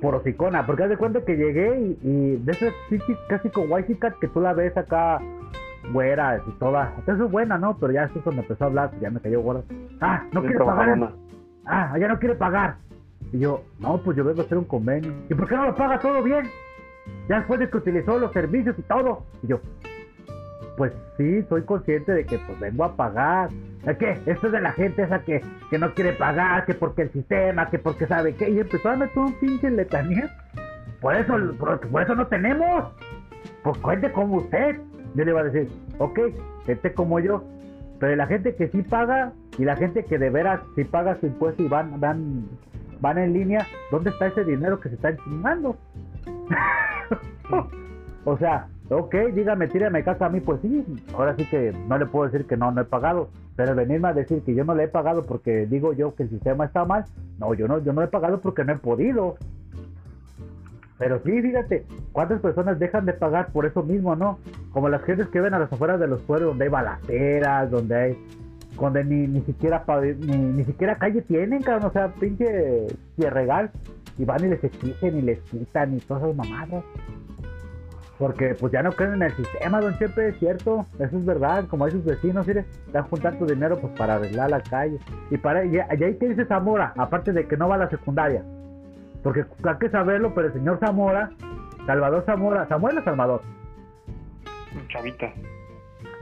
Por 0.01 0.15
hocicona, 0.15 0.65
porque 0.65 0.85
haz 0.85 0.89
de 0.89 0.97
cuenta 0.97 1.23
que 1.27 1.37
llegué 1.37 1.79
y, 1.79 1.99
y 2.03 2.37
de 2.37 2.53
chichis 2.89 3.19
casi 3.29 3.51
con 3.51 3.69
cat 4.01 4.15
que 4.19 4.29
tú 4.29 4.41
la 4.41 4.55
ves 4.55 4.75
acá, 4.79 5.21
güera 5.93 6.41
y 6.47 6.51
toda. 6.53 6.93
Eso 7.03 7.25
es 7.25 7.31
buena, 7.31 7.59
¿no? 7.59 7.77
Pero 7.79 7.93
ya 7.93 8.05
eso 8.05 8.21
cuando 8.23 8.43
empezó 8.43 8.65
a 8.65 8.67
hablar, 8.69 8.91
ya 9.01 9.11
me 9.11 9.21
cayó 9.21 9.41
gorda. 9.41 9.63
Ah, 10.01 10.25
no 10.33 10.41
quiere 10.43 10.59
pagar. 10.59 11.13
Ah, 11.67 11.97
ya 11.99 12.09
no 12.09 12.19
quiere 12.19 12.35
pagar. 12.35 12.77
Y 13.33 13.39
yo, 13.41 13.65
no, 13.79 13.99
pues 13.99 14.17
yo 14.17 14.25
vengo 14.25 14.43
a 14.43 14.45
hacer 14.45 14.59
un 14.59 14.65
convenio. 14.65 15.13
¿Y 15.29 15.35
por 15.35 15.49
qué 15.49 15.57
no 15.57 15.67
lo 15.67 15.75
paga 15.75 15.99
todo 15.99 16.23
bien? 16.23 16.47
Ya 17.29 17.39
después 17.39 17.61
de 17.61 17.69
que 17.69 17.77
utilizó 17.77 18.19
los 18.19 18.33
servicios 18.33 18.79
y 18.79 18.83
todo. 18.83 19.25
Y 19.43 19.49
yo, 19.49 19.61
pues 20.77 20.93
sí, 21.17 21.43
soy 21.49 21.63
consciente 21.63 22.13
de 22.13 22.25
que 22.25 22.39
pues 22.39 22.59
vengo 22.61 22.85
a 22.85 22.97
pagar. 22.97 23.51
¿Es 23.87 23.97
que 23.99 24.11
Esto 24.27 24.47
es 24.47 24.53
de 24.53 24.61
la 24.61 24.73
gente 24.73 25.03
esa 25.03 25.21
que, 25.21 25.43
que 25.71 25.79
no 25.79 25.93
quiere 25.95 26.13
pagar, 26.13 26.65
que 26.65 26.75
porque 26.75 27.03
el 27.03 27.13
sistema, 27.13 27.69
que 27.71 27.79
porque 27.79 28.07
sabe 28.07 28.35
qué. 28.35 28.51
Y 28.51 28.61
empezó 28.61 28.91
a 28.91 28.97
meter 28.97 29.19
un 29.19 29.35
pinche 29.35 29.71
letanía. 29.71 30.35
Por 31.01 31.15
eso, 31.15 31.35
por, 31.59 31.81
por 31.81 32.03
eso 32.03 32.15
no 32.15 32.27
tenemos. 32.27 32.85
Pues 33.63 33.79
cuente 33.79 34.11
como 34.13 34.37
usted. 34.37 34.81
Yo 35.15 35.25
le 35.25 35.31
iba 35.31 35.41
a 35.41 35.45
decir, 35.45 35.69
ok, 35.99 36.19
gente 36.67 36.93
como 36.93 37.21
yo. 37.21 37.43
Pero 38.01 38.17
la 38.17 38.27
gente 38.27 38.55
que 38.55 38.69
sí 38.69 38.83
paga 38.83 39.33
y 39.59 39.65
la 39.65 39.77
gente 39.77 40.05
que 40.05 40.19
de 40.19 40.31
veras 40.31 40.61
sí 40.75 40.85
paga 40.85 41.19
su 41.21 41.27
impuesto 41.27 41.63
y 41.63 41.69
van, 41.69 42.01
van, 42.01 42.45
van 43.01 43.19
en 43.19 43.33
línea, 43.33 43.67
¿dónde 43.91 44.11
está 44.11 44.27
ese 44.27 44.45
dinero 44.45 44.81
que 44.81 44.89
se 44.89 44.97
está 44.97 45.17
chingando? 45.17 45.77
o 48.25 48.37
sea, 48.39 48.67
ok, 48.91 49.15
dígame, 49.33 49.69
tírame 49.69 50.03
caca 50.03 50.27
a 50.27 50.29
mí, 50.29 50.41
pues 50.41 50.61
sí, 50.61 50.85
ahora 51.15 51.35
sí 51.37 51.45
que 51.47 51.73
no 51.89 51.99
le 51.99 52.07
puedo 52.07 52.31
decir 52.31 52.47
que 52.47 52.57
no, 52.57 52.73
no 52.73 52.81
he 52.81 52.85
pagado, 52.85 53.31
pero 53.57 53.75
venirme 53.75 54.09
a 54.09 54.13
decir 54.13 54.43
que 54.43 54.55
yo 54.55 54.65
no 54.65 54.75
le 54.75 54.85
he 54.85 54.89
pagado 54.89 55.23
porque 55.23 55.67
digo 55.67 55.93
yo 55.93 56.15
que 56.15 56.25
el 56.25 56.31
sistema 56.31 56.65
está 56.65 56.85
mal, 56.85 57.05
no, 57.39 57.55
yo 57.55 57.69
no, 57.69 57.83
yo 57.83 57.93
no 57.93 58.03
he 58.03 58.09
pagado 58.09 58.41
porque 58.41 58.65
no 58.65 58.73
he 58.73 58.77
podido. 58.77 59.37
Pero 60.99 61.21
sí, 61.25 61.43
fíjate, 61.43 61.85
¿cuántas 62.13 62.41
personas 62.41 62.79
dejan 62.79 63.05
de 63.05 63.15
pagar 63.15 63.49
por 63.53 63.67
eso 63.67 63.83
mismo, 63.83 64.15
no? 64.15 64.39
Como 64.73 64.89
las 64.89 65.03
gentes 65.03 65.29
que 65.29 65.41
ven 65.41 65.55
a 65.55 65.59
las 65.59 65.73
afueras 65.73 65.99
de 65.99 66.07
los 66.07 66.23
pueblos 66.23 66.51
donde 66.51 66.65
hay 66.65 66.71
balaceras, 66.71 67.71
donde 67.71 67.97
hay 67.97 68.19
donde 68.81 69.05
ni, 69.05 69.27
ni 69.29 69.41
siquiera 69.43 69.85
ni, 70.19 70.37
ni 70.37 70.65
siquiera 70.65 70.97
calle 70.97 71.23
tienen, 71.23 71.63
cabrón, 71.63 71.91
o 71.91 71.93
sea, 71.93 72.09
pinche 72.09 72.87
regal 73.19 73.71
y 74.19 74.25
van 74.25 74.45
y 74.45 74.49
les 74.49 74.63
exigen 74.63 75.19
y 75.19 75.23
les 75.23 75.41
quitan 75.43 75.95
y 75.95 76.01
todas 76.01 76.25
esas 76.25 76.37
mamadas. 76.37 76.85
Porque 78.19 78.55
pues 78.55 78.73
ya 78.73 78.83
no 78.83 78.93
creen 78.93 79.15
en 79.15 79.23
el 79.23 79.33
sistema, 79.35 79.81
don 79.81 79.99
Chepe, 79.99 80.29
es 80.29 80.39
cierto, 80.39 80.87
eso 80.99 81.19
es 81.19 81.25
verdad, 81.25 81.67
como 81.67 81.85
hay 81.85 81.93
sus 81.93 82.05
vecinos, 82.05 82.47
mire, 82.47 82.65
están 82.87 83.05
juntando 83.05 83.45
dinero 83.45 83.79
pues 83.81 83.93
para 83.99 84.15
arreglar 84.15 84.51
la 84.51 84.61
calle. 84.61 84.99
Y 85.31 85.37
para 85.37 85.65
y, 85.65 85.75
y 85.75 85.79
ahí 85.79 86.17
que 86.17 86.29
dice 86.29 86.45
Zamora, 86.47 86.93
aparte 86.97 87.33
de 87.33 87.47
que 87.49 87.57
no 87.57 87.69
va 87.69 87.75
a 87.75 87.79
la 87.79 87.91
secundaria. 87.91 88.45
Porque 89.25 89.45
hay 89.65 89.79
que 89.81 89.89
saberlo, 89.89 90.33
pero 90.35 90.49
el 90.49 90.53
señor 90.53 90.79
Zamora, 90.79 91.31
Salvador 91.87 92.23
Zamora, 92.27 92.69
Samuel 92.69 92.99
o 92.99 93.03
Salvador, 93.03 93.41
Chavita. 94.89 95.33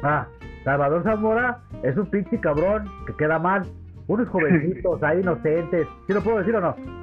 Ah, 0.02 0.26
Salvador 0.64 1.02
Zamora 1.02 1.58
es 1.82 1.96
un 1.96 2.06
pinche 2.06 2.38
cabrón 2.40 2.84
que 3.06 3.14
queda 3.16 3.38
mal. 3.38 3.66
Unos 4.06 4.28
jovencitos 4.30 5.02
ahí 5.02 5.20
inocentes. 5.20 5.86
¿Sí 6.06 6.12
lo 6.12 6.22
puedo 6.22 6.38
decir 6.38 6.54
o 6.56 6.60
no? 6.60 7.01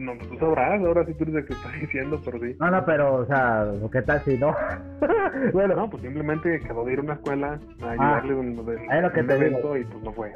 No, 0.00 0.12
pues 0.16 0.30
tú 0.30 0.38
sabrás, 0.38 0.80
ahora 0.82 1.04
sí 1.04 1.12
tú 1.14 1.24
eres 1.24 1.34
el 1.36 1.44
que 1.46 1.52
está 1.52 1.68
diciendo, 1.80 2.20
pero 2.24 2.38
sí. 2.40 2.56
No, 2.58 2.70
no, 2.70 2.84
pero, 2.86 3.14
o 3.16 3.26
sea, 3.26 3.66
¿qué 3.92 4.02
tal 4.02 4.20
si 4.24 4.38
no? 4.38 4.54
bueno, 5.52 5.74
No, 5.76 5.90
pues 5.90 6.02
simplemente 6.02 6.58
quedó 6.60 6.84
de 6.84 6.92
ir 6.94 6.98
a 7.00 7.02
una 7.02 7.12
escuela 7.14 7.48
a 7.82 7.84
Ah, 7.84 7.90
ayudarle 7.92 8.34
un, 8.34 8.66
de, 8.66 8.74
es 8.74 9.02
lo 9.02 9.12
que 9.12 9.20
un 9.20 9.26
te 9.26 9.34
digo. 9.34 9.46
evento 9.46 9.76
y 9.76 9.84
pues 9.84 10.02
no 10.04 10.12
fue. 10.12 10.32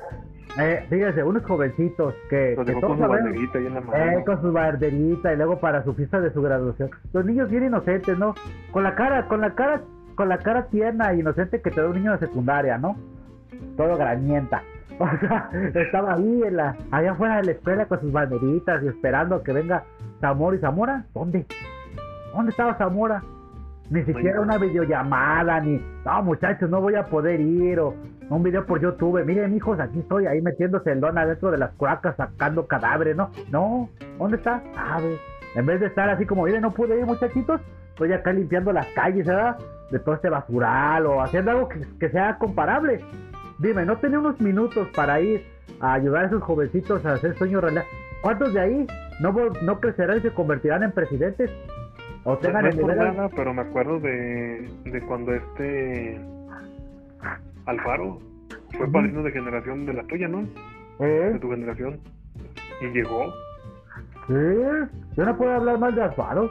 eh, 0.60 0.84
fíjense, 0.90 1.22
unos 1.22 1.44
jovencitos 1.44 2.14
que, 2.28 2.54
que 2.64 2.72
todos 2.72 2.84
con 2.84 2.98
su 2.98 3.08
banderita 3.08 3.58
ahí 3.58 3.66
en 3.66 3.74
la 3.74 3.80
mano. 3.80 4.04
Eh, 4.04 4.22
con 4.24 4.42
su 4.42 4.52
banderita 4.52 5.32
y 5.32 5.36
luego 5.36 5.58
para 5.58 5.82
su 5.84 5.94
fiesta 5.94 6.20
de 6.20 6.30
su 6.32 6.42
graduación. 6.42 6.90
Los 7.12 7.24
niños 7.24 7.50
bien 7.50 7.64
inocentes, 7.64 8.18
¿no? 8.18 8.34
Con 8.70 8.82
la 8.84 8.94
cara, 8.94 9.26
con 9.28 9.40
la 9.40 9.54
cara, 9.54 9.80
con 10.14 10.28
la 10.28 10.38
cara 10.38 10.66
tierna 10.66 11.10
e 11.12 11.18
inocente 11.20 11.60
que 11.62 11.70
te 11.70 11.80
da 11.80 11.88
un 11.88 11.94
niño 11.96 12.12
de 12.12 12.18
secundaria, 12.18 12.76
¿no? 12.78 12.96
Todo 13.76 13.96
granienta. 13.96 14.62
O 15.00 15.18
sea, 15.18 15.50
estaba 15.74 16.14
ahí 16.14 16.42
en 16.44 16.56
la, 16.56 16.76
allá 16.90 17.12
afuera 17.12 17.36
de 17.38 17.44
la 17.44 17.52
escuela 17.52 17.86
con 17.86 18.00
sus 18.00 18.12
banderitas 18.12 18.82
y 18.82 18.88
esperando 18.88 19.42
que 19.42 19.52
venga 19.52 19.84
Zamora 20.20 20.56
y 20.56 20.60
Zamora. 20.60 21.04
¿Dónde? 21.14 21.46
¿Dónde 22.32 22.50
estaba 22.50 22.74
Zamora? 22.76 23.22
Ni 23.90 24.02
siquiera 24.04 24.40
una 24.40 24.56
videollamada, 24.56 25.60
ni, 25.60 25.80
no 26.04 26.22
muchachos, 26.22 26.70
no 26.70 26.80
voy 26.80 26.94
a 26.94 27.04
poder 27.04 27.38
ir, 27.40 27.78
o 27.80 27.94
un 28.30 28.42
video 28.42 28.64
por 28.64 28.80
YouTube, 28.80 29.22
miren 29.24 29.54
hijos, 29.54 29.78
aquí 29.78 29.98
estoy 29.98 30.26
ahí 30.26 30.40
metiéndose 30.40 30.90
el 30.92 31.00
don 31.00 31.18
adentro 31.18 31.50
de 31.50 31.58
las 31.58 31.70
cuacas, 31.72 32.16
sacando 32.16 32.66
cadáveres, 32.66 33.14
¿no? 33.14 33.30
No, 33.50 33.90
¿dónde 34.18 34.38
está? 34.38 34.62
Ah, 34.76 34.98
en 35.54 35.66
vez 35.66 35.80
de 35.80 35.86
estar 35.86 36.08
así 36.08 36.24
como, 36.24 36.44
miren, 36.44 36.62
no 36.62 36.72
pude 36.72 36.98
ir 36.98 37.04
muchachitos, 37.04 37.60
estoy 37.90 38.12
acá 38.12 38.32
limpiando 38.32 38.72
las 38.72 38.86
calles, 38.88 39.26
¿verdad? 39.26 39.58
De 39.90 39.98
todo 39.98 40.14
este 40.14 40.30
basural, 40.30 41.06
o 41.06 41.20
haciendo 41.20 41.50
algo 41.50 41.68
que, 41.68 42.08
sea 42.08 42.38
comparable. 42.38 43.00
Dime, 43.58 43.84
¿no 43.84 43.96
tenía 43.98 44.18
unos 44.18 44.40
minutos 44.40 44.88
para 44.94 45.20
ir 45.20 45.44
a 45.80 45.94
ayudar 45.94 46.24
a 46.24 46.26
esos 46.28 46.42
jovencitos 46.42 47.04
a 47.06 47.14
hacer 47.14 47.36
sueños 47.36 47.62
realidad? 47.62 47.84
¿Cuántos 48.22 48.52
de 48.54 48.60
ahí 48.60 48.86
no, 49.20 49.32
no 49.62 49.80
crecerán 49.80 50.18
y 50.18 50.20
se 50.22 50.30
convertirán 50.30 50.82
en 50.82 50.92
presidentes? 50.92 51.50
O 52.24 52.38
tengan 52.38 52.64
no, 52.64 52.86
no 52.88 52.94
nada, 52.94 53.28
pero 53.36 53.52
me 53.52 53.62
acuerdo 53.62 54.00
de, 54.00 54.68
de 54.84 55.00
cuando 55.06 55.34
este 55.34 56.18
Alfaro 57.66 58.18
fue 58.76 58.90
padrino 58.90 59.22
de 59.22 59.30
generación 59.30 59.86
de 59.86 59.92
la 59.92 60.02
tuya, 60.04 60.26
¿no? 60.28 60.40
¿Eh? 61.00 61.30
De 61.34 61.38
tu 61.38 61.50
generación. 61.50 62.00
Y 62.80 62.86
llegó. 62.86 63.32
Sí, 64.26 64.34
yo 65.16 65.24
no 65.24 65.36
puedo 65.36 65.52
hablar 65.52 65.78
mal 65.78 65.94
de 65.94 66.02
Alfaro. 66.02 66.50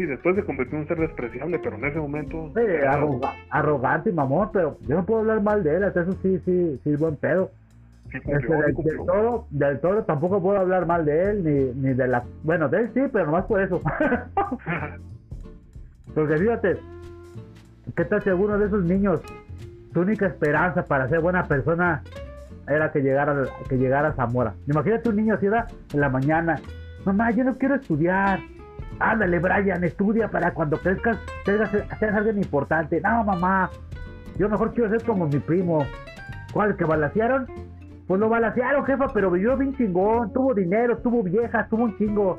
Sí, 0.00 0.06
después 0.06 0.34
se 0.34 0.44
convirtió 0.44 0.76
en 0.76 0.82
un 0.84 0.88
ser 0.88 0.98
despreciable, 0.98 1.58
pero 1.58 1.76
en 1.76 1.84
ese 1.84 1.98
momento. 1.98 2.50
Sí, 2.54 2.62
arrogante 3.50 4.08
y 4.08 4.14
mamón, 4.14 4.48
pero 4.50 4.78
yo 4.88 4.96
no 4.96 5.04
puedo 5.04 5.20
hablar 5.20 5.42
mal 5.42 5.62
de 5.62 5.76
él, 5.76 5.82
eso 5.82 6.12
sí, 6.22 6.40
sí, 6.46 6.80
sí, 6.82 6.96
buen 6.96 7.16
pedo. 7.16 7.50
Este, 8.10 8.32
del, 8.32 8.74
todo, 9.04 9.46
del 9.50 9.78
todo 9.80 10.02
tampoco 10.04 10.40
puedo 10.40 10.58
hablar 10.58 10.86
mal 10.86 11.04
de 11.04 11.22
él, 11.22 11.44
ni, 11.44 11.82
ni 11.82 11.94
de 11.94 12.08
la... 12.08 12.24
Bueno, 12.44 12.70
de 12.70 12.78
él 12.78 12.90
sí, 12.94 13.02
pero 13.12 13.26
nomás 13.26 13.44
por 13.44 13.60
eso. 13.60 13.82
Porque 16.14 16.38
fíjate, 16.38 16.78
¿qué 17.94 18.04
tal 18.06 18.22
si 18.22 18.30
alguno 18.30 18.58
de 18.58 18.68
esos 18.68 18.82
niños, 18.82 19.20
su 19.92 20.00
única 20.00 20.28
esperanza 20.28 20.82
para 20.82 21.10
ser 21.10 21.20
buena 21.20 21.44
persona 21.44 22.02
era 22.66 22.90
que 22.90 23.00
llegara, 23.00 23.44
que 23.68 23.76
llegara 23.76 24.08
a 24.08 24.14
Zamora? 24.14 24.54
Imagínate 24.66 25.10
un 25.10 25.16
niño 25.16 25.34
así 25.34 25.44
en 25.44 26.00
la 26.00 26.08
mañana, 26.08 26.58
mamá, 27.04 27.32
yo 27.32 27.44
no 27.44 27.58
quiero 27.58 27.74
estudiar. 27.74 28.40
Ándale, 29.00 29.38
Brian, 29.38 29.82
estudia 29.82 30.28
para 30.28 30.52
cuando 30.52 30.78
crezcas, 30.78 31.18
seas, 31.46 31.70
seas 31.70 32.14
alguien 32.14 32.36
importante. 32.36 33.00
No, 33.00 33.24
mamá, 33.24 33.70
yo 34.36 34.48
mejor 34.48 34.72
quiero 34.74 34.90
ser 34.90 35.02
como 35.04 35.26
mi 35.26 35.38
primo. 35.38 35.86
¿Cuál? 36.52 36.76
¿Que 36.76 36.84
balasearon? 36.84 37.46
Pues 38.06 38.20
lo 38.20 38.28
balasearon, 38.28 38.84
jefa, 38.84 39.06
pero 39.14 39.30
vivió 39.30 39.56
bien 39.56 39.74
chingón, 39.76 40.32
tuvo 40.32 40.52
dinero, 40.52 40.98
tuvo 40.98 41.22
viejas, 41.22 41.68
tuvo 41.70 41.84
un 41.84 41.96
chingo. 41.96 42.38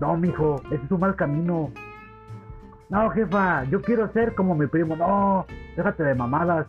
No, 0.00 0.16
mijo, 0.16 0.56
ese 0.72 0.84
es 0.84 0.90
un 0.90 1.00
mal 1.00 1.14
camino. 1.14 1.70
No, 2.88 3.10
jefa, 3.10 3.64
yo 3.64 3.80
quiero 3.80 4.12
ser 4.12 4.34
como 4.34 4.54
mi 4.56 4.66
primo. 4.66 4.96
No, 4.96 5.46
déjate 5.76 6.02
de 6.02 6.14
mamadas. 6.14 6.66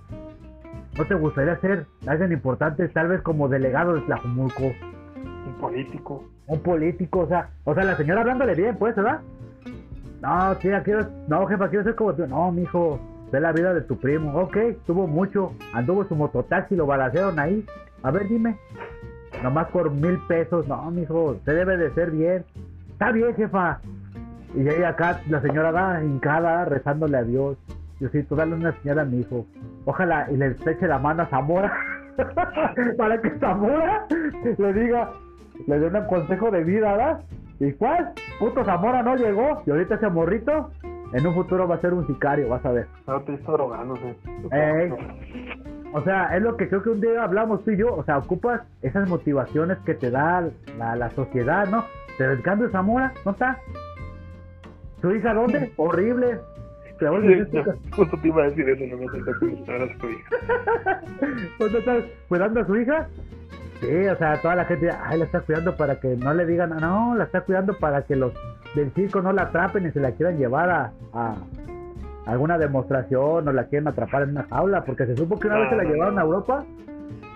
¿No 0.95 1.05
te 1.05 1.15
gustaría 1.15 1.59
ser 1.59 1.87
alguien 2.05 2.31
importante, 2.33 2.87
tal 2.89 3.07
vez 3.07 3.21
como 3.21 3.49
delegado 3.49 3.95
de 3.95 4.01
Tlajumulco? 4.01 4.63
Un 4.63 5.55
político. 5.59 6.23
Un 6.47 6.59
político, 6.59 7.19
o 7.19 7.27
sea, 7.27 7.49
o 7.63 7.73
sea, 7.73 7.83
la 7.83 7.95
señora 7.95 8.21
hablándole 8.21 8.53
bien, 8.55 8.75
pues, 8.77 8.95
¿verdad? 8.95 9.21
No, 10.21 10.55
tía, 10.57 10.81
quiero, 10.83 11.07
no, 11.27 11.45
jefa, 11.47 11.69
quiero 11.69 11.83
ser 11.83 11.95
como 11.95 12.13
tú. 12.13 12.25
No, 12.27 12.51
mijo, 12.51 12.99
ve 13.31 13.39
la 13.41 13.51
vida 13.51 13.73
de 13.73 13.81
tu 13.81 13.97
primo. 13.97 14.39
Ok, 14.39 14.57
tuvo 14.85 15.05
mucho, 15.05 15.53
anduvo 15.73 16.05
su 16.05 16.15
mototaxi, 16.15 16.75
lo 16.75 16.85
balacearon 16.85 17.39
ahí. 17.39 17.65
A 18.03 18.11
ver, 18.11 18.27
dime. 18.27 18.57
Nomás 19.41 19.67
por 19.69 19.91
mil 19.91 20.17
pesos. 20.27 20.67
No, 20.67 20.89
mijo, 20.91 21.37
se 21.43 21.53
debe 21.53 21.75
de 21.75 21.93
ser 21.93 22.11
bien. 22.11 22.45
Está 22.91 23.11
bien, 23.11 23.35
jefa. 23.35 23.79
Y 24.55 24.67
ahí 24.67 24.83
acá 24.83 25.19
la 25.29 25.41
señora 25.41 25.71
va 25.71 26.03
hincada 26.03 26.65
rezándole 26.65 27.17
a 27.17 27.23
Dios. 27.23 27.57
Diosito, 27.99 28.35
dale 28.35 28.55
una 28.55 28.71
señal 28.81 28.99
a 28.99 29.05
mi 29.05 29.19
hijo. 29.19 29.45
Ojalá 29.85 30.27
y 30.31 30.37
le 30.37 30.55
eche 30.65 30.87
la 30.87 30.99
mano 30.99 31.23
a 31.23 31.25
Zamora. 31.27 31.73
para 32.97 33.19
que 33.19 33.31
Zamora 33.39 34.05
le 34.57 34.73
diga, 34.73 35.11
le 35.67 35.79
dé 35.79 35.87
un 35.87 36.05
consejo 36.07 36.51
de 36.51 36.63
vida, 36.63 36.91
¿verdad? 36.91 37.21
¿Y 37.59 37.71
cuál? 37.73 38.11
Puto 38.39 38.65
Zamora 38.65 39.03
no 39.03 39.15
llegó. 39.15 39.63
Y 39.65 39.71
ahorita 39.71 39.95
ese 39.95 40.09
morrito, 40.09 40.71
en 41.13 41.27
un 41.27 41.33
futuro 41.33 41.67
va 41.67 41.75
a 41.75 41.81
ser 41.81 41.93
un 41.93 42.05
sicario, 42.07 42.49
vas 42.49 42.65
a 42.65 42.71
ver. 42.71 42.87
Ahora 43.05 43.23
te 43.25 43.33
está 43.35 43.51
drogándose. 43.51 44.15
O 45.93 46.01
sea, 46.01 46.35
es 46.35 46.41
lo 46.41 46.57
que 46.57 46.67
creo 46.67 46.81
que 46.81 46.89
un 46.89 47.01
día 47.01 47.23
hablamos 47.23 47.63
tú 47.63 47.71
y 47.71 47.77
yo. 47.77 47.93
O 47.95 48.03
sea, 48.03 48.17
ocupas 48.17 48.61
esas 48.81 49.07
motivaciones 49.07 49.77
que 49.85 49.93
te 49.93 50.09
da 50.09 50.49
la, 50.77 50.95
la 50.95 51.09
sociedad, 51.11 51.67
¿no? 51.67 51.85
Pero 52.17 52.33
el 52.33 52.41
cambio 52.41 52.69
Zamora, 52.69 53.13
¿no 53.25 53.31
está? 53.31 53.59
¿Tu 55.01 55.11
hija 55.11 55.33
dónde? 55.33 55.71
Horrible. 55.77 56.39
justo 57.95 58.17
te 58.21 58.27
iba 58.27 58.43
a 58.43 58.49
decir 58.49 58.69
eso, 58.69 58.85
no 58.85 58.97
me 58.97 59.05
estás 59.19 59.35
cuidando 59.37 59.85
a 59.85 59.97
su 59.99 60.09
hija. 60.09 61.01
¿Dónde 61.59 61.79
estás 61.79 62.03
cuidando 62.27 62.61
a 62.61 62.65
su 62.65 62.75
hija? 62.77 63.07
Sí, 63.79 64.07
o 64.07 64.15
sea, 64.15 64.41
toda 64.41 64.55
la 64.55 64.65
gente, 64.65 64.89
ay, 64.91 65.19
la 65.19 65.25
está 65.25 65.41
cuidando 65.41 65.75
para 65.75 65.99
que 65.99 66.15
no 66.15 66.33
le 66.33 66.45
digan, 66.45 66.69
no, 66.79 67.15
la 67.15 67.25
está 67.25 67.41
cuidando 67.41 67.77
para 67.77 68.03
que 68.03 68.15
los 68.15 68.33
del 68.75 68.91
circo 68.93 69.21
no 69.21 69.33
la 69.33 69.43
atrapen 69.43 69.85
y 69.85 69.91
se 69.91 69.99
la 69.99 70.11
quieran 70.11 70.37
llevar 70.37 70.69
a, 70.69 70.91
a 71.13 71.35
alguna 72.25 72.57
demostración 72.57 73.47
o 73.47 73.51
la 73.51 73.65
quieren 73.65 73.87
atrapar 73.87 74.23
en 74.23 74.31
una 74.31 74.43
jaula, 74.43 74.83
porque 74.83 75.05
se 75.05 75.15
supo 75.15 75.39
que 75.39 75.47
una 75.47 75.59
vez 75.59 75.69
se 75.69 75.75
la 75.75 75.83
llevaron 75.83 76.17
a 76.17 76.21
Europa, 76.21 76.65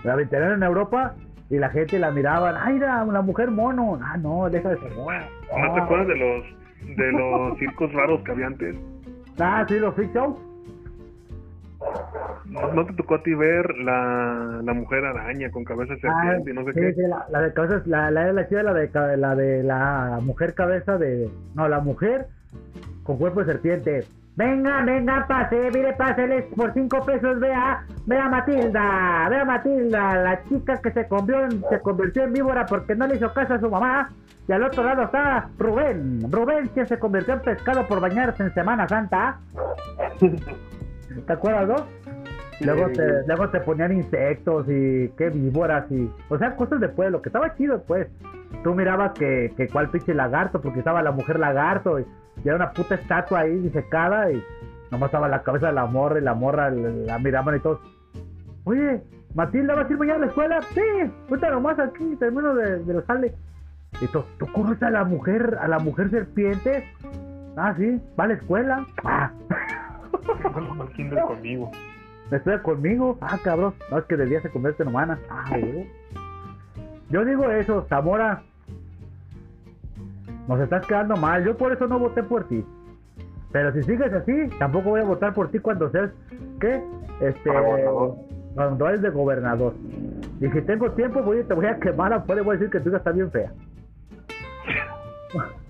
la 0.04 0.16
veterinaron 0.16 0.56
en 0.56 0.62
Europa 0.62 1.14
y 1.50 1.58
la 1.58 1.70
gente 1.70 1.98
la 1.98 2.10
miraban, 2.10 2.56
ay, 2.58 2.76
era 2.76 3.04
una 3.04 3.22
mujer 3.22 3.50
mono, 3.50 3.98
ah, 4.02 4.16
no, 4.16 4.48
deja 4.50 4.70
de 4.70 4.78
ser 4.78 4.94
mono. 4.94 5.18
¿No 5.56 5.74
te 5.74 5.80
acuerdas 5.80 6.08
de 6.08 6.16
los, 6.16 6.96
de 6.96 7.12
los 7.12 7.58
circos 7.58 7.92
raros 7.92 8.20
que 8.22 8.32
había 8.32 8.46
antes? 8.46 8.76
Ah, 9.38 9.64
sí, 9.68 9.78
los 9.78 9.94
freak 9.94 10.14
shows. 10.14 10.36
¿No, 12.46 12.86
te 12.86 12.92
tocó 12.94 13.16
a 13.16 13.22
ti 13.22 13.34
ver 13.34 13.76
la, 13.78 14.60
la 14.62 14.72
mujer 14.72 15.04
araña 15.04 15.50
con 15.50 15.64
cabeza 15.64 15.94
de 15.94 16.00
ah, 16.08 16.22
serpiente 16.22 16.50
y 16.50 16.54
no 16.54 16.64
sé 16.64 16.72
qué? 16.72 16.94
Sí, 16.94 17.02
la, 17.02 17.26
la 17.30 17.42
de 17.42 17.52
cabeza, 17.52 17.82
la, 17.86 18.10
la, 18.10 18.32
la, 18.32 18.42
la, 18.42 18.72
de, 18.74 19.16
la 19.16 19.34
de 19.34 19.62
la 19.62 20.20
mujer 20.22 20.54
cabeza 20.54 20.96
de... 20.96 21.30
No, 21.54 21.68
la 21.68 21.80
mujer 21.80 22.26
con 23.02 23.18
cuerpo 23.18 23.40
de 23.40 23.52
serpiente. 23.52 24.04
Venga, 24.36 24.84
venga, 24.84 25.26
pase, 25.26 25.70
mire, 25.74 25.94
páseles 25.94 26.44
por 26.54 26.72
cinco 26.72 27.04
pesos, 27.04 27.40
vea, 27.40 27.84
vea 28.06 28.28
Matilda, 28.28 29.28
vea 29.28 29.44
Matilda, 29.44 30.14
la 30.14 30.44
chica 30.44 30.80
que 30.80 30.92
se 30.92 31.08
convirtió, 31.08 31.68
se 31.68 31.80
convirtió 31.80 32.22
en 32.22 32.32
víbora 32.34 32.64
porque 32.64 32.94
no 32.94 33.08
le 33.08 33.16
hizo 33.16 33.32
caso 33.34 33.54
a 33.54 33.60
su 33.60 33.68
mamá. 33.68 34.10
Y 34.46 34.52
al 34.52 34.62
otro 34.62 34.84
lado 34.84 35.02
está 35.02 35.48
Rubén, 35.58 36.30
Rubén 36.30 36.68
que 36.68 36.86
se 36.86 36.98
convirtió 36.98 37.34
en 37.34 37.40
pescado 37.40 37.86
por 37.88 38.00
bañarse 38.00 38.44
en 38.44 38.54
Semana 38.54 38.86
Santa. 38.86 39.38
¿Te 41.26 41.32
acuerdas, 41.32 41.68
no? 41.68 41.76
Luego, 42.60 42.90
te, 42.90 43.26
luego 43.26 43.48
te 43.50 43.60
ponían 43.60 43.92
insectos 43.92 44.66
y 44.68 45.08
qué 45.16 45.30
víboras 45.30 45.90
y... 45.90 46.10
O 46.28 46.38
sea, 46.38 46.56
cosas 46.56 46.80
de 46.80 46.88
pueblo, 46.88 47.22
que 47.22 47.28
estaba 47.28 47.54
chido, 47.54 47.82
pues. 47.84 48.08
Tú 48.64 48.74
mirabas 48.74 49.12
que, 49.12 49.52
que 49.56 49.68
cuál 49.68 49.90
pinche 49.90 50.14
lagarto, 50.14 50.60
porque 50.60 50.80
estaba 50.80 51.02
la 51.02 51.12
mujer 51.12 51.38
lagarto 51.38 52.00
y 52.00 52.06
y 52.44 52.48
era 52.48 52.56
una 52.56 52.72
puta 52.72 52.94
estatua 52.94 53.40
ahí 53.40 53.58
disecada 53.58 54.30
y 54.30 54.42
nomás 54.90 55.08
estaba 55.08 55.28
la 55.28 55.42
cabeza 55.42 55.68
de 55.68 55.72
la 55.72 55.86
morra 55.86 56.18
y 56.18 56.22
la 56.22 56.34
morra 56.34 56.70
la, 56.70 57.18
miraban 57.18 57.56
y 57.56 57.60
todos. 57.60 57.80
Oye, 58.64 59.02
Matilda, 59.34 59.74
¿vas 59.74 59.88
a 59.88 59.92
ir 59.92 59.98
mañana 59.98 60.16
a 60.16 60.20
la 60.20 60.26
escuela? 60.26 60.62
Sí, 60.74 60.80
ahorita 61.28 61.50
nomás 61.50 61.78
aquí, 61.78 62.16
termino 62.16 62.54
de, 62.54 62.84
de 62.84 62.92
lo 62.92 63.04
sale. 63.06 63.34
Y 64.00 64.06
tú, 64.08 64.22
¿tú 64.38 64.46
conoces 64.52 64.82
a 64.82 64.90
la 64.90 65.04
mujer, 65.04 65.58
a 65.60 65.68
la 65.68 65.78
mujer 65.78 66.10
serpiente? 66.10 66.84
Ah, 67.56 67.74
sí, 67.76 68.00
va 68.18 68.24
a 68.24 68.28
la 68.28 68.34
escuela. 68.34 68.86
Ah. 69.04 69.32
conmigo. 71.26 71.70
Estudia 72.30 72.62
conmigo. 72.62 73.18
Ah, 73.20 73.38
cabrón. 73.42 73.74
No, 73.90 73.98
es 73.98 74.04
que 74.04 74.16
de 74.16 74.26
día 74.26 74.42
se 74.42 74.50
convierte 74.50 74.82
en 74.82 74.90
humana. 74.90 75.18
Ah, 75.30 75.56
Yo 77.10 77.24
digo 77.24 77.50
eso, 77.50 77.86
Zamora, 77.88 78.42
nos 80.46 80.60
estás 80.60 80.86
quedando 80.86 81.16
mal. 81.16 81.44
Yo 81.44 81.56
por 81.56 81.72
eso 81.72 81.86
no 81.86 81.98
voté 81.98 82.22
por 82.22 82.46
ti. 82.48 82.64
Pero 83.50 83.72
si 83.72 83.82
sigues 83.84 84.12
así, 84.12 84.48
tampoco 84.58 84.90
voy 84.90 85.00
a 85.00 85.04
votar 85.04 85.32
por 85.32 85.50
ti 85.50 85.58
cuando 85.58 85.90
seas, 85.90 86.10
¿qué? 86.60 86.82
Este, 87.20 87.50
cuando 88.54 88.88
eres 88.88 89.00
de 89.00 89.10
gobernador. 89.10 89.74
Y 90.40 90.48
si 90.50 90.60
tengo 90.62 90.90
tiempo, 90.92 91.22
voy, 91.22 91.42
te 91.44 91.54
voy 91.54 91.66
a 91.66 91.78
quemar 91.78 92.12
afuera 92.12 92.42
y 92.42 92.44
voy 92.44 92.56
a 92.56 92.58
decir 92.58 92.70
que 92.70 92.80
tu 92.80 92.90
hija 92.90 92.98
está 92.98 93.12
bien 93.12 93.30
fea. 93.30 93.52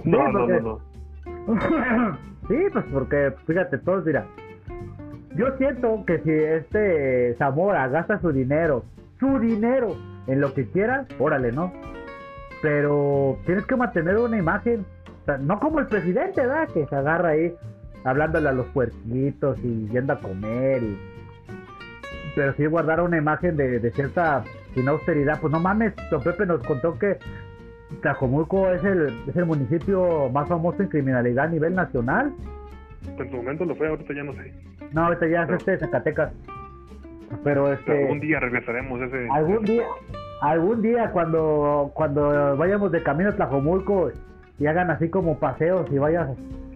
No, 0.05 0.28
no, 0.30 0.47
no, 0.47 0.61
no. 0.61 2.18
Sí, 2.49 2.57
pues 2.72 2.84
porque, 2.92 3.32
fíjate, 3.46 3.78
todos, 3.78 4.05
mira. 4.05 4.26
Yo 5.36 5.57
siento 5.57 6.05
que 6.05 6.18
si 6.20 6.30
este 6.30 7.36
Zamora 7.38 7.86
gasta 7.88 8.20
su 8.20 8.32
dinero, 8.32 8.84
su 9.20 9.38
dinero, 9.38 9.96
en 10.26 10.40
lo 10.40 10.53
que 10.53 10.66
quiera, 10.68 11.07
órale, 11.18 11.53
¿no? 11.53 11.72
pero 12.61 13.38
tienes 13.46 13.66
que 13.66 13.76
mantener 13.76 14.16
una 14.16 14.36
imagen, 14.36 14.84
no 15.40 15.61
como 15.61 15.80
el 15.80 15.86
presidente, 15.86 16.40
¿verdad? 16.40 16.68
Que 16.68 16.86
se 16.86 16.96
agarra 16.96 17.30
ahí 17.30 17.55
hablándole 18.05 18.49
a 18.49 18.53
los 18.53 18.66
puerquitos 18.68 19.59
y 19.62 19.88
yendo 19.88 20.14
a 20.14 20.20
comer, 20.20 20.82
pero 22.34 22.55
sí 22.55 22.66
guardar 22.66 23.01
una 23.01 23.18
imagen 23.18 23.57
de, 23.57 23.90
cierta 23.92 24.44
sin 24.74 24.88
austeridad. 24.88 25.40
Pues 25.40 25.53
no 25.53 25.61
mames, 25.61 25.94
don 26.11 26.22
Pepe 26.22 26.46
nos 26.46 26.62
contó 26.62 26.99
que 26.99 27.18
Tlajomulco 28.03 28.70
es 28.72 28.82
el, 28.84 29.09
es 29.28 29.36
el 29.36 29.46
municipio 29.46 30.28
más 30.30 30.49
famoso 30.49 30.82
en 30.82 30.88
criminalidad 30.88 31.46
a 31.46 31.49
nivel 31.49 31.74
nacional. 31.74 32.32
En 33.18 33.30
su 33.30 33.36
momento 33.36 33.64
lo 33.64 33.74
fue, 33.76 33.88
ahorita 33.88 34.14
ya 34.14 34.22
no 34.24 34.32
sé. 34.34 34.53
No, 34.92 35.05
ahorita 35.07 35.26
ya 35.28 35.40
es 35.42 35.46
Pero- 35.46 35.59
este 35.59 35.70
de 35.72 35.78
Zacatecas. 35.78 36.32
Pero 37.44 37.72
este. 37.72 38.03
Algún 38.05 38.20
día 38.20 38.40
regresaremos 38.40 39.01
a 39.03 39.05
ese. 39.07 39.28
algún 39.30 39.64
día, 39.64 39.82
algún 40.40 40.82
día 40.82 41.11
cuando, 41.11 41.90
cuando 41.94 42.57
vayamos 42.57 42.90
de 42.90 43.03
camino 43.03 43.30
a 43.30 43.36
Tlajomulco 43.36 44.11
y 44.59 44.66
hagan 44.66 44.90
así 44.90 45.11
como 45.11 45.38
paseos 45.38 45.86
y 45.92 45.99
vayas 45.99 46.28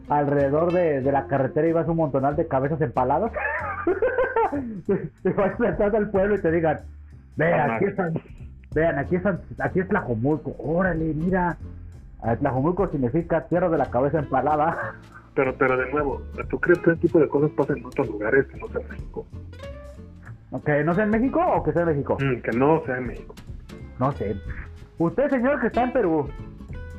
alrededor 0.08 0.72
de, 0.72 1.00
de 1.00 1.12
la 1.12 1.26
carretera 1.26 1.66
y 1.68 1.72
vas 1.72 1.88
un 1.88 1.96
montonal 1.96 2.36
de 2.36 2.46
cabezas 2.48 2.80
empaladas. 2.82 3.32
y 5.24 5.28
vas 5.30 5.58
entrando 5.60 5.96
al 5.98 6.10
pueblo 6.10 6.34
y 6.36 6.40
te 6.42 6.50
digan, 6.50 6.80
Ajá. 7.40 7.76
aquí 7.76 7.84
están, 7.86 8.12
vean, 8.74 8.98
aquí 8.98 9.16
es, 9.16 9.22
aquí 9.58 9.80
es 9.80 9.88
Tlajomulco, 9.88 10.54
órale, 10.58 11.12
mira. 11.14 11.56
Ah, 12.22 12.36
Tlajomulco 12.36 12.88
significa 12.88 13.46
tierra 13.48 13.68
de 13.68 13.78
la 13.78 13.90
cabeza 13.90 14.18
empalada. 14.18 14.94
Pero, 15.34 15.56
pero 15.56 15.78
de 15.78 15.90
nuevo, 15.90 16.20
¿tú 16.50 16.60
crees 16.60 16.78
que 16.80 16.90
ese 16.90 17.00
tipo 17.00 17.18
de 17.18 17.26
cosas 17.26 17.50
pasan 17.52 17.78
en 17.78 17.86
otros 17.86 18.06
lugares 18.06 18.46
que 18.48 18.58
no 18.58 18.68
sea 18.68 18.82
en 18.82 18.88
México? 18.90 19.26
¿Que 20.62 20.84
no 20.84 20.94
sea 20.94 21.04
en 21.04 21.10
México 21.10 21.40
o 21.40 21.62
que 21.62 21.72
sea 21.72 21.82
en 21.82 21.88
México? 21.88 22.18
Mm, 22.20 22.42
que 22.42 22.52
no 22.52 22.82
sea 22.84 22.98
en 22.98 23.06
México. 23.06 23.34
No 23.98 24.12
sé. 24.12 24.36
Usted, 24.98 25.30
señor, 25.30 25.58
que 25.58 25.68
está 25.68 25.84
en 25.84 25.92
Perú, 25.94 26.28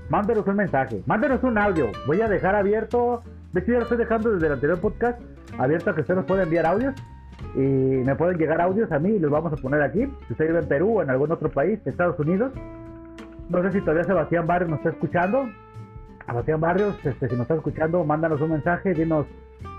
mándenos 0.09 0.47
un 0.47 0.55
mensaje, 0.55 1.03
mándenos 1.05 1.43
un 1.43 1.57
audio. 1.57 1.91
Voy 2.07 2.21
a 2.21 2.27
dejar 2.27 2.55
abierto, 2.55 3.21
de 3.51 3.61
hecho 3.61 3.73
ya 3.73 3.77
lo 3.77 3.83
estoy 3.83 3.99
dejando 3.99 4.31
desde 4.31 4.47
el 4.47 4.53
anterior 4.53 4.79
podcast, 4.79 5.21
abierto 5.59 5.91
a 5.91 5.95
que 5.95 6.01
usted 6.01 6.15
nos 6.15 6.25
pueda 6.25 6.43
enviar 6.43 6.65
audios. 6.65 6.95
Y 7.55 7.59
me 7.59 8.15
pueden 8.15 8.37
llegar 8.37 8.61
audios 8.61 8.91
a 8.91 8.99
mí 8.99 9.11
y 9.11 9.19
los 9.19 9.29
vamos 9.29 9.53
a 9.53 9.57
poner 9.57 9.81
aquí. 9.81 10.07
Si 10.27 10.33
usted 10.33 10.47
vive 10.47 10.59
en 10.59 10.67
Perú 10.67 10.97
o 10.97 11.01
en 11.03 11.09
algún 11.09 11.31
otro 11.31 11.49
país, 11.49 11.79
Estados 11.85 12.19
Unidos. 12.19 12.51
No 13.49 13.61
sé 13.61 13.71
si 13.71 13.81
todavía 13.81 14.03
Sebastián 14.05 14.47
Barrios 14.47 14.69
nos 14.69 14.79
está 14.79 14.89
escuchando. 14.89 15.45
Sebastián 16.25 16.61
Barrios, 16.61 16.95
este, 17.03 17.27
si 17.27 17.35
nos 17.35 17.43
está 17.43 17.55
escuchando, 17.55 18.03
mándanos 18.03 18.41
un 18.41 18.51
mensaje, 18.51 18.93
dinos 18.93 19.27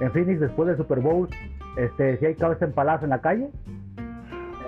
en 0.01 0.13
Phoenix 0.13 0.41
después 0.41 0.69
del 0.69 0.77
Super 0.77 1.01
Bowl, 1.01 1.29
este, 1.77 2.19
si 2.19 2.27
hay 2.27 2.35
cabeza 2.35 2.65
empaladas 2.67 3.03
en 3.03 3.11
la 3.11 3.21
calle. 3.21 3.51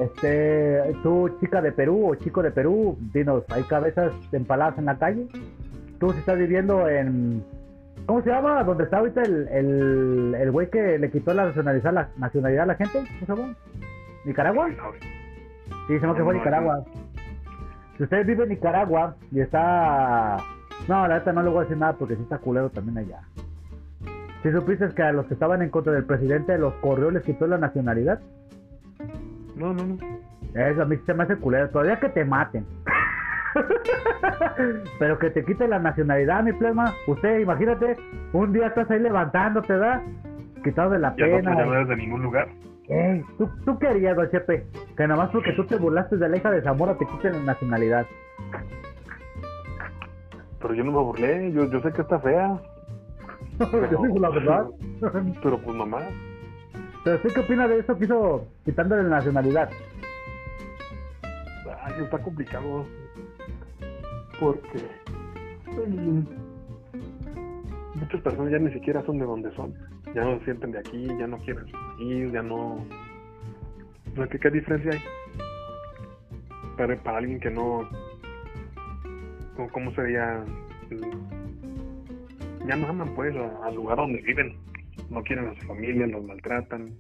Este, 0.01 0.95
tú, 1.03 1.31
chica 1.41 1.63
de 1.63 1.73
Perú 1.73 2.11
o 2.11 2.15
chico 2.17 2.43
de 2.43 2.51
Perú, 2.51 2.99
dinos, 3.15 3.45
¿hay 3.49 3.63
cabezas 3.65 4.13
empaladas 4.33 4.79
en 4.79 4.87
la 4.87 4.99
calle? 4.99 5.27
Tú, 5.99 6.13
si 6.13 6.19
estás 6.19 6.39
viviendo 6.39 6.89
en. 6.89 7.43
¿Cómo 8.07 8.23
se 8.23 8.31
llama? 8.31 8.63
¿Dónde 8.63 8.85
está 8.85 8.99
ahorita 8.99 9.23
el, 9.23 9.49
el, 9.49 10.37
el 10.39 10.51
güey 10.53 10.71
que 10.71 10.99
le 10.99 11.11
quitó 11.11 11.35
la 11.35 11.47
nacionalidad, 11.47 11.93
la 11.93 12.09
nacionalidad 12.17 12.63
a 12.63 12.67
la 12.67 12.75
gente? 12.77 12.99
¿Cómo 12.99 13.27
se 13.27 13.27
llama? 13.27 13.55
¿Nicaragua? 14.25 14.69
Sí, 15.89 15.95
se 15.95 16.01
llama 16.01 16.17
que 16.17 16.23
fue 16.23 16.35
Nicaragua. 16.35 16.85
Si 17.97 18.05
usted 18.05 18.27
vive 18.27 18.45
en 18.45 18.51
Nicaragua 18.51 19.17
y 19.33 19.41
está. 19.41 20.37
No, 20.89 21.09
la 21.09 21.19
neta 21.19 21.33
no 21.33 21.43
le 21.43 21.49
voy 21.49 21.59
a 21.59 21.63
decir 21.63 21.79
nada 21.79 21.95
porque 21.95 22.15
sí 22.17 22.23
está 22.23 22.39
culero 22.39 22.71
también 22.71 22.99
allá. 22.99 23.23
Si 24.43 24.53
supiste 24.53 24.89
que 24.91 25.03
a 25.03 25.13
los 25.13 25.27
que 25.27 25.35
estaban 25.35 25.63
en 25.63 25.71
contra 25.71 25.93
del 25.93 26.05
presidente 26.05 26.57
los 26.59 26.75
corrió 26.75 27.11
les 27.11 27.25
quitó 27.25 27.47
la 27.47 27.59
nacionalidad. 27.59 28.21
No, 29.57 29.73
no, 29.73 29.85
no. 29.85 29.99
Eso 30.55 30.83
a 30.83 30.85
mí 30.85 30.97
se 31.05 31.15
me 31.15 31.25
hace 31.25 31.37
culero. 31.37 31.71
Todavía 31.71 31.99
que 31.99 32.11
te 32.11 32.25
maten. 32.25 32.67
Pero 34.99 35.19
que 35.19 35.31
te 35.31 35.45
quite 35.45 35.67
la 35.69 35.79
nacionalidad, 35.79 36.43
mi 36.43 36.53
plema. 36.53 36.95
Usted, 37.07 37.39
imagínate, 37.41 37.97
un 38.33 38.53
día 38.53 38.69
estás 38.69 38.91
ahí 38.91 39.01
levantándote, 39.01 39.73
¿verdad? 39.73 40.03
Quitado 40.65 40.91
de 40.91 40.99
la 40.99 41.15
Ya 41.17 41.27
no 41.27 41.37
pena. 41.37 41.57
te 41.57 41.63
llamas 41.63 41.89
de 41.89 41.97
ningún 41.97 42.23
lugar. 42.23 42.49
Ey, 42.89 43.23
¿tú, 43.39 43.49
¿Tú 43.65 43.79
qué 43.79 43.89
harías, 43.89 44.17
don 44.17 44.31
Chepe? 44.31 44.65
Que 44.97 45.07
nada 45.09 45.23
más 45.23 45.31
porque 45.31 45.53
tú 45.53 45.65
te 45.65 45.77
burlaste 45.77 46.17
de 46.17 46.29
la 46.29 46.37
hija 46.37 46.51
de 46.51 46.63
Zamora 46.63 46.97
te 46.97 47.07
quiten 47.07 47.33
la 47.33 47.53
nacionalidad. 47.53 48.07
Pero 50.61 50.75
yo 50.75 50.85
no 50.85 50.93
me 50.93 50.99
burlé, 50.99 51.53
yo, 51.53 51.71
yo 51.71 51.81
sé 51.83 51.93
que 51.93 52.03
está 52.03 52.19
fea. 52.21 52.59
Yo 53.59 54.03
digo 54.03 54.19
la 54.19 54.29
verdad. 54.29 54.67
Pero 55.43 55.59
pues 55.59 55.75
nomás. 55.77 56.05
Pero 57.05 57.17
¿usted 57.17 57.33
qué 57.33 57.41
opina 57.41 57.67
de 57.67 57.79
eso 57.79 57.97
que 57.97 58.05
hizo 58.05 58.47
quitándole 58.67 59.03
la 59.05 59.09
nacionalidad? 59.09 59.71
Ay, 61.83 61.95
está 62.03 62.19
complicado. 62.19 62.85
Porque 64.41 64.79
mm, 65.87 66.21
muchas 67.95 68.21
personas 68.23 68.53
ya 68.53 68.59
ni 68.59 68.73
siquiera 68.73 69.05
son 69.05 69.19
de 69.19 69.25
donde 69.25 69.55
son. 69.55 69.75
Ya 70.15 70.25
no 70.25 70.39
se 70.39 70.45
sienten 70.45 70.73
de 70.73 70.79
aquí, 70.79 71.07
ya 71.19 71.27
no 71.27 71.39
quieren 71.39 71.67
ir, 71.99 72.33
ya 72.33 72.43
no. 72.43 72.85
¿qué, 74.31 74.39
qué 74.39 74.51
diferencia 74.51 74.93
hay? 74.93 75.01
Para, 76.77 76.97
para 77.03 77.19
alguien 77.19 77.41
que 77.41 77.51
no. 77.51 77.89
¿Cómo, 79.73 79.91
sería? 79.95 80.45
Ya 82.67 82.77
no 82.77 82.89
aman 82.89 83.15
pues 83.15 83.35
al 83.63 83.75
lugar 83.75 83.97
donde 83.97 84.21
viven. 84.23 84.57
No 85.11 85.23
quieren 85.23 85.49
a 85.49 85.55
su 85.61 85.67
familia, 85.67 86.07
los 86.07 86.25
maltratan. 86.25 86.93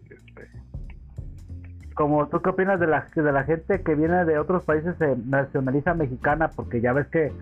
Este, 1.96 2.02
Como 2.02 2.26
tú 2.28 2.40
qué 2.42 2.50
opinas 2.50 2.78
de 2.78 2.86
la, 2.86 3.06
de 3.14 3.32
la 3.32 3.44
gente 3.44 3.80
que 3.82 3.94
viene 3.94 4.24
de 4.26 4.38
otros 4.38 4.62
países 4.64 4.94
se 4.98 5.16
nacionaliza 5.26 5.94
mexicana 5.94 6.48
porque 6.54 6.80
ya 6.80 6.92
ves 6.92 7.06
que 7.08 7.32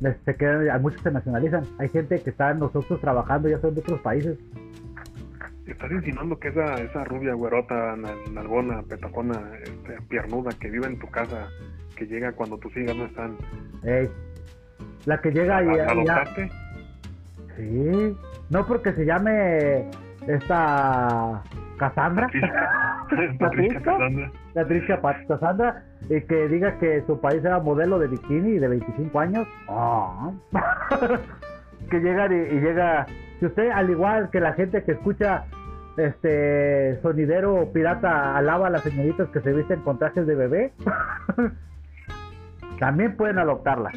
les- 0.00 0.16
se 0.24 0.34
quedan, 0.34 0.70
a 0.70 0.78
muchos 0.78 1.02
se 1.02 1.10
nacionalizan. 1.10 1.64
Hay 1.78 1.88
gente 1.90 2.20
que 2.22 2.30
está 2.30 2.50
en 2.50 2.58
nosotros 2.60 3.00
trabajando 3.00 3.48
ya 3.48 3.58
son 3.60 3.74
de 3.74 3.80
otros 3.82 4.00
países. 4.00 4.38
¿Estás 5.66 5.90
insinuando 5.92 6.38
que 6.38 6.48
esa, 6.48 6.76
esa 6.80 7.04
rubia 7.04 7.34
güerota, 7.34 7.94
nal- 7.96 8.32
nalgona, 8.32 8.82
petacona, 8.82 9.38
este, 9.62 10.00
piernuda 10.08 10.50
que 10.58 10.70
vive 10.70 10.86
en 10.86 10.98
tu 10.98 11.08
casa, 11.10 11.48
que 11.94 12.06
llega 12.06 12.32
cuando 12.32 12.56
tus 12.56 12.74
hijas 12.78 12.96
no 12.96 13.04
están, 13.04 13.36
Ey, 13.84 14.08
la 15.04 15.20
que 15.20 15.30
llega 15.30 15.62
y 15.62 15.66
¿la 15.66 15.72
y 15.74 15.76
ya, 15.76 15.90
adoptaste? 15.90 16.50
Sí, 17.58 18.16
no 18.48 18.66
porque 18.66 18.92
se 18.94 19.04
llame 19.04 19.90
esta 20.26 21.42
Cassandra, 21.78 22.26
Patricia, 23.38 23.82
Patricia 24.54 25.00
¿Patricia? 25.00 25.00
Cassandra, 25.28 25.82
y 26.10 26.20
que 26.22 26.48
diga 26.48 26.78
que 26.78 27.02
su 27.06 27.20
país 27.20 27.44
era 27.44 27.58
modelo 27.60 27.98
de 27.98 28.08
bikini 28.08 28.58
de 28.58 28.68
25 28.68 29.20
años. 29.20 29.46
Ah. 29.68 30.30
que 31.90 32.00
llega 32.00 32.26
y, 32.26 32.34
y 32.56 32.60
llega, 32.60 33.06
si 33.40 33.46
usted 33.46 33.70
al 33.70 33.88
igual 33.90 34.28
que 34.30 34.40
la 34.40 34.52
gente 34.52 34.82
que 34.84 34.92
escucha 34.92 35.44
este 35.96 37.00
sonidero 37.02 37.70
pirata 37.72 38.36
alaba 38.36 38.66
a 38.68 38.70
las 38.70 38.82
señoritas 38.82 39.28
que 39.30 39.40
se 39.40 39.52
visten 39.52 39.80
con 39.80 39.98
trajes 39.98 40.26
de 40.26 40.34
bebé, 40.34 40.72
también 42.78 43.16
pueden 43.16 43.38
adoptarla. 43.38 43.90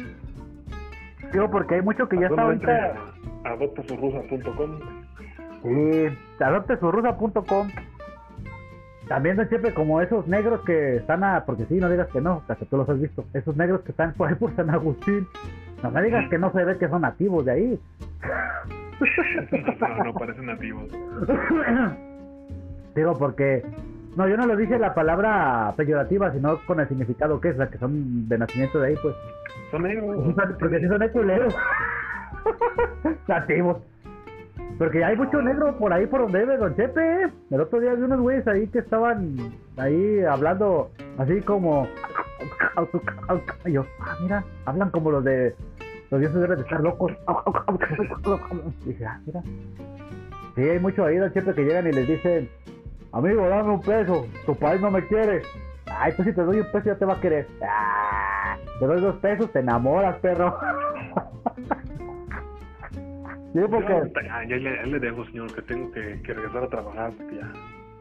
Digo 1.32 1.50
porque 1.50 1.76
hay 1.76 1.82
mucho 1.82 2.08
que 2.08 2.18
ya 2.18 2.26
está 2.26 2.42
ahorita. 2.42 2.94
a- 3.44 3.50
Sí, 5.62 6.08
adoptesurrusa.com. 6.40 7.68
También 9.08 9.36
don 9.36 9.48
Chepe, 9.48 9.74
como 9.74 10.00
esos 10.00 10.26
negros 10.26 10.60
que 10.62 10.96
están 10.96 11.24
a. 11.24 11.44
Porque 11.44 11.64
sí, 11.66 11.74
no 11.74 11.88
digas 11.88 12.08
que 12.08 12.20
no, 12.20 12.38
hasta 12.38 12.56
que 12.56 12.66
tú 12.66 12.76
los 12.76 12.88
has 12.88 13.00
visto. 13.00 13.24
Esos 13.34 13.56
negros 13.56 13.82
que 13.82 13.90
están 13.90 14.14
por 14.14 14.28
ahí 14.28 14.34
por 14.34 14.54
San 14.56 14.70
Agustín. 14.70 15.26
No 15.82 15.90
me 15.90 16.02
digas 16.02 16.28
que 16.30 16.38
no 16.38 16.52
se 16.52 16.64
ve 16.64 16.78
que 16.78 16.88
son 16.88 17.02
nativos 17.02 17.44
de 17.44 17.52
ahí. 17.52 17.80
no, 19.80 20.04
no 20.04 20.14
parecen 20.14 20.46
nativos. 20.46 20.84
Digo, 22.94 23.18
porque. 23.18 23.64
No, 24.16 24.28
yo 24.28 24.36
no 24.36 24.46
lo 24.46 24.56
dije 24.56 24.78
la 24.78 24.94
palabra 24.94 25.72
peyorativa, 25.76 26.30
sino 26.32 26.58
con 26.66 26.80
el 26.80 26.88
significado 26.88 27.40
que 27.40 27.48
es, 27.48 27.56
la 27.56 27.70
que 27.70 27.78
son 27.78 28.28
de 28.28 28.38
nacimiento 28.38 28.78
de 28.78 28.88
ahí, 28.88 28.94
pues. 29.02 29.14
Son 29.70 29.82
negros. 29.82 30.34
Porque 30.58 30.80
si 30.80 30.88
son 30.88 31.08
culeros. 31.08 31.56
Nativos. 33.28 33.78
Porque 34.78 35.04
hay 35.04 35.16
mucho 35.16 35.40
negro 35.42 35.76
por 35.78 35.92
ahí 35.92 36.06
por 36.06 36.22
donde 36.22 36.40
vive 36.40 36.56
Don 36.56 36.74
Chepe. 36.74 37.30
El 37.50 37.60
otro 37.60 37.80
día 37.80 37.94
vi 37.94 38.02
unos 38.02 38.20
güeyes 38.20 38.46
ahí 38.48 38.66
que 38.68 38.80
estaban 38.80 39.36
ahí 39.76 40.20
hablando 40.24 40.90
así 41.18 41.40
como. 41.42 41.86
Y 43.64 43.72
yo, 43.72 43.84
ah, 44.00 44.16
mira, 44.20 44.44
hablan 44.64 44.90
como 44.90 45.10
los 45.10 45.24
de. 45.24 45.54
Los 46.10 46.20
dioses 46.20 46.40
deben 46.40 46.58
de 46.58 46.64
estar 46.64 46.80
locos. 46.80 47.12
Y 48.84 48.88
dije, 48.88 49.06
ah, 49.06 49.20
mira. 49.26 49.42
Sí, 50.54 50.62
hay 50.62 50.78
mucho 50.78 51.04
ahí, 51.04 51.16
Don 51.16 51.32
Chepe, 51.32 51.54
que 51.54 51.64
llegan 51.64 51.86
y 51.86 51.92
les 51.92 52.08
dicen: 52.08 52.48
Amigo, 53.12 53.48
dame 53.48 53.70
un 53.70 53.80
peso, 53.80 54.26
tu 54.46 54.54
país 54.56 54.80
no 54.80 54.90
me 54.90 55.06
quiere. 55.06 55.42
Ay, 55.86 56.12
pues 56.16 56.28
si 56.28 56.34
te 56.34 56.42
doy 56.42 56.60
un 56.60 56.72
peso 56.72 56.86
ya 56.86 56.96
te 56.96 57.04
va 57.04 57.14
a 57.14 57.20
querer. 57.20 57.46
Ah, 57.62 58.56
te 58.78 58.86
doy 58.86 59.00
dos 59.00 59.16
pesos, 59.16 59.50
te 59.52 59.60
enamoras, 59.60 60.16
perro. 60.16 60.58
sí, 63.52 63.60
porque... 63.70 64.12
Ya, 64.24 64.44
ya 64.48 64.56
le, 64.56 64.76
ya 64.76 64.82
le 64.86 64.98
dejo, 65.00 65.24
señor, 65.26 65.52
que 65.54 65.62
tengo 65.62 65.90
que, 65.92 66.20
que 66.22 66.34
regresar 66.34 66.64
a 66.64 66.68
trabajar. 66.68 67.12
Porque 67.16 67.36
ya. 67.36 67.52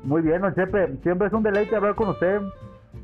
Muy 0.03 0.21
bien, 0.21 0.41
don 0.41 0.53
Chepe. 0.55 0.97
Siempre 1.03 1.27
es 1.27 1.33
un 1.33 1.43
deleite 1.43 1.75
hablar 1.75 1.95
con 1.95 2.09
usted. 2.09 2.41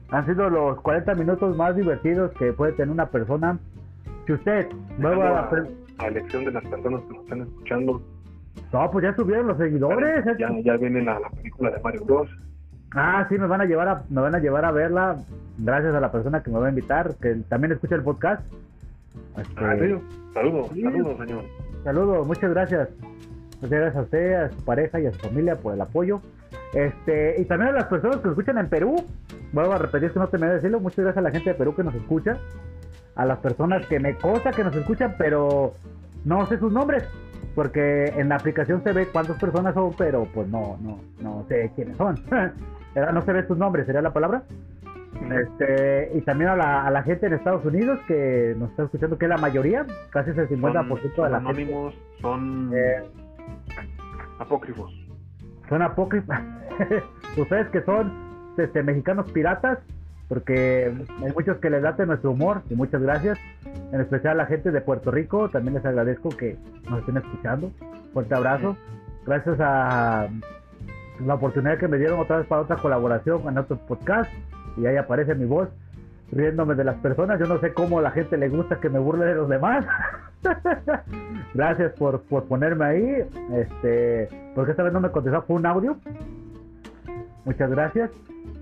Han 0.09 0.25
sido 0.25 0.49
los 0.49 0.79
40 0.81 1.13
minutos 1.15 1.55
más 1.55 1.75
divertidos 1.75 2.31
que 2.39 2.53
puede 2.53 2.73
tener 2.73 2.91
una 2.91 3.07
persona. 3.07 3.59
Si 4.25 4.33
usted 4.33 4.67
nueva... 4.97 5.49
a, 5.49 6.03
a 6.03 6.07
elección 6.07 6.45
de 6.45 6.51
las 6.51 6.63
personas 6.65 7.01
que 7.03 7.13
nos 7.13 7.23
están 7.23 7.41
escuchando. 7.41 8.01
No, 8.73 8.91
pues 8.91 9.03
ya 9.03 9.15
subieron 9.15 9.47
los 9.47 9.57
seguidores. 9.57 10.25
¿eh? 10.25 10.35
Ya, 10.39 10.49
ya 10.63 10.77
viene 10.77 11.01
la, 11.03 11.19
la 11.19 11.29
película 11.29 11.69
de 11.71 11.79
Mario 11.81 12.03
Bros. 12.05 12.29
Ah, 12.95 13.25
sí, 13.29 13.37
me 13.37 13.47
van 13.47 13.61
a 13.61 13.65
llevar 13.65 13.87
a, 13.87 14.03
me 14.09 14.21
van 14.21 14.33
a 14.35 14.39
llevar 14.39 14.65
a 14.65 14.71
verla. 14.71 15.17
Gracias 15.59 15.93
a 15.93 15.99
la 15.99 16.11
persona 16.11 16.41
que 16.41 16.49
me 16.51 16.59
va 16.59 16.67
a 16.67 16.69
invitar, 16.69 17.15
que 17.21 17.35
también 17.49 17.73
escucha 17.73 17.95
el 17.95 18.03
podcast. 18.03 18.41
Este, 19.37 19.53
Ah, 19.65 19.73
¿en 19.73 19.79
serio? 19.79 20.01
Saludos, 20.33 20.69
Sí. 20.73 20.81
saludos, 20.81 21.17
señor. 21.19 21.43
Saludos, 21.87 22.27
muchas 22.27 22.49
gracias. 22.49 22.89
Muchas 23.61 23.69
gracias 23.69 23.95
a 23.95 24.01
usted, 24.01 24.33
a 24.33 24.49
su 24.49 24.65
pareja 24.65 24.99
y 24.99 25.05
a 25.05 25.13
su 25.13 25.19
familia 25.19 25.55
por 25.55 25.73
el 25.73 25.79
apoyo. 25.79 26.19
Este, 26.73 27.39
y 27.39 27.45
también 27.45 27.69
a 27.69 27.77
las 27.77 27.85
personas 27.85 28.17
que 28.17 28.23
nos 28.23 28.37
escuchan 28.37 28.57
en 28.57 28.67
Perú. 28.67 29.05
Vuelvo 29.53 29.71
a 29.71 29.77
repetir 29.77 30.11
que 30.11 30.19
no 30.19 30.27
te 30.27 30.37
me 30.37 30.47
decirlo. 30.47 30.81
Muchas 30.81 31.05
gracias 31.05 31.19
a 31.19 31.21
la 31.21 31.31
gente 31.31 31.51
de 31.51 31.55
Perú 31.55 31.73
que 31.73 31.85
nos 31.85 31.95
escucha. 31.95 32.39
A 33.15 33.25
las 33.25 33.37
personas 33.37 33.85
que 33.85 34.01
me 34.01 34.17
cosa 34.17 34.51
que 34.51 34.65
nos 34.65 34.75
escuchan, 34.75 35.15
pero 35.17 35.75
no 36.25 36.45
sé 36.47 36.59
sus 36.59 36.73
nombres. 36.73 37.05
Porque 37.55 38.13
en 38.17 38.27
la 38.27 38.35
aplicación 38.35 38.83
se 38.83 38.91
ve 38.91 39.07
cuántas 39.07 39.39
personas 39.39 39.73
son, 39.73 39.93
pero 39.97 40.27
pues 40.33 40.49
no, 40.49 40.77
no, 40.81 40.99
no 41.21 41.45
sé 41.47 41.71
quiénes 41.73 41.95
son. 41.95 42.21
no 43.13 43.21
se 43.21 43.31
ve 43.31 43.47
sus 43.47 43.57
nombres, 43.57 43.85
sería 43.85 44.01
la 44.01 44.11
palabra. 44.11 44.43
Este, 45.31 46.11
y 46.15 46.21
también 46.21 46.51
a 46.51 46.55
la, 46.55 46.85
a 46.85 46.91
la 46.91 47.03
gente 47.03 47.25
en 47.25 47.33
Estados 47.33 47.65
Unidos 47.65 47.99
que 48.07 48.55
nos 48.57 48.69
está 48.71 48.83
escuchando, 48.83 49.17
que 49.17 49.25
es 49.25 49.29
la 49.29 49.37
mayoría, 49.37 49.85
casi 50.11 50.29
el 50.29 50.47
50% 50.47 51.15
son, 51.15 51.25
de 51.25 51.31
la 51.31 51.37
anónimos, 51.37 51.95
son 52.21 52.71
Eh, 52.73 53.03
apócrifos. 54.39 54.91
son 55.69 55.81
apócrifos. 55.81 56.35
Ustedes 57.37 57.67
que 57.69 57.81
son 57.81 58.11
este, 58.57 58.83
mexicanos 58.83 59.31
piratas, 59.31 59.79
porque 60.27 60.93
hay 61.23 61.31
muchos 61.33 61.57
que 61.57 61.69
les 61.69 61.81
late 61.81 62.05
nuestro 62.05 62.31
humor, 62.31 62.61
y 62.69 62.75
muchas 62.75 63.01
gracias. 63.01 63.39
En 63.91 64.01
especial 64.01 64.33
a 64.33 64.43
la 64.43 64.45
gente 64.45 64.71
de 64.71 64.81
Puerto 64.81 65.09
Rico, 65.11 65.49
también 65.49 65.75
les 65.75 65.85
agradezco 65.85 66.29
que 66.29 66.57
nos 66.89 66.99
estén 66.99 67.17
escuchando. 67.17 67.71
Fuerte 68.13 68.35
abrazo. 68.35 68.77
Gracias 69.25 69.57
a 69.59 70.27
la 71.25 71.33
oportunidad 71.33 71.77
que 71.79 71.87
me 71.87 71.97
dieron 71.97 72.19
otra 72.19 72.37
vez 72.37 72.47
para 72.47 72.61
otra 72.61 72.75
colaboración 72.77 73.41
en 73.47 73.57
otro 73.57 73.77
podcast, 73.87 74.31
y 74.77 74.85
ahí 74.85 74.97
aparece 74.97 75.35
mi 75.35 75.45
voz 75.45 75.69
riéndome 76.31 76.75
de 76.75 76.83
las 76.83 76.97
personas. 76.97 77.39
Yo 77.39 77.47
no 77.47 77.59
sé 77.59 77.73
cómo 77.73 77.99
a 77.99 78.01
la 78.01 78.11
gente 78.11 78.37
le 78.37 78.49
gusta 78.49 78.79
que 78.79 78.89
me 78.89 78.99
burle 78.99 79.25
de 79.25 79.35
los 79.35 79.49
demás. 79.49 79.85
Gracias 81.53 81.93
por, 81.93 82.21
por 82.23 82.45
ponerme 82.45 82.85
ahí. 82.85 83.27
Este, 83.53 84.29
porque 84.55 84.71
esta 84.71 84.83
vez 84.83 84.93
no 84.93 84.99
me 84.99 85.11
contestó, 85.11 85.41
fue 85.43 85.55
un 85.55 85.65
audio. 85.65 85.97
Muchas 87.45 87.69
gracias. 87.69 88.11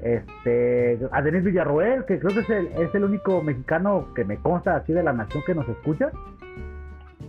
Este, 0.03 0.99
a 1.11 1.21
Denis 1.23 1.43
Villarroel, 1.43 2.05
que 2.05 2.19
creo 2.19 2.33
que 2.35 2.41
es 2.41 2.49
el, 2.51 2.67
es 2.79 2.93
el 2.93 3.03
único 3.03 3.41
mexicano 3.41 4.09
que 4.13 4.23
me 4.23 4.37
consta 4.37 4.75
aquí 4.75 4.93
de 4.93 5.01
la 5.01 5.11
nación 5.11 5.41
que 5.45 5.55
nos 5.55 5.67
escucha. 5.67 6.11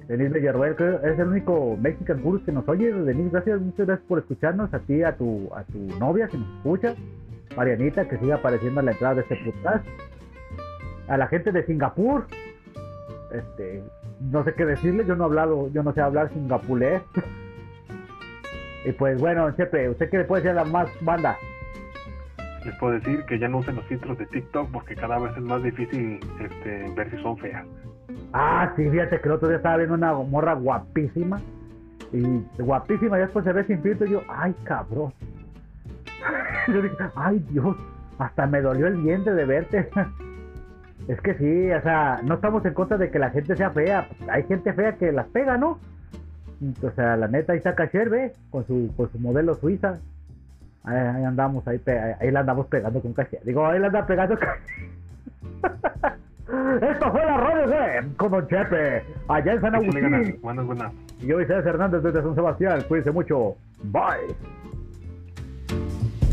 Denis 0.07 0.31
Villarroel, 0.31 0.77
creo, 0.77 1.01
es 1.03 1.19
el 1.19 1.29
único 1.29 1.77
Mexican 1.81 2.23
Gurus 2.23 2.43
que 2.43 2.53
nos 2.53 2.69
oye. 2.69 2.93
Denis, 2.93 3.33
gracias, 3.33 3.61
muchas 3.61 3.87
gracias 3.87 4.07
por 4.07 4.19
escucharnos. 4.19 4.73
A 4.75 4.79
ti, 4.81 5.03
a 5.03 5.17
tu, 5.17 5.49
a 5.55 5.65
tu 5.65 5.79
novia 5.99 6.29
que 6.29 6.37
nos 6.37 6.49
escucha. 6.59 6.95
Marianita, 7.57 8.09
que 8.09 8.19
sigue 8.19 8.33
apareciendo 8.33 8.81
en 8.81 8.87
la 8.87 8.93
entrada 8.93 9.17
de 9.17 9.21
este 9.23 9.37
podcast. 9.37 9.87
A 11.09 11.17
la 11.17 11.27
gente 11.29 11.53
de 11.53 11.65
Singapur. 11.65 12.27
Este, 13.31 13.83
no 14.21 14.45
sé 14.45 14.55
qué 14.55 14.65
decirle, 14.65 15.05
yo 15.07 15.17
no 15.17 15.25
he 15.25 15.27
hablado, 15.27 15.69
yo 15.73 15.83
no 15.83 15.93
sé 15.93 16.01
hablar 16.01 16.31
singapulés. 16.33 17.03
y 18.85 18.93
pues 18.93 19.21
bueno, 19.21 19.51
Chepe, 19.57 19.91
¿usted 19.91 20.11
qué 20.11 20.19
le 20.19 20.25
puede 20.25 20.43
decir 20.43 20.59
a 20.59 20.65
la 20.65 20.71
más 20.71 20.89
banda? 21.03 21.37
Les 22.65 22.75
puedo 22.79 22.95
decir 22.95 23.25
que 23.25 23.39
ya 23.39 23.49
no 23.49 23.59
usen 23.59 23.77
los 23.77 23.85
filtros 23.87 24.19
de 24.19 24.27
TikTok 24.27 24.71
porque 24.73 24.97
cada 24.97 25.19
vez 25.19 25.37
es 25.37 25.43
más 25.43 25.63
difícil 25.63 26.19
este, 26.41 26.91
ver 26.97 27.11
si 27.11 27.23
son 27.23 27.37
feas. 27.39 27.67
Ah, 28.33 28.73
sí, 28.77 28.89
fíjate 28.91 29.21
que 29.21 29.29
el 29.29 29.35
otro 29.35 29.49
día 29.49 29.59
estaba 29.59 29.77
viendo 29.77 29.95
una 29.95 30.13
morra 30.15 30.55
guapísima. 30.55 31.41
Y 32.13 32.23
guapísima, 32.59 33.19
y 33.19 33.23
después 33.23 33.45
se 33.45 33.53
ve 33.53 33.65
sin 33.65 33.83
filtro 33.83 34.07
y 34.07 34.11
yo, 34.11 34.23
ay 34.29 34.55
cabrón. 34.65 35.13
yo 36.69 36.83
dije, 36.83 36.97
ay 37.15 37.39
Dios, 37.51 37.77
hasta 38.19 38.47
me 38.47 38.61
dolió 38.61 38.87
el 38.87 39.03
diente 39.03 39.33
de 39.33 39.45
verte. 39.45 39.89
es 41.09 41.21
que 41.21 41.35
sí, 41.35 41.73
o 41.73 41.83
sea, 41.83 42.21
no 42.23 42.35
estamos 42.35 42.65
en 42.65 42.75
contra 42.75 42.97
de 42.97 43.11
que 43.11 43.19
la 43.19 43.31
gente 43.31 43.57
sea 43.57 43.71
fea. 43.71 44.09
Hay 44.29 44.45
gente 44.45 44.73
fea 44.73 44.97
que 44.97 45.13
las 45.13 45.27
pega, 45.29 45.57
¿no? 45.57 45.79
O 46.83 46.91
sea, 46.93 47.17
la 47.17 47.29
neta, 47.29 47.53
ahí 47.53 47.59
está 47.59 47.75
Cacher, 47.75 48.09
ve, 48.09 48.33
con 48.51 48.67
su, 48.67 48.93
con 48.97 49.11
su 49.13 49.19
modelo 49.19 49.55
suiza. 49.55 49.99
Ahí, 50.85 50.97
ahí 50.97 51.25
andamos, 51.25 51.67
ahí, 51.69 51.81
ahí 52.21 52.31
la 52.31 52.41
andamos 52.41 52.67
pegando 52.67 53.01
con 53.01 53.13
Cacher. 53.13 53.41
Digo, 53.45 53.67
ahí 53.67 53.79
la 53.79 53.89
anda 53.89 54.07
pegando 54.07 54.39
con 54.39 54.49
Esto 56.81 57.11
fue 57.11 57.25
la 57.25 57.37
radio 57.39 57.67
de 57.67 58.17
con 58.17 58.31
Don 58.31 58.47
Chepe, 58.47 59.03
allá 59.29 59.53
en 59.53 59.61
San. 59.61 59.75
Agustín. 59.75 60.39
Buenas, 60.43 60.65
buenas. 60.65 60.93
Y 61.21 61.27
yo, 61.27 61.41
Isaias 61.41 61.67
Hernández 61.67 62.03
desde 62.03 62.23
San 62.23 62.35
Sebastián. 62.35 62.83
Cuídense 62.89 63.11
mucho. 63.11 63.57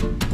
Bye. 0.04 0.33